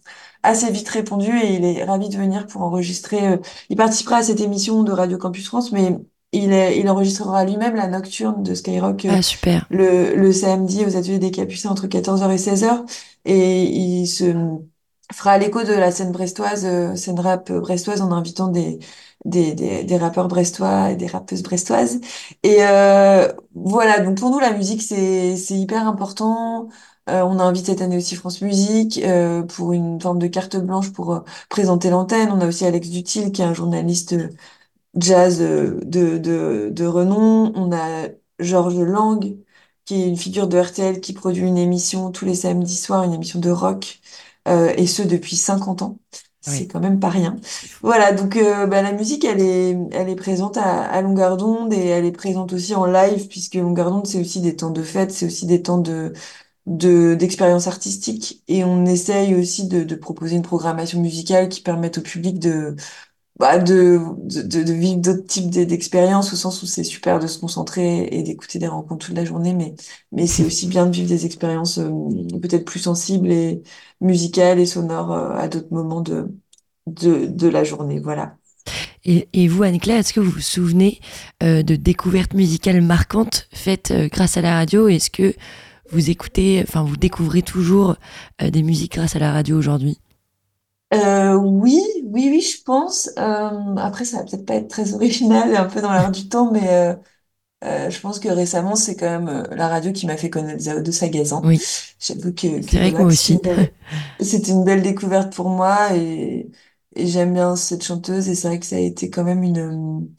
assez 0.43 0.71
vite 0.71 0.89
répondu 0.89 1.31
et 1.39 1.55
il 1.57 1.65
est 1.65 1.85
ravi 1.85 2.09
de 2.09 2.17
venir 2.17 2.47
pour 2.47 2.63
enregistrer. 2.63 3.27
euh, 3.35 3.37
il 3.69 3.77
participera 3.77 4.17
à 4.19 4.23
cette 4.23 4.41
émission 4.41 4.83
de 4.83 4.93
Radio 4.93 5.19
Campus 5.19 5.47
France, 5.49 5.73
mais 5.73 5.99
il, 6.33 6.53
est, 6.53 6.79
il 6.79 6.89
enregistrera 6.89 7.45
lui-même 7.45 7.75
la 7.77 7.89
nocturne 7.89 8.43
de 8.43 8.55
Skyrock 8.55 9.05
euh, 9.07 9.17
Ah, 9.17 9.23
super. 9.23 9.67
le, 9.71 10.15
le 10.17 10.33
samedi 10.33 10.85
aux 10.85 10.97
ateliers 10.97 11.19
des 11.19 11.31
Capucins 11.31 11.71
entre 11.71 11.87
14h 11.87 12.31
et 12.33 12.39
16h. 12.39 12.85
Et 13.25 13.65
il 13.65 14.07
se 14.07 14.25
fera 15.13 15.39
l'écho 15.39 15.63
de 15.65 15.73
la 15.73 15.91
scène 15.91 16.13
brestoise, 16.13 16.65
euh, 16.65 16.95
scène 16.97 17.19
rap 17.21 17.51
brestoise, 17.53 18.01
en 18.01 18.13
invitant 18.13 18.49
des, 18.49 18.79
des, 19.25 19.55
des, 19.55 19.83
des 19.85 19.97
rappeurs 19.97 20.29
brestois 20.29 20.91
et 20.93 20.97
des 20.97 21.07
rappeuses 21.09 21.43
brestoises. 21.43 22.01
Et 22.43 22.59
euh, 22.61 23.29
voilà, 23.55 24.01
donc 24.01 24.19
pour 24.19 24.31
nous, 24.31 24.39
la 24.39 24.53
musique, 24.53 24.83
c'est, 24.83 25.37
c'est 25.37 25.55
hyper 25.57 25.87
important. 25.87 26.69
Euh, 27.11 27.23
on 27.25 27.39
a 27.39 27.45
invité 27.45 27.73
cette 27.73 27.83
année 27.83 27.97
aussi 27.97 28.17
France 28.17 28.41
Musique 28.43 28.99
euh, 29.05 29.43
pour 29.43 29.73
une 29.73 30.01
forme 30.01 30.19
de 30.19 30.27
carte 30.29 30.57
blanche 30.57 30.93
pour 30.93 31.13
euh, 31.15 31.21
présenter 31.49 31.91
l'antenne. 31.91 32.31
On 32.31 32.41
a 32.41 32.47
aussi 32.47 32.65
Alex 32.67 32.89
Dutil, 32.89 33.33
qui 33.33 33.43
est 33.43 33.45
un 33.45 33.55
journaliste 33.55 34.15
jazz 34.97 35.41
de, 35.41 36.19
de, 36.19 36.71
de 36.73 36.87
renom. 36.87 37.53
On 37.57 37.73
a 37.73 38.09
Georges 38.41 38.81
Lang, 38.81 39.39
qui 39.87 40.03
est 40.03 40.09
une 40.09 40.17
figure 40.19 40.49
de 40.49 40.59
RTL 40.59 41.01
qui 41.01 41.13
produit 41.15 41.43
une 41.47 41.59
émission 41.59 42.13
tous 42.13 42.25
les 42.27 42.35
samedis 42.37 42.77
soirs, 42.77 43.05
une 43.05 43.15
émission 43.15 43.41
de 43.41 43.51
rock, 43.51 44.01
euh, 44.49 44.73
et 44.77 44.87
ce 44.87 45.03
depuis 45.03 45.37
50 45.37 45.83
ans. 45.83 45.99
C'est 46.43 46.67
Oui. 46.67 46.69
quand 46.69 46.81
même 46.81 47.01
pas 47.01 47.11
rien. 47.11 47.37
Voilà, 47.83 48.13
donc 48.13 48.37
euh, 48.37 48.67
bah, 48.67 48.81
la 48.83 48.93
musique, 48.93 49.25
elle 49.25 49.41
est, 49.41 49.77
elle 49.93 50.09
est 50.09 50.17
présente 50.17 50.57
à, 50.57 50.85
à 50.85 51.03
longueur 51.03 51.37
d'onde 51.37 51.73
et 51.75 51.87
elle 51.89 52.07
est 52.07 52.13
présente 52.13 52.53
aussi 52.55 52.75
en 52.75 52.87
live, 52.87 53.29
puisque 53.29 53.55
longueur 53.57 53.91
d'onde, 53.91 54.07
c'est 54.07 54.21
aussi 54.21 54.41
des 54.41 54.57
temps 54.57 54.71
de 54.71 54.83
fête, 54.83 55.11
c'est 55.13 55.27
aussi 55.27 55.47
des 55.47 55.63
temps 55.63 55.79
de, 55.79 56.15
de, 56.67 57.15
d'expérience 57.15 57.67
artistique. 57.67 58.43
Et 58.49 58.65
on 58.65 58.87
essaye 58.87 59.35
aussi 59.35 59.67
de, 59.69 59.85
de 59.85 59.95
proposer 59.95 60.37
une 60.37 60.43
programmation 60.43 61.01
musicale 61.01 61.49
qui 61.49 61.63
permette 61.63 61.99
au 61.99 62.03
public 62.03 62.39
de, 62.39 62.77
bah, 63.39 63.59
de, 63.59 64.01
de, 64.25 64.43
de 64.43 64.63
de 64.63 64.73
vivre 64.73 65.01
d'autres 65.01 65.27
types 65.27 65.51
d'e- 65.51 65.65
d'expériences, 65.65 66.33
au 66.33 66.37
sens 66.37 66.63
où 66.63 66.67
c'est 66.67 66.85
super 66.85 67.19
de 67.19 67.27
se 67.27 67.39
concentrer 67.39 68.09
et 68.13 68.23
d'écouter 68.23 68.59
des 68.59 68.69
rencontres 68.69 69.07
toute 69.07 69.17
la 69.17 69.25
journée, 69.25 69.55
mais, 69.55 69.75
mais 70.13 70.27
c'est 70.27 70.45
aussi 70.45 70.67
bien 70.67 70.87
de 70.87 70.93
vivre 70.93 71.09
des 71.09 71.25
expériences 71.27 71.79
euh, 71.79 71.91
peut-être 72.43 72.67
plus 72.67 72.81
sensibles 72.81 73.33
et 73.33 73.63
musicales 74.01 74.61
et 74.61 74.67
sonores 74.67 75.13
euh, 75.13 75.37
à 75.37 75.49
d'autres 75.49 75.73
moments 75.73 76.03
de, 76.03 76.29
de, 76.87 77.27
de 77.27 77.49
la 77.49 77.65
journée. 77.65 78.01
Voilà. 78.01 78.37
Et, 79.07 79.29
et 79.33 79.49
vous, 79.49 79.63
Anne-Claire, 79.63 80.01
est-ce 80.01 80.13
que 80.13 80.21
vous 80.21 80.31
vous 80.31 80.41
souvenez 80.41 81.01
euh, 81.43 81.63
de 81.63 81.77
découvertes 81.77 82.35
musicales 82.35 82.83
marquantes 82.83 83.49
faites 83.51 83.93
grâce 84.13 84.37
à 84.37 84.43
la 84.43 84.55
radio? 84.57 84.89
Est-ce 84.89 85.09
que 85.09 85.35
vous 85.91 86.11
écoutez, 86.11 86.63
enfin, 86.67 86.83
vous 86.83 86.97
découvrez 86.97 87.43
toujours 87.43 87.97
euh, 88.43 88.51
des 88.51 88.63
musiques 88.63 88.93
grâce 88.95 89.17
à 89.17 89.19
la 89.19 89.33
radio 89.33 89.57
aujourd'hui? 89.59 89.99
Euh, 90.93 91.35
oui, 91.37 91.81
oui, 92.05 92.29
oui, 92.31 92.41
je 92.41 92.63
pense. 92.65 93.09
Euh, 93.19 93.77
après, 93.77 94.05
ça 94.05 94.19
va 94.19 94.25
peut-être 94.25 94.45
pas 94.45 94.55
être 94.57 94.69
très 94.69 94.93
original 94.95 95.51
et 95.53 95.57
un 95.57 95.67
peu 95.69 95.81
dans 95.81 95.93
l'air 95.93 96.11
du 96.11 96.29
temps, 96.29 96.51
mais 96.51 96.97
je 97.63 98.01
pense 98.01 98.19
que 98.21 98.29
récemment, 98.29 98.77
c'est 98.77 98.97
quand 98.97 99.07
même 99.21 99.45
la 99.53 99.69
radio 99.69 99.93
qui 99.93 100.07
m'a 100.07 100.17
fait 100.17 100.31
connaître 100.31 100.63
Zao 100.63 100.81
de 100.83 100.91
Sagazan. 100.91 101.43
Oui, 101.43 101.63
J'avoue 102.01 102.33
que, 102.35 102.63
c'est 102.67 102.79
vrai 102.79 102.93
que 102.93 102.99
moi 102.99 103.05
que 103.05 103.15
c'est 103.15 103.21
aussi. 103.21 103.35
une 103.35 103.41
belle- 103.41 103.75
c'était 104.21 104.53
une 104.53 104.65
belle 104.65 104.83
découverte 104.83 105.35
pour 105.35 105.49
moi 105.51 105.95
et, 105.97 106.51
et 106.97 107.07
j'aime 107.07 107.35
bien 107.35 107.57
cette 107.57 107.83
chanteuse 107.85 108.29
et 108.29 108.35
c'est 108.35 108.49
vrai 108.49 108.61
que 108.61 108.67
ça 108.67 108.77
a 108.77 108.79
été 108.81 109.11
quand 109.11 109.25
même 109.25 109.43
une, 109.43 110.15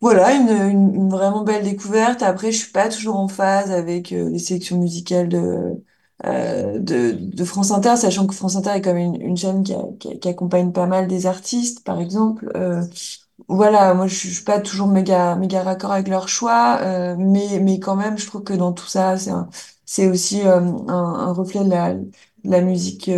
voilà, 0.00 0.32
une, 0.34 0.48
une, 0.48 0.94
une 0.94 1.10
vraiment 1.10 1.42
belle 1.44 1.62
découverte. 1.64 2.22
Après, 2.22 2.52
je 2.52 2.58
suis 2.58 2.72
pas 2.72 2.88
toujours 2.88 3.16
en 3.16 3.28
phase 3.28 3.70
avec 3.70 4.12
euh, 4.12 4.30
les 4.30 4.38
sélections 4.38 4.78
musicales 4.78 5.28
de, 5.28 5.74
euh, 6.26 6.78
de, 6.78 7.44
France 7.44 7.70
Inter, 7.70 7.96
sachant 7.96 8.26
que 8.26 8.34
France 8.34 8.56
Inter 8.56 8.70
est 8.76 8.86
même 8.86 8.98
une, 9.14 9.20
une 9.20 9.36
chaîne 9.36 9.62
qui, 9.62 10.28
accompagne 10.28 10.72
pas 10.72 10.86
mal 10.86 11.06
des 11.08 11.26
artistes, 11.26 11.84
par 11.84 12.00
exemple. 12.00 12.50
Euh, 12.56 12.82
voilà, 13.48 13.94
moi 13.94 14.06
je 14.06 14.14
suis 14.14 14.44
pas 14.44 14.60
toujours 14.60 14.88
méga 14.88 15.34
méga 15.36 15.62
raccord 15.62 15.92
avec 15.92 16.08
leur 16.08 16.28
choix, 16.28 16.80
mais 17.16 17.58
mais 17.60 17.80
quand 17.80 17.96
même, 17.96 18.18
je 18.18 18.26
trouve 18.26 18.44
que 18.44 18.52
dans 18.52 18.72
tout 18.72 18.86
ça, 18.86 19.16
c'est 19.86 20.08
aussi 20.08 20.42
euh, 20.46 20.60
un, 20.88 21.32
reflet 21.32 21.64
de 21.64 21.70
la, 22.44 22.60
musique 22.60 23.10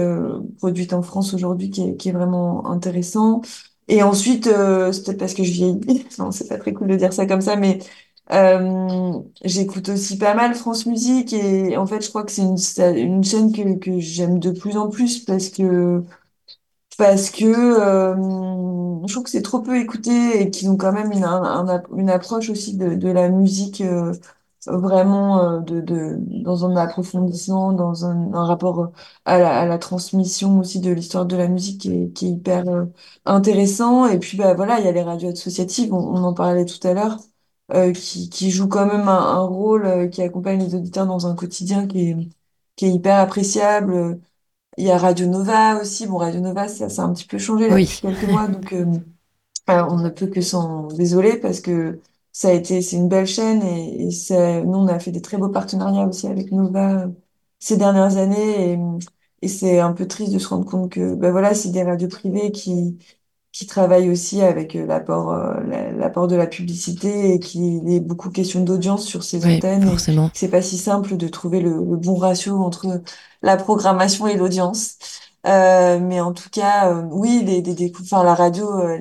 produite 0.58 0.92
en 0.92 1.02
France 1.02 1.34
aujourd'hui 1.34 1.70
qui 1.70 1.96
qui 1.96 2.08
est 2.10 2.12
vraiment 2.12 2.66
intéressant. 2.70 3.42
Et 3.88 4.02
ensuite, 4.02 4.46
euh, 4.46 4.92
c'est 4.92 5.04
peut-être 5.04 5.18
parce 5.18 5.34
que 5.34 5.44
je 5.44 5.52
vieillis, 5.52 6.06
non, 6.18 6.30
c'est 6.30 6.48
pas 6.48 6.58
très 6.58 6.72
cool 6.72 6.88
de 6.88 6.96
dire 6.96 7.12
ça 7.12 7.26
comme 7.26 7.40
ça, 7.40 7.56
mais 7.56 7.78
euh, 8.32 9.12
j'écoute 9.44 9.88
aussi 9.90 10.18
pas 10.18 10.34
mal 10.34 10.54
France 10.54 10.86
Musique 10.86 11.32
et 11.32 11.76
en 11.76 11.86
fait, 11.86 12.00
je 12.02 12.08
crois 12.08 12.24
que 12.24 12.32
c'est 12.32 12.42
une, 12.42 12.56
une 12.96 13.24
chaîne 13.24 13.52
que, 13.52 13.78
que 13.78 13.98
j'aime 14.00 14.38
de 14.38 14.50
plus 14.52 14.76
en 14.76 14.88
plus 14.88 15.18
parce 15.24 15.48
que 15.50 16.02
parce 16.98 17.30
que 17.30 17.44
euh, 17.46 18.14
je 19.06 19.12
trouve 19.12 19.24
que 19.24 19.30
c'est 19.30 19.42
trop 19.42 19.60
peu 19.60 19.78
écouté 19.78 20.42
et 20.42 20.50
qu'ils 20.50 20.68
ont 20.70 20.76
quand 20.76 20.92
même 20.92 21.10
une, 21.12 21.24
un- 21.24 21.68
un- 21.68 21.82
une 21.96 22.10
approche 22.10 22.50
aussi 22.50 22.76
de, 22.76 22.94
de 22.94 23.08
la 23.08 23.28
musique 23.28 23.80
euh, 23.80 24.12
vraiment 24.66 25.40
euh, 25.58 25.60
de, 25.60 25.80
de, 25.80 26.16
dans 26.42 26.64
un 26.66 26.76
approfondissement, 26.76 27.72
dans 27.72 28.04
un, 28.06 28.32
un 28.34 28.44
rapport 28.46 28.92
à 29.24 29.38
la, 29.38 29.60
à 29.60 29.66
la 29.66 29.78
transmission 29.78 30.58
aussi 30.60 30.80
de 30.80 30.90
l'histoire 30.92 31.26
de 31.26 31.36
la 31.36 31.48
musique 31.48 31.80
qui 31.82 31.92
est, 31.94 32.12
qui 32.12 32.26
est 32.26 32.30
hyper 32.30 32.68
euh, 32.68 32.84
intéressant. 33.24 34.06
Et 34.06 34.18
puis 34.18 34.36
bah, 34.38 34.54
voilà, 34.54 34.78
il 34.80 34.84
y 34.86 34.88
a 34.88 34.92
les 34.92 35.02
radios 35.02 35.30
associatives, 35.30 35.92
on, 35.92 35.98
on 35.98 36.22
en 36.24 36.34
parlait 36.34 36.64
tout 36.66 36.86
à 36.86 36.94
l'heure, 36.94 37.18
euh, 37.74 37.92
qui, 37.92 38.28
qui 38.30 38.50
jouent 38.50 38.68
quand 38.68 38.86
même 38.86 39.08
un, 39.08 39.12
un 39.18 39.40
rôle 39.46 39.86
euh, 39.86 40.08
qui 40.08 40.22
accompagne 40.22 40.60
les 40.62 40.74
auditeurs 40.74 41.06
dans 41.06 41.26
un 41.26 41.34
quotidien 41.34 41.86
qui 41.86 42.10
est, 42.10 42.16
qui 42.76 42.86
est 42.86 42.90
hyper 42.92 43.18
appréciable. 43.18 44.20
Il 44.78 44.86
y 44.86 44.90
a 44.90 44.98
Radio 44.98 45.26
Nova 45.26 45.80
aussi. 45.80 46.06
Bon, 46.06 46.18
Radio 46.18 46.40
Nova, 46.40 46.68
ça, 46.68 46.88
ça 46.88 47.02
a 47.02 47.06
un 47.06 47.14
petit 47.14 47.26
peu 47.26 47.38
changé 47.38 47.68
là 47.68 47.78
Oui, 47.78 47.88
depuis 48.00 48.00
quelques 48.00 48.24
mois, 48.24 48.48
donc 48.48 48.72
euh, 48.72 48.86
euh, 49.70 49.84
on 49.90 49.98
ne 49.98 50.08
peut 50.10 50.26
que 50.28 50.40
s'en 50.40 50.88
désoler 50.88 51.38
parce 51.38 51.60
que 51.60 52.00
ça 52.32 52.48
a 52.48 52.52
été, 52.52 52.82
c'est 52.82 52.96
une 52.96 53.08
belle 53.08 53.26
chaîne 53.26 53.62
et, 53.62 54.06
et 54.08 54.10
ça, 54.10 54.62
nous, 54.62 54.78
on 54.78 54.88
a 54.88 54.98
fait 55.00 55.12
des 55.12 55.22
très 55.22 55.38
beaux 55.38 55.48
partenariats 55.50 56.06
aussi 56.06 56.26
avec 56.26 56.50
Nova 56.52 57.04
euh, 57.04 57.08
ces 57.58 57.76
dernières 57.76 58.16
années 58.16 58.72
et, 58.74 58.78
et 59.42 59.48
c'est 59.48 59.80
un 59.80 59.92
peu 59.92 60.06
triste 60.06 60.32
de 60.32 60.38
se 60.38 60.48
rendre 60.48 60.66
compte 60.68 60.90
que, 60.92 61.14
ben 61.14 61.30
voilà, 61.32 61.54
c'est 61.54 61.70
des 61.70 61.82
radios 61.82 62.08
privées 62.08 62.52
qui 62.52 62.98
qui 63.52 63.66
travaille 63.66 64.10
aussi 64.10 64.42
avec 64.42 64.76
euh, 64.76 64.86
l'apport 64.86 65.32
euh, 65.32 65.60
la- 65.64 65.92
l'apport 65.92 66.28
de 66.28 66.36
la 66.36 66.46
publicité 66.46 67.34
et 67.34 67.40
qui 67.40 67.80
est 67.88 68.00
beaucoup 68.00 68.30
question 68.30 68.62
d'audience 68.64 69.06
sur 69.06 69.22
ces 69.24 69.44
oui, 69.44 69.60
antennes 69.60 69.86
forcément. 69.86 70.30
c'est 70.32 70.50
pas 70.50 70.62
si 70.62 70.78
simple 70.78 71.16
de 71.16 71.28
trouver 71.28 71.60
le, 71.60 71.70
le 71.70 71.96
bon 71.96 72.14
ratio 72.16 72.58
entre 72.62 73.02
la 73.42 73.56
programmation 73.56 74.26
et 74.26 74.36
l'audience. 74.36 74.98
Euh, 75.46 75.98
mais 75.98 76.20
en 76.20 76.32
tout 76.32 76.50
cas, 76.50 76.92
euh, 76.92 77.02
oui, 77.10 77.44
la 78.12 78.34
radio, 78.34 78.80
euh, 78.80 78.98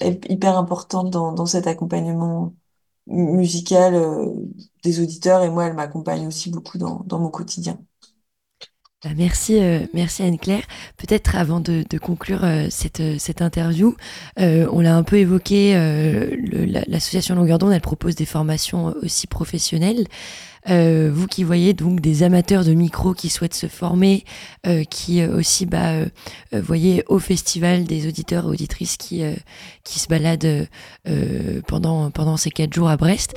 est 0.00 0.30
hyper, 0.30 0.56
importante 0.56 1.10
dans, 1.10 1.46
cet 1.46 1.66
accompagnement 1.66 2.54
musicale 3.06 3.94
des 4.82 5.00
auditeurs 5.00 5.42
et 5.42 5.50
moi, 5.50 5.66
elle 5.66 5.74
m'accompagne 5.74 6.26
aussi 6.26 6.50
beaucoup 6.50 6.78
dans, 6.78 7.04
mon 7.10 7.28
quotidien. 7.28 7.78
Bah, 9.02 9.10
merci, 9.16 9.60
merci 9.92 10.22
Anne-Claire. 10.22 10.62
Peut-être 10.96 11.36
avant 11.36 11.60
de, 11.60 11.84
conclure 11.98 12.42
cette, 12.70 13.18
cette, 13.18 13.42
interview, 13.42 13.96
on 14.38 14.80
l'a 14.80 14.96
un 14.96 15.02
peu 15.02 15.16
évoqué, 15.16 15.74
l'association 16.86 17.34
Longueur 17.34 17.58
d'onde, 17.58 17.72
elle 17.72 17.80
propose 17.80 18.14
des 18.14 18.26
formations 18.26 18.94
aussi 19.02 19.26
professionnelles. 19.26 20.06
Euh, 20.70 21.10
vous 21.12 21.26
qui 21.26 21.44
voyez 21.44 21.74
donc 21.74 22.00
des 22.00 22.22
amateurs 22.22 22.64
de 22.64 22.72
micro 22.72 23.12
qui 23.14 23.28
souhaitent 23.28 23.54
se 23.54 23.66
former, 23.66 24.24
euh, 24.66 24.84
qui 24.84 25.20
euh, 25.20 25.36
aussi 25.36 25.66
bah, 25.66 26.04
voyez 26.52 27.04
au 27.08 27.18
festival 27.18 27.84
des 27.84 28.08
auditeurs 28.08 28.44
et 28.44 28.48
auditrices 28.48 28.96
qui, 28.96 29.22
qui 29.82 29.98
se 29.98 30.08
baladent 30.08 30.68
pendant, 31.66 32.10
pendant 32.10 32.36
ces 32.36 32.50
quatre 32.50 32.72
jours 32.72 32.88
à 32.88 32.96
Brest, 32.96 33.34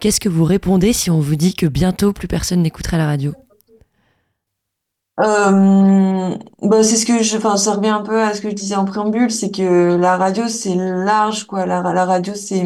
qu'est-ce 0.00 0.20
que 0.20 0.28
vous 0.28 0.44
répondez 0.44 0.92
si 0.92 1.10
on 1.10 1.20
vous 1.20 1.36
dit 1.36 1.54
que 1.54 1.66
bientôt 1.66 2.12
plus 2.12 2.28
personne 2.28 2.62
n'écoutera 2.62 2.98
la 2.98 3.06
radio? 3.06 3.34
Euh, 5.20 6.36
bah 6.62 6.82
c'est 6.82 6.96
ce 6.96 7.06
que 7.06 7.22
je, 7.22 7.36
enfin, 7.36 7.56
ça 7.56 7.74
revient 7.74 7.88
un 7.88 8.02
peu 8.02 8.20
à 8.20 8.34
ce 8.34 8.40
que 8.40 8.50
je 8.50 8.54
disais 8.54 8.74
en 8.74 8.84
préambule, 8.84 9.30
c'est 9.30 9.50
que 9.52 9.94
la 9.96 10.16
radio 10.16 10.48
c'est 10.48 10.74
large, 10.74 11.44
quoi. 11.46 11.66
La, 11.66 11.82
la 11.82 12.04
radio 12.04 12.34
c'est, 12.34 12.64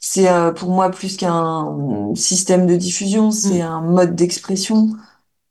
c'est 0.00 0.28
euh, 0.28 0.50
pour 0.52 0.70
moi 0.70 0.90
plus 0.90 1.16
qu'un 1.16 2.12
système 2.16 2.66
de 2.66 2.74
diffusion, 2.76 3.30
c'est 3.30 3.60
mm. 3.60 3.66
un 3.66 3.80
mode 3.82 4.16
d'expression. 4.16 4.88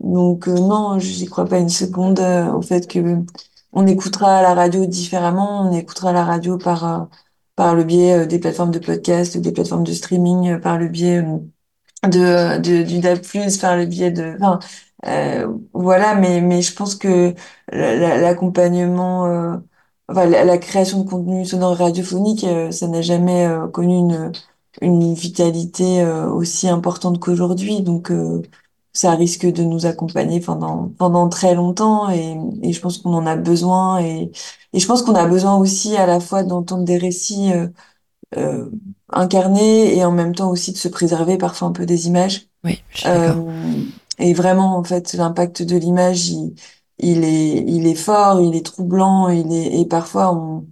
Donc 0.01 0.47
euh, 0.49 0.53
non, 0.55 0.99
j'y 0.99 1.25
crois 1.27 1.45
pas 1.45 1.59
une 1.59 1.69
seconde 1.69 2.19
euh, 2.19 2.51
au 2.53 2.61
fait 2.61 2.87
que 2.87 2.99
on 3.73 3.87
écoutera 3.87 4.41
la 4.41 4.53
radio 4.53 4.85
différemment, 4.85 5.61
on 5.69 5.73
écoutera 5.73 6.11
la 6.13 6.25
radio 6.25 6.57
par 6.57 7.09
par 7.55 7.75
le 7.75 7.83
biais 7.83 8.27
des 8.27 8.39
plateformes 8.39 8.71
de 8.71 8.79
podcast, 8.79 9.37
des 9.37 9.51
plateformes 9.53 9.83
de 9.85 9.93
streaming, 9.93 10.59
par 10.59 10.77
le 10.77 10.87
biais 10.89 11.23
de, 12.03 12.57
de 12.59 12.83
du 12.83 12.99
DAB+, 12.99 13.21
par 13.61 13.77
le 13.77 13.85
biais 13.85 14.11
de, 14.11 14.35
enfin, 14.39 14.59
euh, 15.07 15.47
voilà, 15.73 16.15
mais, 16.15 16.41
mais 16.41 16.61
je 16.61 16.73
pense 16.73 16.95
que 16.95 17.33
l'accompagnement, 17.71 19.25
euh, 19.27 19.57
enfin, 20.07 20.25
la, 20.25 20.57
création 20.57 21.03
de 21.03 21.09
contenu 21.09 21.45
sonore 21.45 21.77
radiophonique, 21.77 22.43
euh, 22.43 22.71
ça 22.71 22.87
n'a 22.87 23.01
jamais 23.01 23.47
connu 23.73 23.97
une, 23.97 24.31
une 24.81 25.13
vitalité 25.13 26.05
aussi 26.05 26.67
importante 26.69 27.19
qu'aujourd'hui. 27.19 27.81
Donc, 27.81 28.11
ça 28.93 29.15
risque 29.15 29.45
de 29.47 29.63
nous 29.63 29.85
accompagner 29.85 30.39
pendant, 30.39 30.89
pendant 30.97 31.27
très 31.29 31.55
longtemps 31.55 32.09
et, 32.11 32.37
et 32.61 32.73
je 32.73 32.79
pense 32.79 32.99
qu'on 32.99 33.13
en 33.13 33.25
a 33.25 33.35
besoin. 33.35 33.99
Et, 34.01 34.31
et 34.73 34.79
je 34.79 34.87
pense 34.87 35.01
qu'on 35.01 35.15
a 35.15 35.27
besoin 35.27 35.57
aussi 35.57 35.97
à 35.97 36.05
la 36.05 36.19
fois 36.19 36.43
d'entendre 36.43 36.85
des 36.85 36.97
récits 36.97 37.51
euh, 38.37 38.65
incarnés 39.09 39.95
et 39.95 40.03
en 40.03 40.11
même 40.11 40.33
temps 40.33 40.49
aussi 40.49 40.71
de 40.71 40.77
se 40.77 40.87
préserver 40.87 41.37
parfois 41.37 41.67
un 41.67 41.71
peu 41.71 41.85
des 41.85 42.07
images. 42.07 42.47
Oui, 42.63 42.81
je 42.89 43.01
suis 43.01 43.09
d'accord. 43.09 43.45
Et 44.19 44.33
vraiment, 44.33 44.77
en 44.77 44.83
fait, 44.83 45.13
l'impact 45.13 45.63
de 45.63 45.75
l'image, 45.77 46.27
il, 46.29 46.55
il, 46.99 47.23
est, 47.23 47.63
il 47.67 47.87
est 47.87 47.95
fort, 47.95 48.41
il 48.41 48.55
est 48.55 48.65
troublant, 48.65 49.29
il 49.29 49.51
est, 49.53 49.79
et 49.81 49.85
parfois 49.87 50.33
on, 50.35 50.67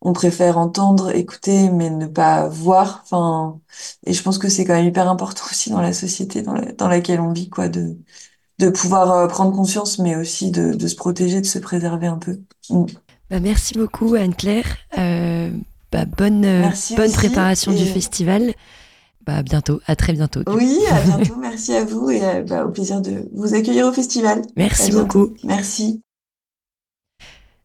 on 0.00 0.12
préfère 0.12 0.58
entendre, 0.58 1.10
écouter, 1.14 1.70
mais 1.70 1.90
ne 1.90 2.06
pas 2.06 2.48
voir. 2.48 3.00
Enfin, 3.04 3.60
et 4.06 4.12
je 4.12 4.22
pense 4.22 4.38
que 4.38 4.48
c'est 4.48 4.64
quand 4.64 4.74
même 4.74 4.86
hyper 4.86 5.08
important 5.08 5.44
aussi 5.50 5.70
dans 5.70 5.80
la 5.80 5.92
société 5.92 6.42
dans, 6.42 6.54
dans 6.78 6.88
laquelle 6.88 7.20
on 7.20 7.32
vit, 7.32 7.48
quoi, 7.50 7.68
de, 7.68 7.96
de 8.58 8.70
pouvoir 8.70 9.12
euh, 9.12 9.26
prendre 9.28 9.52
conscience, 9.54 9.98
mais 9.98 10.16
aussi 10.16 10.50
de, 10.50 10.74
de 10.74 10.86
se 10.88 10.96
protéger, 10.96 11.40
de 11.40 11.46
se 11.46 11.58
préserver 11.58 12.06
un 12.06 12.18
peu. 12.18 12.40
Mm. 12.70 12.86
Bah, 13.30 13.40
merci 13.40 13.74
beaucoup, 13.74 14.14
Anne-Claire. 14.14 14.76
Euh, 14.98 15.50
bah, 15.90 16.04
bonne, 16.04 16.44
euh, 16.44 16.68
bonne 16.96 17.12
préparation 17.12 17.72
du 17.72 17.86
festival. 17.86 18.54
Bah, 19.26 19.36
à 19.36 19.42
bientôt, 19.42 19.80
à 19.86 19.96
très 19.96 20.12
bientôt. 20.12 20.40
Oui, 20.46 20.78
à 20.90 21.00
bientôt. 21.16 21.36
Merci 21.40 21.74
à 21.74 21.84
vous 21.84 22.10
et 22.10 22.24
euh, 22.24 22.42
bah, 22.42 22.66
au 22.66 22.70
plaisir 22.70 23.00
de 23.00 23.28
vous 23.32 23.54
accueillir 23.54 23.86
au 23.86 23.92
festival. 23.92 24.42
Merci 24.56 24.92
beaucoup. 24.92 25.34
Merci. 25.44 26.02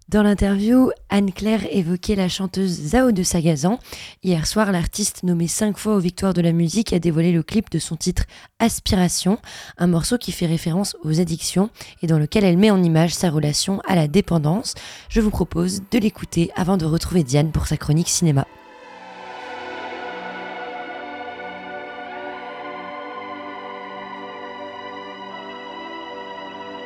Dans 0.09 0.23
l'interview, 0.23 0.89
Anne-Claire 1.09 1.67
évoquait 1.69 2.15
la 2.15 2.29
chanteuse 2.29 2.71
Zao 2.71 3.11
de 3.11 3.21
Sagazan. 3.21 3.77
Hier 4.23 4.47
soir, 4.47 4.71
l'artiste 4.71 5.21
nommé 5.21 5.47
cinq 5.47 5.77
fois 5.77 5.95
aux 5.95 5.99
victoires 5.99 6.33
de 6.33 6.41
la 6.41 6.51
musique 6.51 6.93
a 6.93 6.99
dévoilé 6.99 7.31
le 7.31 7.43
clip 7.43 7.69
de 7.69 7.77
son 7.77 7.95
titre 7.95 8.23
Aspiration, 8.57 9.37
un 9.77 9.85
morceau 9.85 10.17
qui 10.17 10.31
fait 10.31 10.47
référence 10.47 10.97
aux 11.03 11.19
addictions 11.19 11.69
et 12.01 12.07
dans 12.07 12.17
lequel 12.17 12.43
elle 12.43 12.57
met 12.57 12.71
en 12.71 12.81
image 12.81 13.13
sa 13.13 13.29
relation 13.29 13.81
à 13.87 13.93
la 13.93 14.07
dépendance. 14.07 14.73
Je 15.09 15.21
vous 15.21 15.29
propose 15.29 15.83
de 15.91 15.99
l'écouter 15.99 16.49
avant 16.55 16.77
de 16.77 16.85
retrouver 16.85 17.23
Diane 17.23 17.51
pour 17.51 17.67
sa 17.67 17.77
chronique 17.77 18.09
cinéma. 18.09 18.47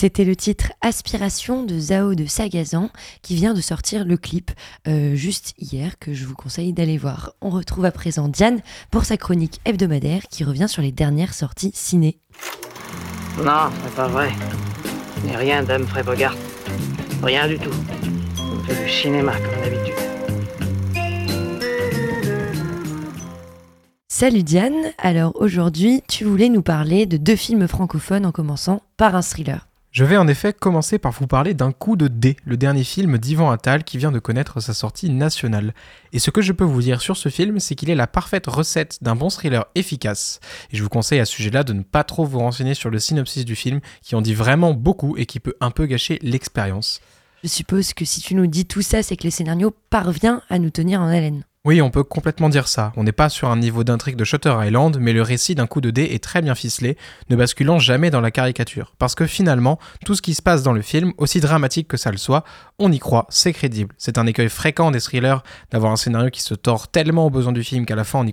C'était 0.00 0.22
le 0.22 0.36
titre 0.36 0.70
Aspiration 0.80 1.64
de 1.64 1.76
Zao 1.76 2.14
de 2.14 2.24
Sagazan 2.24 2.88
qui 3.20 3.34
vient 3.34 3.52
de 3.52 3.60
sortir 3.60 4.04
le 4.04 4.16
clip 4.16 4.52
euh, 4.86 5.16
juste 5.16 5.54
hier 5.58 5.98
que 5.98 6.14
je 6.14 6.24
vous 6.24 6.36
conseille 6.36 6.72
d'aller 6.72 6.96
voir. 6.96 7.32
On 7.40 7.50
retrouve 7.50 7.84
à 7.84 7.90
présent 7.90 8.28
Diane 8.28 8.60
pour 8.92 9.04
sa 9.04 9.16
chronique 9.16 9.58
hebdomadaire 9.64 10.28
qui 10.30 10.44
revient 10.44 10.68
sur 10.68 10.82
les 10.82 10.92
dernières 10.92 11.34
sorties 11.34 11.72
ciné. 11.74 12.20
Non, 13.38 13.72
c'est 13.82 13.94
pas 13.96 14.06
vrai. 14.06 14.30
Mais 15.24 15.34
rien 15.34 15.64
d'Humphrey 15.64 16.04
Bogart. 16.04 16.36
Rien 17.20 17.48
du 17.48 17.58
tout. 17.58 17.74
On 18.38 18.62
fait 18.62 18.80
du 18.80 18.88
cinéma 18.88 19.32
comme 19.32 19.64
d'habitude. 19.64 19.94
Salut 24.06 24.44
Diane, 24.44 24.92
alors 24.98 25.32
aujourd'hui 25.40 26.02
tu 26.06 26.22
voulais 26.22 26.50
nous 26.50 26.62
parler 26.62 27.06
de 27.06 27.16
deux 27.16 27.34
films 27.34 27.66
francophones 27.66 28.26
en 28.26 28.32
commençant 28.32 28.82
par 28.96 29.16
un 29.16 29.22
thriller. 29.22 29.67
Je 29.98 30.04
vais 30.04 30.16
en 30.16 30.28
effet 30.28 30.52
commencer 30.52 31.00
par 31.00 31.10
vous 31.10 31.26
parler 31.26 31.54
d'un 31.54 31.72
coup 31.72 31.96
de 31.96 32.06
dé, 32.06 32.36
le 32.44 32.56
dernier 32.56 32.84
film 32.84 33.18
d'Ivan 33.18 33.50
Attal 33.50 33.82
qui 33.82 33.98
vient 33.98 34.12
de 34.12 34.20
connaître 34.20 34.60
sa 34.60 34.72
sortie 34.72 35.10
nationale. 35.10 35.74
Et 36.12 36.20
ce 36.20 36.30
que 36.30 36.40
je 36.40 36.52
peux 36.52 36.62
vous 36.62 36.82
dire 36.82 37.00
sur 37.00 37.16
ce 37.16 37.30
film, 37.30 37.58
c'est 37.58 37.74
qu'il 37.74 37.90
est 37.90 37.96
la 37.96 38.06
parfaite 38.06 38.46
recette 38.46 39.02
d'un 39.02 39.16
bon 39.16 39.28
thriller 39.28 39.66
efficace. 39.74 40.38
Et 40.70 40.76
je 40.76 40.84
vous 40.84 40.88
conseille 40.88 41.18
à 41.18 41.24
ce 41.24 41.32
sujet-là 41.32 41.64
de 41.64 41.72
ne 41.72 41.82
pas 41.82 42.04
trop 42.04 42.24
vous 42.24 42.38
renseigner 42.38 42.74
sur 42.74 42.90
le 42.90 43.00
synopsis 43.00 43.44
du 43.44 43.56
film, 43.56 43.80
qui 44.00 44.14
en 44.14 44.22
dit 44.22 44.34
vraiment 44.34 44.72
beaucoup 44.72 45.16
et 45.16 45.26
qui 45.26 45.40
peut 45.40 45.56
un 45.60 45.72
peu 45.72 45.86
gâcher 45.86 46.20
l'expérience. 46.22 47.00
Je 47.42 47.48
suppose 47.48 47.92
que 47.92 48.04
si 48.04 48.20
tu 48.20 48.36
nous 48.36 48.46
dis 48.46 48.66
tout 48.66 48.82
ça, 48.82 49.02
c'est 49.02 49.16
que 49.16 49.24
le 49.24 49.32
scénario 49.32 49.74
parvient 49.90 50.42
à 50.48 50.60
nous 50.60 50.70
tenir 50.70 51.00
en 51.00 51.08
haleine. 51.08 51.42
Oui, 51.64 51.82
on 51.82 51.90
peut 51.90 52.04
complètement 52.04 52.48
dire 52.48 52.68
ça. 52.68 52.92
On 52.96 53.02
n'est 53.02 53.10
pas 53.10 53.28
sur 53.28 53.50
un 53.50 53.56
niveau 53.56 53.82
d'intrigue 53.82 54.14
de 54.14 54.22
Shutter 54.22 54.54
Island, 54.62 54.96
mais 55.00 55.12
le 55.12 55.22
récit 55.22 55.56
d'un 55.56 55.66
coup 55.66 55.80
de 55.80 55.90
dé 55.90 56.04
est 56.04 56.22
très 56.22 56.40
bien 56.40 56.54
ficelé, 56.54 56.96
ne 57.30 57.36
basculant 57.36 57.80
jamais 57.80 58.10
dans 58.10 58.20
la 58.20 58.30
caricature. 58.30 58.94
Parce 58.96 59.16
que 59.16 59.26
finalement, 59.26 59.80
tout 60.06 60.14
ce 60.14 60.22
qui 60.22 60.34
se 60.34 60.40
passe 60.40 60.62
dans 60.62 60.72
le 60.72 60.82
film, 60.82 61.12
aussi 61.18 61.40
dramatique 61.40 61.88
que 61.88 61.96
ça 61.96 62.12
le 62.12 62.16
soit, 62.16 62.44
on 62.78 62.92
y 62.92 63.00
croit, 63.00 63.26
c'est 63.28 63.52
crédible. 63.52 63.92
C'est 63.98 64.18
un 64.18 64.26
écueil 64.28 64.48
fréquent 64.48 64.92
des 64.92 65.00
thrillers 65.00 65.42
d'avoir 65.72 65.90
un 65.90 65.96
scénario 65.96 66.30
qui 66.30 66.42
se 66.42 66.54
tord 66.54 66.88
tellement 66.88 67.26
aux 67.26 67.30
besoins 67.30 67.52
du 67.52 67.64
film 67.64 67.86
qu'à 67.86 67.96
la 67.96 68.04
fin 68.04 68.20
on 68.20 68.24
n'y 68.24 68.30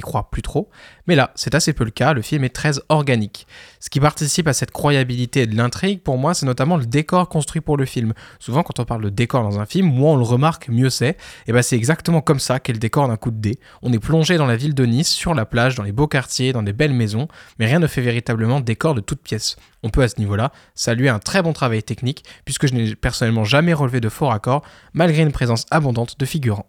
croit 0.00 0.28
plus, 0.28 0.42
trop. 0.42 0.68
Mais 1.06 1.14
là, 1.14 1.30
c'est 1.36 1.54
assez 1.54 1.72
peu 1.72 1.84
le 1.84 1.92
cas, 1.92 2.14
le 2.14 2.22
film 2.22 2.42
est 2.42 2.54
très 2.54 2.72
organique. 2.88 3.46
Ce 3.78 3.90
qui 3.90 4.00
participe 4.00 4.48
à 4.48 4.52
cette 4.52 4.72
croyabilité 4.72 5.46
de 5.46 5.56
l'intrigue, 5.56 6.02
pour 6.02 6.18
moi, 6.18 6.34
c'est 6.34 6.46
notamment 6.46 6.76
le 6.76 6.84
décor 6.84 7.28
construit 7.28 7.60
pour 7.60 7.76
le 7.76 7.84
film. 7.84 8.12
Souvent, 8.40 8.64
quand 8.64 8.80
on 8.80 8.84
parle 8.84 9.02
de 9.02 9.08
décor 9.08 9.44
dans 9.44 9.60
un 9.60 9.66
film, 9.66 9.86
moins 9.86 10.14
on 10.14 10.16
le 10.16 10.24
remarque, 10.24 10.68
mieux 10.68 10.90
c'est. 10.90 11.16
Et 11.46 11.52
ben 11.52 11.62
c'est 11.62 11.76
exactement 11.76 12.20
comme 12.20 12.40
ça 12.40 12.58
qu'est 12.66 12.72
le 12.72 12.80
décor 12.80 13.06
d'un 13.06 13.16
coup 13.16 13.30
de 13.30 13.40
dé. 13.40 13.60
On 13.82 13.92
est 13.92 14.00
plongé 14.00 14.38
dans 14.38 14.46
la 14.46 14.56
ville 14.56 14.74
de 14.74 14.84
Nice, 14.84 15.08
sur 15.08 15.34
la 15.34 15.46
plage, 15.46 15.76
dans 15.76 15.84
les 15.84 15.92
beaux 15.92 16.08
quartiers, 16.08 16.52
dans 16.52 16.64
des 16.64 16.72
belles 16.72 16.92
maisons, 16.92 17.28
mais 17.60 17.66
rien 17.66 17.78
ne 17.78 17.86
fait 17.86 18.00
véritablement 18.00 18.60
décor 18.60 18.94
de 18.94 19.00
toute 19.00 19.20
pièce. 19.20 19.54
On 19.84 19.90
peut 19.90 20.02
à 20.02 20.08
ce 20.08 20.18
niveau-là 20.18 20.50
saluer 20.74 21.08
un 21.08 21.20
très 21.20 21.42
bon 21.42 21.52
travail 21.52 21.84
technique, 21.84 22.24
puisque 22.44 22.66
je 22.66 22.74
n'ai 22.74 22.96
personnellement 22.96 23.44
jamais 23.44 23.72
relevé 23.72 24.00
de 24.00 24.08
faux 24.08 24.26
raccords, 24.26 24.64
malgré 24.94 25.22
une 25.22 25.30
présence 25.30 25.64
abondante 25.70 26.18
de 26.18 26.24
figurants. 26.24 26.66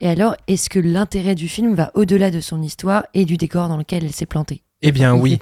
Et 0.00 0.08
alors, 0.08 0.34
est-ce 0.48 0.68
que 0.68 0.80
l'intérêt 0.80 1.36
du 1.36 1.48
film 1.48 1.74
va 1.76 1.92
au-delà 1.94 2.32
de 2.32 2.40
son 2.40 2.60
histoire 2.60 3.04
et 3.14 3.24
du 3.24 3.36
décor 3.36 3.68
dans 3.68 3.76
lequel 3.76 4.04
elle 4.04 4.12
s'est 4.12 4.26
plantée? 4.26 4.62
Eh 4.80 4.92
bien 4.92 5.12
oui. 5.12 5.40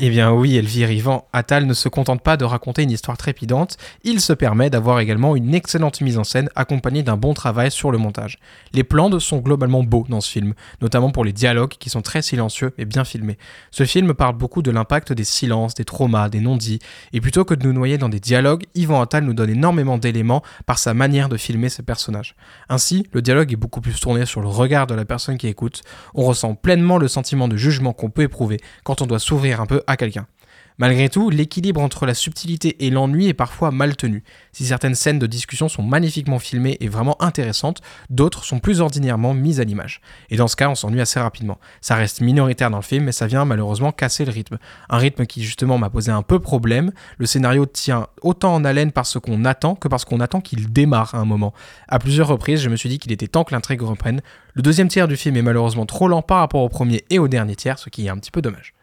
Eh 0.00 0.08
bien 0.08 0.30
oui, 0.30 0.56
Elvire 0.56 0.92
Yvan 0.92 1.26
Attal 1.32 1.66
ne 1.66 1.74
se 1.74 1.88
contente 1.88 2.22
pas 2.22 2.36
de 2.36 2.44
raconter 2.44 2.84
une 2.84 2.92
histoire 2.92 3.16
trépidante, 3.16 3.76
il 4.04 4.20
se 4.20 4.32
permet 4.32 4.70
d'avoir 4.70 5.00
également 5.00 5.34
une 5.34 5.52
excellente 5.52 6.00
mise 6.00 6.16
en 6.16 6.22
scène 6.22 6.48
accompagnée 6.54 7.02
d'un 7.02 7.16
bon 7.16 7.34
travail 7.34 7.72
sur 7.72 7.90
le 7.90 7.98
montage. 7.98 8.38
Les 8.72 8.84
plans 8.84 9.18
sont 9.18 9.38
globalement 9.38 9.82
beaux 9.82 10.06
dans 10.08 10.20
ce 10.20 10.30
film, 10.30 10.54
notamment 10.80 11.10
pour 11.10 11.24
les 11.24 11.32
dialogues 11.32 11.72
qui 11.72 11.90
sont 11.90 12.02
très 12.02 12.22
silencieux 12.22 12.72
et 12.78 12.84
bien 12.84 13.04
filmés. 13.04 13.36
Ce 13.72 13.84
film 13.84 14.14
parle 14.14 14.36
beaucoup 14.36 14.62
de 14.62 14.70
l'impact 14.70 15.12
des 15.12 15.24
silences, 15.24 15.74
des 15.74 15.84
traumas, 15.84 16.28
des 16.28 16.38
non-dits, 16.38 16.78
et 17.12 17.20
plutôt 17.20 17.44
que 17.44 17.54
de 17.54 17.66
nous 17.66 17.72
noyer 17.72 17.98
dans 17.98 18.08
des 18.08 18.20
dialogues, 18.20 18.66
Yvan 18.76 19.00
Attal 19.00 19.24
nous 19.24 19.34
donne 19.34 19.50
énormément 19.50 19.98
d'éléments 19.98 20.44
par 20.66 20.78
sa 20.78 20.94
manière 20.94 21.28
de 21.28 21.36
filmer 21.36 21.68
ses 21.68 21.82
personnages. 21.82 22.36
Ainsi, 22.68 23.08
le 23.10 23.22
dialogue 23.22 23.52
est 23.52 23.56
beaucoup 23.56 23.80
plus 23.80 23.98
tourné 23.98 24.24
sur 24.24 24.40
le 24.40 24.48
regard 24.48 24.86
de 24.86 24.94
la 24.94 25.04
personne 25.04 25.36
qui 25.36 25.48
écoute, 25.48 25.82
on 26.14 26.22
ressent 26.22 26.54
pleinement 26.54 26.98
le 26.98 27.08
sentiment 27.08 27.48
de 27.48 27.56
jugement 27.56 27.92
qu'on 27.92 28.10
peut 28.10 28.22
éprouver 28.22 28.58
quand 28.84 29.02
on 29.02 29.06
doit 29.06 29.18
s'ouvrir 29.18 29.60
un 29.60 29.66
peu 29.66 29.82
à 29.86 29.96
quelqu'un. 29.96 30.26
Malgré 30.78 31.08
tout, 31.08 31.28
l'équilibre 31.28 31.80
entre 31.80 32.06
la 32.06 32.14
subtilité 32.14 32.86
et 32.86 32.90
l'ennui 32.90 33.26
est 33.26 33.34
parfois 33.34 33.72
mal 33.72 33.96
tenu. 33.96 34.22
Si 34.52 34.64
certaines 34.64 34.94
scènes 34.94 35.18
de 35.18 35.26
discussion 35.26 35.68
sont 35.68 35.82
magnifiquement 35.82 36.38
filmées 36.38 36.76
et 36.78 36.86
vraiment 36.86 37.20
intéressantes, 37.20 37.80
d'autres 38.10 38.44
sont 38.44 38.60
plus 38.60 38.80
ordinairement 38.80 39.34
mises 39.34 39.60
à 39.60 39.64
l'image. 39.64 40.00
Et 40.30 40.36
dans 40.36 40.46
ce 40.46 40.54
cas, 40.54 40.68
on 40.68 40.76
s'ennuie 40.76 41.00
assez 41.00 41.18
rapidement. 41.18 41.58
Ça 41.80 41.96
reste 41.96 42.20
minoritaire 42.20 42.70
dans 42.70 42.76
le 42.76 42.84
film, 42.84 43.04
mais 43.04 43.12
ça 43.12 43.26
vient 43.26 43.44
malheureusement 43.44 43.90
casser 43.90 44.24
le 44.24 44.30
rythme. 44.30 44.58
Un 44.88 44.98
rythme 44.98 45.26
qui 45.26 45.42
justement 45.42 45.78
m'a 45.78 45.90
posé 45.90 46.12
un 46.12 46.22
peu 46.22 46.38
problème. 46.38 46.92
Le 47.18 47.26
scénario 47.26 47.66
tient 47.66 48.06
autant 48.22 48.54
en 48.54 48.64
haleine 48.64 48.92
par 48.92 49.04
ce 49.04 49.18
qu'on 49.18 49.44
attend 49.44 49.74
que 49.74 49.88
parce 49.88 50.04
qu'on 50.04 50.20
attend 50.20 50.40
qu'il 50.40 50.72
démarre 50.72 51.12
à 51.16 51.18
un 51.18 51.24
moment. 51.24 51.52
À 51.88 51.98
plusieurs 51.98 52.28
reprises, 52.28 52.60
je 52.60 52.68
me 52.68 52.76
suis 52.76 52.88
dit 52.88 53.00
qu'il 53.00 53.10
était 53.10 53.26
temps 53.26 53.42
que 53.42 53.52
l'intrigue 53.52 53.82
reprenne. 53.82 54.20
Le 54.54 54.62
deuxième 54.62 54.86
tiers 54.86 55.08
du 55.08 55.16
film 55.16 55.36
est 55.36 55.42
malheureusement 55.42 55.86
trop 55.86 56.06
lent 56.06 56.22
par 56.22 56.38
rapport 56.38 56.62
au 56.62 56.68
premier 56.68 57.04
et 57.10 57.18
au 57.18 57.26
dernier 57.26 57.56
tiers, 57.56 57.80
ce 57.80 57.90
qui 57.90 58.06
est 58.06 58.10
un 58.10 58.16
petit 58.16 58.30
peu 58.30 58.42
dommage. 58.42 58.74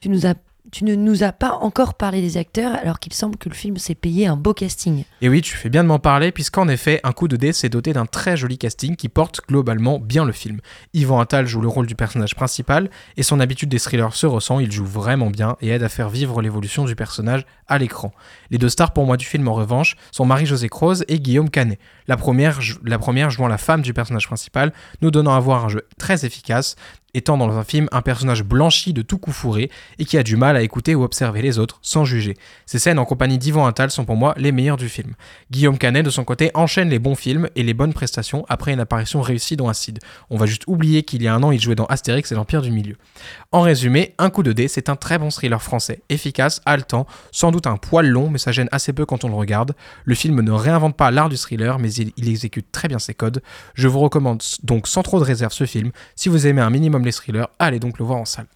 Tu, 0.00 0.08
nous 0.08 0.26
as, 0.26 0.34
tu 0.72 0.84
ne 0.84 0.94
nous 0.94 1.22
as 1.22 1.32
pas 1.32 1.52
encore 1.52 1.94
parlé 1.94 2.22
des 2.22 2.38
acteurs 2.38 2.74
alors 2.74 2.98
qu'il 2.98 3.12
semble 3.12 3.36
que 3.36 3.50
le 3.50 3.54
film 3.54 3.76
s'est 3.76 3.94
payé 3.94 4.26
un 4.26 4.36
beau 4.36 4.54
casting. 4.54 5.04
Et 5.20 5.28
oui, 5.28 5.42
tu 5.42 5.54
fais 5.54 5.68
bien 5.68 5.82
de 5.84 5.88
m'en 5.88 5.98
parler, 5.98 6.32
puisqu'en 6.32 6.66
effet, 6.66 7.00
Un 7.04 7.12
coup 7.12 7.28
de 7.28 7.36
dé 7.36 7.52
s'est 7.52 7.68
doté 7.68 7.92
d'un 7.92 8.06
très 8.06 8.38
joli 8.38 8.56
casting 8.56 8.96
qui 8.96 9.10
porte 9.10 9.42
globalement 9.46 9.98
bien 9.98 10.24
le 10.24 10.32
film. 10.32 10.60
Yvan 10.94 11.20
Attal 11.20 11.46
joue 11.46 11.60
le 11.60 11.68
rôle 11.68 11.86
du 11.86 11.94
personnage 11.94 12.34
principal, 12.34 12.90
et 13.18 13.22
son 13.22 13.38
habitude 13.38 13.68
des 13.68 13.78
thrillers 13.78 14.14
se 14.14 14.26
ressent, 14.26 14.60
il 14.60 14.72
joue 14.72 14.86
vraiment 14.86 15.30
bien 15.30 15.56
et 15.60 15.68
aide 15.68 15.82
à 15.82 15.90
faire 15.90 16.08
vivre 16.08 16.40
l'évolution 16.40 16.86
du 16.86 16.96
personnage 16.96 17.44
à 17.68 17.76
l'écran. 17.76 18.12
Les 18.50 18.56
deux 18.56 18.70
stars 18.70 18.94
pour 18.94 19.04
moi 19.04 19.18
du 19.18 19.26
film 19.26 19.46
en 19.48 19.54
revanche 19.54 19.96
sont 20.10 20.24
Marie-Josée 20.24 20.70
Croze 20.70 21.04
et 21.08 21.20
Guillaume 21.20 21.50
Canet. 21.50 21.78
La 22.08 22.16
première, 22.16 22.60
la 22.84 22.98
première 22.98 23.30
jouant 23.30 23.48
la 23.48 23.58
femme 23.58 23.82
du 23.82 23.94
personnage 23.94 24.26
principal, 24.26 24.72
nous 25.00 25.10
donnant 25.10 25.34
à 25.34 25.40
voir 25.40 25.64
un 25.64 25.68
jeu 25.68 25.86
très 25.98 26.24
efficace, 26.24 26.76
étant 27.14 27.36
dans 27.36 27.56
un 27.56 27.64
film 27.64 27.88
un 27.92 28.02
personnage 28.02 28.42
blanchi 28.42 28.92
de 28.92 29.02
tout 29.02 29.18
coup 29.18 29.32
fourré 29.32 29.70
et 29.98 30.04
qui 30.04 30.16
a 30.16 30.22
du 30.22 30.36
mal 30.36 30.56
à 30.56 30.62
écouter 30.62 30.94
ou 30.94 31.02
observer 31.02 31.42
les 31.42 31.58
autres 31.58 31.78
sans 31.82 32.04
juger. 32.04 32.36
Ces 32.66 32.78
scènes 32.78 32.98
en 32.98 33.04
compagnie 33.04 33.38
d'Yvan 33.38 33.66
Attal 33.66 33.90
sont 33.90 34.04
pour 34.04 34.16
moi 34.16 34.34
les 34.38 34.52
meilleures 34.52 34.76
du 34.76 34.88
film. 34.88 35.14
Guillaume 35.50 35.78
Canet, 35.78 36.04
de 36.04 36.10
son 36.10 36.24
côté, 36.24 36.50
enchaîne 36.54 36.88
les 36.88 36.98
bons 36.98 37.14
films 37.14 37.48
et 37.54 37.62
les 37.62 37.74
bonnes 37.74 37.92
prestations 37.92 38.44
après 38.48 38.72
une 38.72 38.80
apparition 38.80 39.20
réussie 39.20 39.56
dans 39.56 39.68
Acide. 39.68 39.98
On 40.30 40.36
va 40.36 40.46
juste 40.46 40.64
oublier 40.66 41.02
qu'il 41.02 41.22
y 41.22 41.28
a 41.28 41.34
un 41.34 41.42
an, 41.42 41.50
il 41.50 41.60
jouait 41.60 41.74
dans 41.74 41.86
Astérix 41.86 42.32
et 42.32 42.34
l'Empire 42.34 42.62
du 42.62 42.70
Milieu. 42.70 42.96
En 43.50 43.60
résumé, 43.60 44.14
Un 44.18 44.30
coup 44.30 44.42
de 44.42 44.52
dé, 44.52 44.68
c'est 44.68 44.88
un 44.88 44.96
très 44.96 45.18
bon 45.18 45.30
thriller 45.30 45.62
français, 45.62 46.02
efficace, 46.08 46.60
haletant, 46.64 47.06
sans 47.32 47.50
doute 47.50 47.66
un 47.66 47.76
poil 47.76 48.06
long, 48.06 48.30
mais 48.30 48.38
ça 48.38 48.52
gêne 48.52 48.68
assez 48.72 48.92
peu 48.92 49.04
quand 49.04 49.24
on 49.24 49.28
le 49.28 49.34
regarde. 49.34 49.74
Le 50.04 50.14
film 50.14 50.40
ne 50.40 50.52
réinvente 50.52 50.96
pas 50.96 51.10
l'art 51.10 51.28
du 51.28 51.36
thriller, 51.36 51.78
mais 51.78 51.92
il, 51.94 52.01
il 52.16 52.28
exécute 52.28 52.66
très 52.72 52.88
bien 52.88 52.98
ses 52.98 53.14
codes. 53.14 53.42
Je 53.74 53.88
vous 53.88 54.00
recommande 54.00 54.42
donc 54.62 54.88
sans 54.88 55.02
trop 55.02 55.18
de 55.20 55.24
réserve 55.24 55.52
ce 55.52 55.66
film. 55.66 55.90
Si 56.16 56.28
vous 56.28 56.46
aimez 56.46 56.60
un 56.62 56.70
minimum 56.70 57.04
les 57.04 57.12
thrillers, 57.12 57.48
allez 57.58 57.78
donc 57.78 57.98
le 57.98 58.04
voir 58.04 58.18
en 58.18 58.24
salle. 58.24 58.46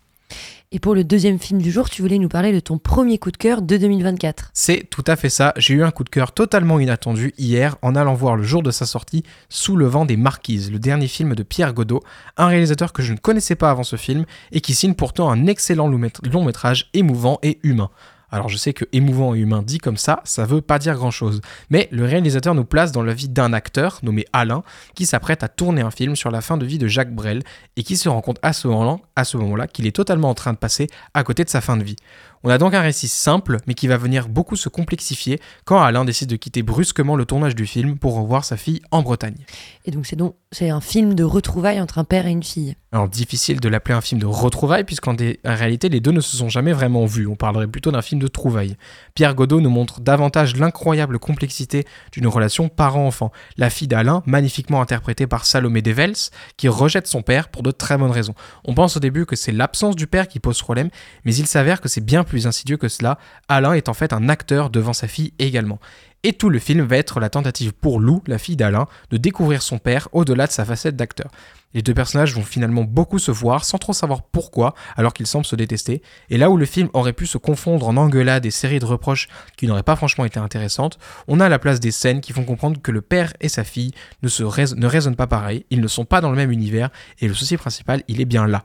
Et 0.73 0.81
pour 0.81 0.97
le 0.97 1.05
deuxième 1.05 1.39
film 1.39 1.63
du 1.63 1.71
jour, 1.71 1.89
tu 1.89 2.03
voulais 2.03 2.19
nous 2.19 2.29
parler 2.29 2.53
de 2.53 2.59
ton 2.59 2.77
premier 2.79 3.19
coup 3.19 3.31
de 3.31 3.37
cœur 3.37 3.63
de 3.63 3.77
2024. 3.77 4.51
C'est 4.53 4.89
tout 4.91 5.05
à 5.07 5.15
fait 5.15 5.29
ça, 5.29 5.53
j'ai 5.57 5.75
eu 5.75 5.85
un 5.85 5.93
coup 5.93 6.03
de 6.03 6.09
cœur 6.09 6.33
totalement 6.33 6.81
inattendu 6.81 7.33
hier 7.39 7.77
en 7.83 7.95
allant 7.95 8.15
voir 8.15 8.35
le 8.35 8.43
jour 8.43 8.65
de 8.65 8.73
sa 8.73 8.85
sortie 8.85 9.23
Sous 9.49 9.77
le 9.77 9.87
vent 9.87 10.05
des 10.05 10.17
Marquises, 10.17 10.73
le 10.73 10.81
dernier 10.81 11.07
film 11.07 11.37
de 11.37 11.45
Pierre 11.45 11.73
Godot, 11.73 12.03
un 12.37 12.47
réalisateur 12.47 12.93
que 12.93 13.03
je 13.03 13.13
ne 13.13 13.19
connaissais 13.19 13.55
pas 13.55 13.71
avant 13.71 13.85
ce 13.85 13.95
film 13.95 14.25
et 14.51 14.61
qui 14.61 14.75
signe 14.75 14.95
pourtant 14.95 15.31
un 15.31 15.47
excellent 15.47 15.87
long 15.87 15.99
mét- 16.01 16.29
long 16.29 16.45
métrage 16.45 16.91
émouvant 16.95 17.39
et 17.45 17.61
humain. 17.63 17.91
Alors 18.31 18.49
je 18.49 18.57
sais 18.57 18.73
que 18.73 18.85
émouvant 18.93 19.35
et 19.35 19.39
humain 19.39 19.63
dit 19.63 19.79
comme 19.79 19.97
ça, 19.97 20.21
ça 20.25 20.45
veut 20.45 20.61
pas 20.61 20.79
dire 20.79 20.95
grand 20.95 21.11
chose. 21.11 21.41
Mais 21.71 21.89
le 21.93 22.05
réalisateur 22.05 22.55
nous 22.55 22.65
place 22.65 22.93
dans 22.93 23.03
la 23.03 23.15
vie 23.15 23.29
d'un 23.29 23.53
acteur 23.53 24.01
nommé 24.03 24.25
Alain 24.33 24.63
qui 24.95 25.07
s'apprête 25.07 25.43
à 25.43 25.49
tourner 25.49 25.83
un 25.83 25.91
film 25.91 26.17
sur 26.17 26.31
la 26.31 26.41
fin 26.41 26.57
de 26.57 26.67
vie 26.67 26.79
de 26.79 26.89
Jacques 26.89 27.15
Brel 27.15 27.43
et 27.77 27.83
qui 27.83 27.97
se 27.97 28.09
rend 28.09 28.21
compte 28.21 28.39
à 28.43 28.53
ce 28.53 28.69
moment-là 28.69 28.97
à 29.15 29.25
ce 29.25 29.37
moment-là 29.37 29.67
qu'il 29.67 29.87
est 29.87 29.95
totalement 29.95 30.31
en 30.31 30.35
train 30.35 30.53
de 30.53 30.59
passer 30.59 30.89
à 31.15 31.25
côté 31.25 31.45
de 31.45 31.51
sa 31.51 31.61
fin 31.61 31.77
de 31.77 31.85
vie. 31.85 31.97
On 32.45 32.51
a 32.51 32.59
donc 32.59 32.75
un 32.75 32.81
récit 32.81 33.09
simple, 33.09 33.59
mais 33.67 33.75
qui 33.75 33.89
va 33.89 33.97
venir 33.97 34.29
beaucoup 34.29 34.57
se 34.57 34.69
complexifier 34.69 35.41
quand 35.65 35.81
Alain 35.81 36.05
décide 36.05 36.29
de 36.29 36.37
quitter 36.37 36.63
brusquement 36.63 37.17
le 37.17 37.25
tournage 37.25 37.55
du 37.55 37.67
film 37.67 37.99
pour 37.99 38.15
revoir 38.15 38.45
sa 38.45 38.57
fille 38.57 38.81
en 38.91 39.03
Bretagne. 39.03 39.45
Et 39.85 39.91
donc 39.91 40.07
c'est 40.07 40.17
donc 40.17 40.37
c'est 40.53 40.71
un 40.71 40.81
film 40.81 41.15
de 41.15 41.25
retrouvailles 41.25 41.81
entre 41.81 41.99
un 41.99 42.05
père 42.05 42.27
et 42.27 42.31
une 42.31 42.43
fille. 42.43 42.77
Alors 42.93 43.09
difficile 43.09 43.61
de 43.61 43.69
l'appeler 43.69 43.95
un 43.95 44.01
film 44.01 44.21
de 44.21 44.27
retrouvailles, 44.27 44.85
puisqu'en 44.85 45.15
dé- 45.15 45.41
réalité 45.45 45.89
les 45.89 46.01
deux 46.01 46.13
ne 46.13 46.21
se 46.21 46.37
sont 46.37 46.49
jamais 46.49 46.73
vraiment 46.73 47.05
vus, 47.05 47.27
on 47.27 47.37
parlerait 47.37 47.67
plutôt 47.67 47.91
d'un 47.91 48.03
film 48.03 48.21
de 48.21 48.29
trouvailles. 48.29 48.77
Pierre 49.15 49.35
Godot 49.35 49.61
nous 49.61 49.71
montre 49.71 50.01
davantage 50.01 50.57
l'incroyable 50.57 51.19
complexité 51.19 51.85
d'une 52.13 52.27
relation 52.27 52.69
parent-enfant. 52.69 53.33
La 53.57 53.71
fille 53.71 53.89
d'Alain, 53.89 54.23
magnifiquement 54.27 54.81
interprétée 54.81 55.27
par 55.27 55.47
Salomé 55.47 55.83
Devels, 55.83 56.15
qui 56.57 56.69
rejette 56.69 57.07
son 57.07 57.23
père 57.23 57.49
pour 57.49 57.63
de 57.63 57.71
très 57.71 57.99
bonnes 57.99 58.11
raisons. 58.11 58.35
On 58.65 58.75
pense 58.75 58.97
au 58.97 59.01
début 59.01 59.27
que 59.27 59.37
c'est 59.37 59.53
l'absence 59.53 59.97
du 59.97 60.07
père 60.07 60.29
qui 60.29 60.41
pose 60.41 60.61
problème, 60.61 60.89
mais 61.25 61.35
il 61.35 61.47
s'avère 61.47 61.81
que 61.81 61.89
c'est 61.89 62.05
bien 62.05 62.25
plus 62.27 62.47
insidieux 62.47 62.77
que 62.77 62.89
cela, 62.89 63.19
Alain 63.49 63.73
est 63.73 63.89
en 63.89 63.95
fait 63.95 64.13
un 64.13 64.29
acteur 64.29 64.69
devant 64.69 64.93
sa 64.93 65.09
fille 65.09 65.33
également. 65.39 65.79
Et 66.23 66.33
tout 66.33 66.51
le 66.51 66.59
film 66.59 66.85
va 66.85 66.97
être 66.97 67.21
la 67.21 67.31
tentative 67.31 67.73
pour 67.73 68.01
Lou, 68.01 68.23
la 68.27 68.39
fille 68.39 68.57
d'Alain, 68.57 68.89
de 69.11 69.17
découvrir 69.17 69.63
son 69.63 69.79
père 69.79 70.09
au-delà 70.13 70.49
de 70.49 70.53
sa 70.53 70.65
facette 70.65 70.97
d'acteur. 70.97 71.31
Les 71.73 71.83
deux 71.83 71.95
personnages 71.95 72.35
vont 72.35 72.43
finalement 72.43 72.85
beaucoup 72.85 73.19
se 73.19 73.31
voir 73.31 73.65
sans 73.65 73.79
trop 73.79 73.93
savoir 73.93 74.23
pourquoi, 74.23 74.75
alors 74.97 75.13
qu'ils 75.13 75.27
semblent 75.27 75.47
se 75.47 75.55
détester. 75.55 76.03
Et 76.31 76.39
là 76.39 76.51
où 76.51 76.57
le 76.57 76.67
film 76.67 76.89
aurait 76.95 77.13
pu 77.13 77.27
se 77.27 77.39
confondre 77.39 77.87
en 77.87 77.97
engueulades 77.97 78.45
et 78.45 78.51
séries 78.51 78.79
de 78.79 78.87
reproches 78.87 79.29
qui 79.57 79.67
n'auraient 79.67 79.83
pas 79.83 79.95
franchement 79.95 80.25
été 80.25 80.41
intéressantes, 80.41 80.99
on 81.29 81.39
a 81.39 81.47
à 81.47 81.49
la 81.49 81.59
place 81.59 81.81
des 81.81 81.93
scènes 81.93 82.21
qui 82.21 82.33
font 82.33 82.45
comprendre 82.45 82.81
que 82.83 82.91
le 82.91 83.03
père 83.03 83.33
et 83.41 83.49
sa 83.49 83.63
fille 83.63 83.93
ne, 84.23 84.29
se 84.29 84.43
ne 84.75 84.87
raisonnent 84.87 85.17
pas 85.17 85.27
pareil, 85.27 85.65
ils 85.71 85.81
ne 85.81 85.89
sont 85.89 86.05
pas 86.05 86.21
dans 86.21 86.31
le 86.31 86.37
même 86.37 86.51
univers, 86.51 86.91
et 87.21 87.29
le 87.29 87.35
souci 87.35 87.57
principal, 87.57 88.03
il 88.09 88.21
est 88.21 88.25
bien 88.25 88.47
là. 88.47 88.65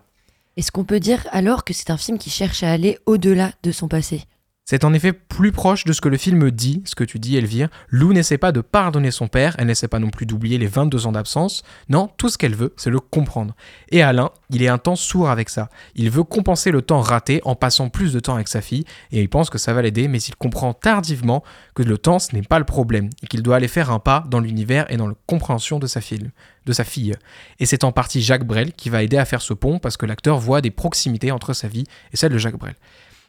Est-ce 0.58 0.72
qu'on 0.72 0.84
peut 0.84 1.00
dire 1.00 1.26
alors 1.32 1.64
que 1.64 1.74
c'est 1.74 1.92
un 1.92 1.98
film 1.98 2.18
qui 2.18 2.30
cherche 2.30 2.62
à 2.64 2.72
aller 2.72 3.00
au-delà 3.06 3.54
de 3.64 3.72
son 3.72 3.88
passé? 3.88 4.24
C'est 4.66 4.86
en 4.86 4.94
effet 4.94 5.12
plus 5.12 5.52
proche 5.52 5.84
de 5.84 5.92
ce 5.92 6.02
que 6.02 6.08
le 6.08 6.18
film 6.18 6.52
dit, 6.52 6.82
ce 6.86 6.96
que 6.96 7.04
tu 7.04 7.20
dis 7.20 7.36
Elvire. 7.36 7.68
Lou 7.90 8.14
n'essaie 8.14 8.38
pas 8.38 8.52
de 8.52 8.62
pardonner 8.62 9.12
son 9.12 9.28
père, 9.28 9.56
elle 9.58 9.68
n'essaie 9.68 9.88
pas 9.88 10.00
non 10.00 10.10
plus 10.10 10.26
d'oublier 10.26 10.58
les 10.58 10.68
22 10.68 11.08
ans 11.08 11.12
d'absence. 11.12 11.64
Non, 11.90 12.10
tout 12.18 12.30
ce 12.30 12.38
qu'elle 12.38 12.56
veut, 12.56 12.74
c'est 12.78 12.90
le 12.90 13.00
comprendre. 13.00 13.56
Et 13.90 14.02
Alain, 14.02 14.30
il 14.50 14.64
est 14.64 14.68
un 14.68 14.78
temps 14.78 14.96
sourd 14.96 15.30
avec 15.30 15.50
ça. 15.50 15.70
Il 15.96 16.10
veut 16.10 16.24
compenser 16.24 16.72
le 16.72 16.82
temps 16.82 17.02
raté 17.02 17.42
en 17.44 17.56
passant 17.56 17.90
plus 17.90 18.14
de 18.14 18.20
temps 18.20 18.36
avec 18.36 18.48
sa 18.48 18.62
fille, 18.62 18.86
et 19.12 19.20
il 19.20 19.30
pense 19.30 19.50
que 19.50 19.58
ça 19.58 19.74
va 19.74 19.82
l'aider, 19.82 20.08
mais 20.08 20.20
il 20.20 20.36
comprend 20.36 20.74
tardivement 20.74 21.44
que 21.76 21.84
le 21.84 21.98
temps, 21.98 22.20
ce 22.20 22.36
n'est 22.36 22.42
pas 22.42 22.60
le 22.60 22.66
problème, 22.66 23.10
et 23.24 23.28
qu'il 23.28 23.44
doit 23.44 23.58
aller 23.58 23.68
faire 23.68 23.92
un 23.92 24.00
pas 24.00 24.24
dans 24.30 24.40
l'univers 24.40 24.90
et 24.90 24.98
dans 24.98 25.08
la 25.08 25.16
compréhension 25.28 25.80
de 25.80 25.88
sa 25.88 26.02
fille. 26.02 26.30
De 26.66 26.74
sa 26.74 26.84
fille. 26.84 27.16
Et 27.60 27.66
c'est 27.66 27.84
en 27.84 27.92
partie 27.92 28.22
Jacques 28.22 28.46
Brel 28.46 28.74
qui 28.74 28.90
va 28.90 29.02
aider 29.02 29.18
à 29.18 29.26
faire 29.26 29.42
ce 29.42 29.54
pont 29.54 29.80
parce 29.80 29.98
que 29.98 30.06
l'acteur 30.06 30.38
voit 30.38 30.62
des 30.62 30.70
proximités 30.70 31.32
entre 31.32 31.54
sa 31.54 31.68
vie 31.68 31.86
et 32.14 32.18
celle 32.18 32.32
de 32.32 32.38
Jacques 32.38 32.58
Brel 32.58 32.76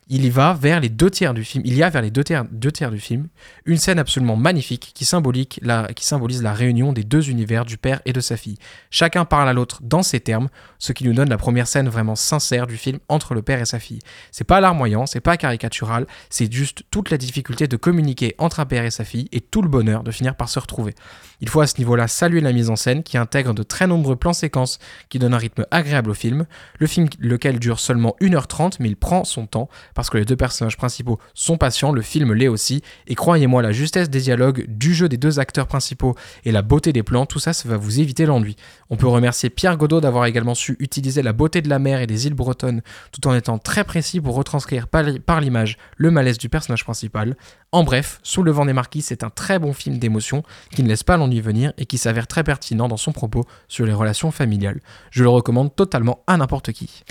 il 0.08 0.24
y 0.24 0.30
va 0.30 0.52
vers 0.54 0.80
les 0.80 0.88
deux 0.88 1.10
tiers 1.10 1.32
du 1.32 1.44
film. 1.44 1.62
Il 1.64 1.74
y 1.74 1.82
a 1.82 1.88
vers 1.88 2.02
les 2.02 2.10
deux 2.10 2.24
tiers, 2.24 2.44
du 2.44 2.98
film 2.98 3.28
une 3.64 3.76
scène 3.76 3.98
absolument 3.98 4.36
magnifique 4.36 4.92
qui, 4.94 5.04
qui 5.04 6.04
symbolise 6.04 6.42
la 6.42 6.52
réunion 6.52 6.92
des 6.92 7.04
deux 7.04 7.30
univers 7.30 7.64
du 7.64 7.78
père 7.78 8.00
et 8.04 8.12
de 8.12 8.20
sa 8.20 8.36
fille. 8.36 8.58
Chacun 8.90 9.24
parle 9.24 9.48
à 9.48 9.52
l'autre 9.52 9.80
dans 9.82 10.02
ses 10.02 10.20
termes, 10.20 10.48
ce 10.78 10.92
qui 10.92 11.04
nous 11.04 11.12
donne 11.12 11.28
la 11.28 11.38
première 11.38 11.66
scène 11.66 11.88
vraiment 11.88 12.16
sincère 12.16 12.66
du 12.66 12.76
film 12.76 12.98
entre 13.08 13.34
le 13.34 13.42
père 13.42 13.60
et 13.60 13.64
sa 13.64 13.78
fille. 13.78 14.00
C'est 14.30 14.44
pas 14.44 14.60
larmoyant, 14.60 15.06
c'est 15.06 15.20
pas 15.20 15.36
caricatural, 15.36 16.06
c'est 16.30 16.52
juste 16.52 16.82
toute 16.90 17.10
la 17.10 17.18
difficulté 17.18 17.68
de 17.68 17.76
communiquer 17.76 18.34
entre 18.38 18.60
un 18.60 18.66
père 18.66 18.84
et 18.84 18.90
sa 18.90 19.04
fille 19.04 19.28
et 19.32 19.40
tout 19.40 19.62
le 19.62 19.68
bonheur 19.68 20.02
de 20.02 20.10
finir 20.10 20.34
par 20.34 20.48
se 20.48 20.58
retrouver. 20.58 20.94
Il 21.40 21.48
faut 21.48 21.60
à 21.60 21.66
ce 21.66 21.78
niveau-là 21.78 22.08
saluer 22.08 22.40
la 22.40 22.52
mise 22.52 22.70
en 22.70 22.76
scène 22.76 23.02
qui 23.02 23.18
intègre 23.18 23.52
de 23.52 23.62
très 23.62 23.86
nombreux 23.86 24.16
plans 24.16 24.32
séquences 24.32 24.78
qui 25.08 25.18
donnent 25.18 25.34
un 25.34 25.38
rythme 25.38 25.66
agréable 25.70 26.10
au 26.10 26.14
film. 26.14 26.46
Le 26.78 26.86
film, 26.86 27.08
lequel 27.18 27.58
dure 27.58 27.80
seulement 27.80 28.16
1h30, 28.20 28.76
mais 28.78 28.88
il 28.88 28.96
prend 28.96 29.24
son 29.24 29.46
temps 29.46 29.68
parce 29.94 30.10
que 30.10 30.18
les 30.18 30.24
deux 30.24 30.36
personnages 30.36 30.76
principaux 30.76 31.18
sont 31.34 31.56
patients, 31.56 31.92
le 31.92 32.02
film 32.02 32.32
l'est 32.32 32.48
aussi, 32.48 32.82
et 33.06 33.14
croyez-moi, 33.14 33.62
la 33.62 33.72
justesse 33.72 34.10
des 34.10 34.20
dialogues, 34.20 34.64
du 34.68 34.94
jeu 34.94 35.08
des 35.08 35.16
deux 35.16 35.38
acteurs 35.38 35.66
principaux 35.66 36.14
et 36.44 36.52
la 36.52 36.62
beauté 36.62 36.92
des 36.92 37.02
plans, 37.02 37.26
tout 37.26 37.38
ça, 37.38 37.52
ça 37.52 37.68
va 37.68 37.76
vous 37.76 38.00
éviter 38.00 38.26
l'ennui. 38.26 38.56
On 38.90 38.96
peut 38.96 39.06
remercier 39.06 39.50
Pierre 39.50 39.76
Godot 39.76 40.00
d'avoir 40.00 40.26
également 40.26 40.54
su 40.54 40.76
utiliser 40.78 41.22
la 41.22 41.32
beauté 41.32 41.62
de 41.62 41.68
la 41.68 41.78
mer 41.78 42.00
et 42.00 42.06
des 42.06 42.26
îles 42.26 42.34
bretonnes 42.34 42.82
tout 43.10 43.26
en 43.26 43.34
étant 43.34 43.58
très 43.58 43.84
précis 43.84 44.20
pour 44.20 44.34
retranscrire 44.34 44.86
par 44.88 45.40
l'image 45.40 45.78
le 45.96 46.10
malaise 46.10 46.38
du 46.38 46.48
personnage 46.48 46.84
principal. 46.84 47.36
En 47.72 47.84
bref, 47.84 48.20
Sous 48.22 48.42
le 48.42 48.50
vent 48.50 48.66
des 48.66 48.72
marquis, 48.72 49.02
c'est 49.02 49.24
un 49.24 49.30
très 49.30 49.58
bon 49.58 49.72
film 49.72 49.98
d'émotion 49.98 50.42
qui 50.74 50.82
ne 50.82 50.88
laisse 50.88 51.02
pas 51.02 51.16
l'ennui 51.16 51.40
venir 51.40 51.72
et 51.78 51.86
qui 51.86 51.98
s'avère 51.98 52.26
très 52.26 52.44
pertinent 52.44 52.88
dans 52.88 52.96
son 52.96 53.12
propos 53.12 53.44
sur 53.68 53.86
les 53.86 53.92
relations 53.92 54.30
familiales. 54.30 54.80
Je 55.10 55.22
le 55.22 55.28
recommande 55.28 55.74
totalement 55.74 56.22
à 56.26 56.36
n'importe 56.36 56.72
qui. 56.72 57.02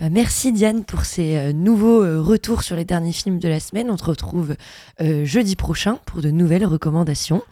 Bah, 0.00 0.08
merci 0.08 0.50
Diane 0.50 0.82
pour 0.82 1.04
ces 1.04 1.36
euh, 1.36 1.52
nouveaux 1.52 2.02
euh, 2.02 2.22
retours 2.22 2.62
sur 2.62 2.74
les 2.74 2.86
derniers 2.86 3.12
films 3.12 3.38
de 3.38 3.48
la 3.48 3.60
semaine. 3.60 3.90
On 3.90 3.96
te 3.96 4.04
retrouve 4.04 4.56
euh, 5.02 5.26
jeudi 5.26 5.56
prochain 5.56 5.98
pour 6.06 6.22
de 6.22 6.30
nouvelles 6.30 6.64
recommandations. 6.64 7.42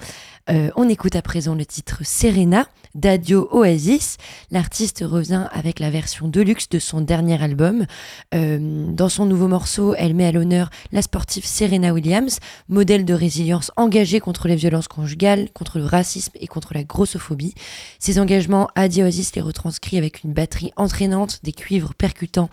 On 0.49 0.89
écoute 0.89 1.17
à 1.17 1.23
présent 1.23 1.55
le 1.55 1.67
titre 1.67 2.01
Serena 2.05 2.67
d'Adio 2.95 3.49
Oasis. 3.53 4.17
L'artiste 4.51 5.05
revient 5.07 5.47
avec 5.53 5.79
la 5.79 5.91
version 5.91 6.29
deluxe 6.29 6.69
de 6.69 6.79
son 6.79 7.01
dernier 7.01 7.43
album. 7.43 7.87
Euh, 8.35 8.87
dans 8.91 9.09
son 9.09 9.27
nouveau 9.27 9.49
morceau, 9.49 9.95
elle 9.97 10.15
met 10.15 10.27
à 10.27 10.33
l'honneur 10.33 10.71
la 10.93 11.03
sportive 11.03 11.47
Serena 11.47 11.93
Williams, 11.93 12.39
modèle 12.69 13.05
de 13.05 13.15
résilience 13.15 13.71
engagée 13.77 14.21
contre 14.21 14.49
les 14.49 14.57
violences 14.57 14.89
conjugales, 14.89 15.49
contre 15.53 15.79
le 15.79 15.85
racisme 15.85 16.33
et 16.41 16.47
contre 16.47 16.75
la 16.75 16.85
grossophobie. 16.85 17.55
Ses 17.99 18.19
engagements, 18.19 18.69
Adi 18.75 19.03
Oasis 19.03 19.35
les 19.35 19.43
retranscrit 19.43 19.99
avec 19.99 20.25
une 20.25 20.33
batterie 20.33 20.73
entraînante, 20.77 21.41
des 21.43 21.53
cuivres 21.53 21.95
percutants 21.95 22.51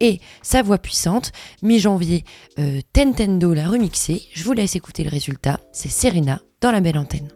et 0.00 0.20
sa 0.42 0.62
voix 0.62 0.78
puissante. 0.78 1.32
Mi-janvier, 1.62 2.24
euh, 2.58 2.80
Tentendo 2.92 3.54
l'a 3.54 3.68
remixé. 3.68 4.22
Je 4.34 4.44
vous 4.44 4.52
laisse 4.52 4.76
écouter 4.76 5.04
le 5.04 5.10
résultat. 5.10 5.60
C'est 5.72 5.88
Serena 5.88 6.40
dans 6.60 6.72
la 6.72 6.80
belle 6.80 6.98
antenne. 6.98 7.28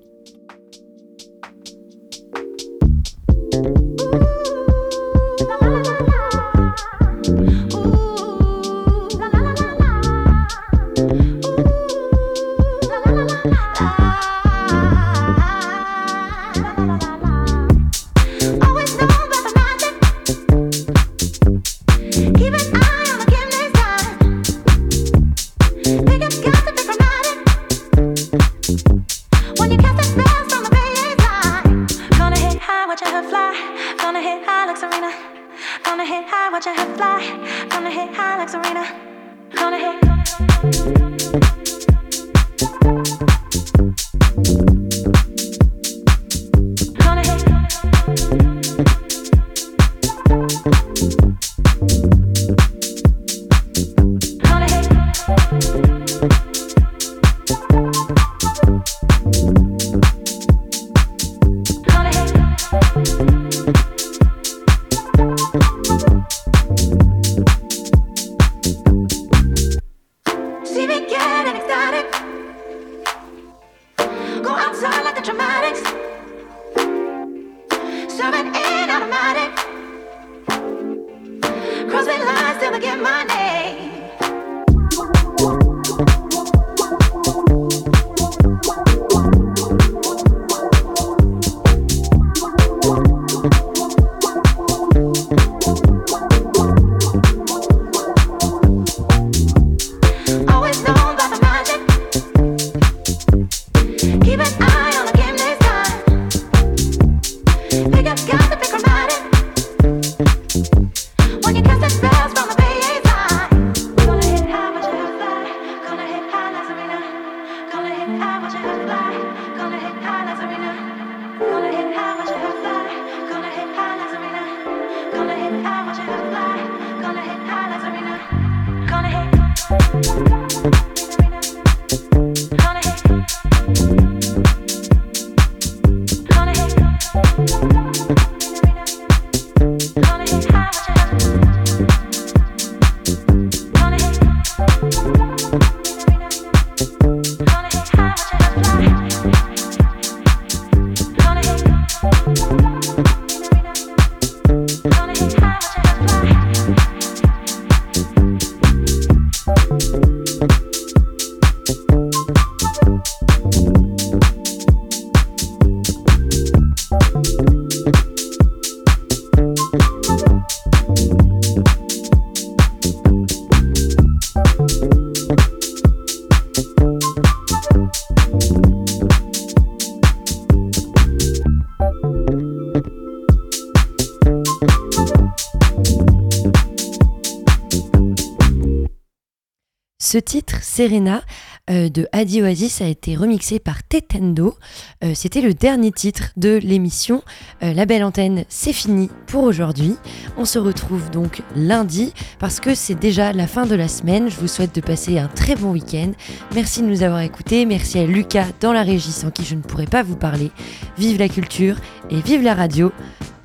Ce 190.13 190.19
titre, 190.19 190.57
Serena, 190.61 191.23
euh, 191.71 191.89
de 191.89 192.09
Adi 192.11 192.43
Oasis 192.43 192.81
a 192.81 192.89
été 192.89 193.15
remixé 193.15 193.61
par 193.61 193.85
Tetendo. 193.85 194.57
Euh, 195.05 195.13
C'était 195.15 195.41
le 195.41 195.55
dernier 195.55 195.93
titre 195.93 196.33
de 196.37 196.59
l'émission. 196.61 197.23
Euh, 197.63 197.73
la 197.73 197.87
belle 197.87 198.03
antenne, 198.03 198.45
c'est 198.49 198.73
fini 198.73 199.09
pour 199.29 199.45
aujourd'hui. 199.45 199.95
On 200.37 200.45
se 200.45 200.59
retrouve 200.59 201.11
donc 201.11 201.43
lundi 201.55 202.13
parce 202.41 202.59
que 202.59 202.75
c'est 202.75 202.97
déjà 202.97 203.33
la 203.33 203.47
fin 203.47 203.67
de 203.67 203.77
la 203.77 203.87
semaine. 203.87 204.29
Je 204.29 204.35
vous 204.35 204.49
souhaite 204.49 204.75
de 204.75 204.81
passer 204.81 205.17
un 205.21 205.29
très 205.29 205.55
bon 205.55 205.71
week-end. 205.71 206.11
Merci 206.57 206.83
de 206.83 206.89
nous 206.89 207.05
avoir 207.05 207.21
écoutés. 207.21 207.65
Merci 207.65 208.01
à 208.01 208.05
Lucas 208.05 208.49
dans 208.61 208.73
la 208.73 208.83
régie 208.83 209.13
sans 209.13 209.31
qui 209.31 209.45
je 209.45 209.55
ne 209.55 209.63
pourrais 209.63 209.87
pas 209.87 210.03
vous 210.03 210.17
parler. 210.17 210.51
Vive 210.99 211.21
la 211.21 211.29
culture 211.29 211.77
et 212.11 212.21
vive 212.21 212.43
la 212.43 212.55
radio. 212.57 212.91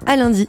À 0.07 0.15
lundi. 0.15 0.47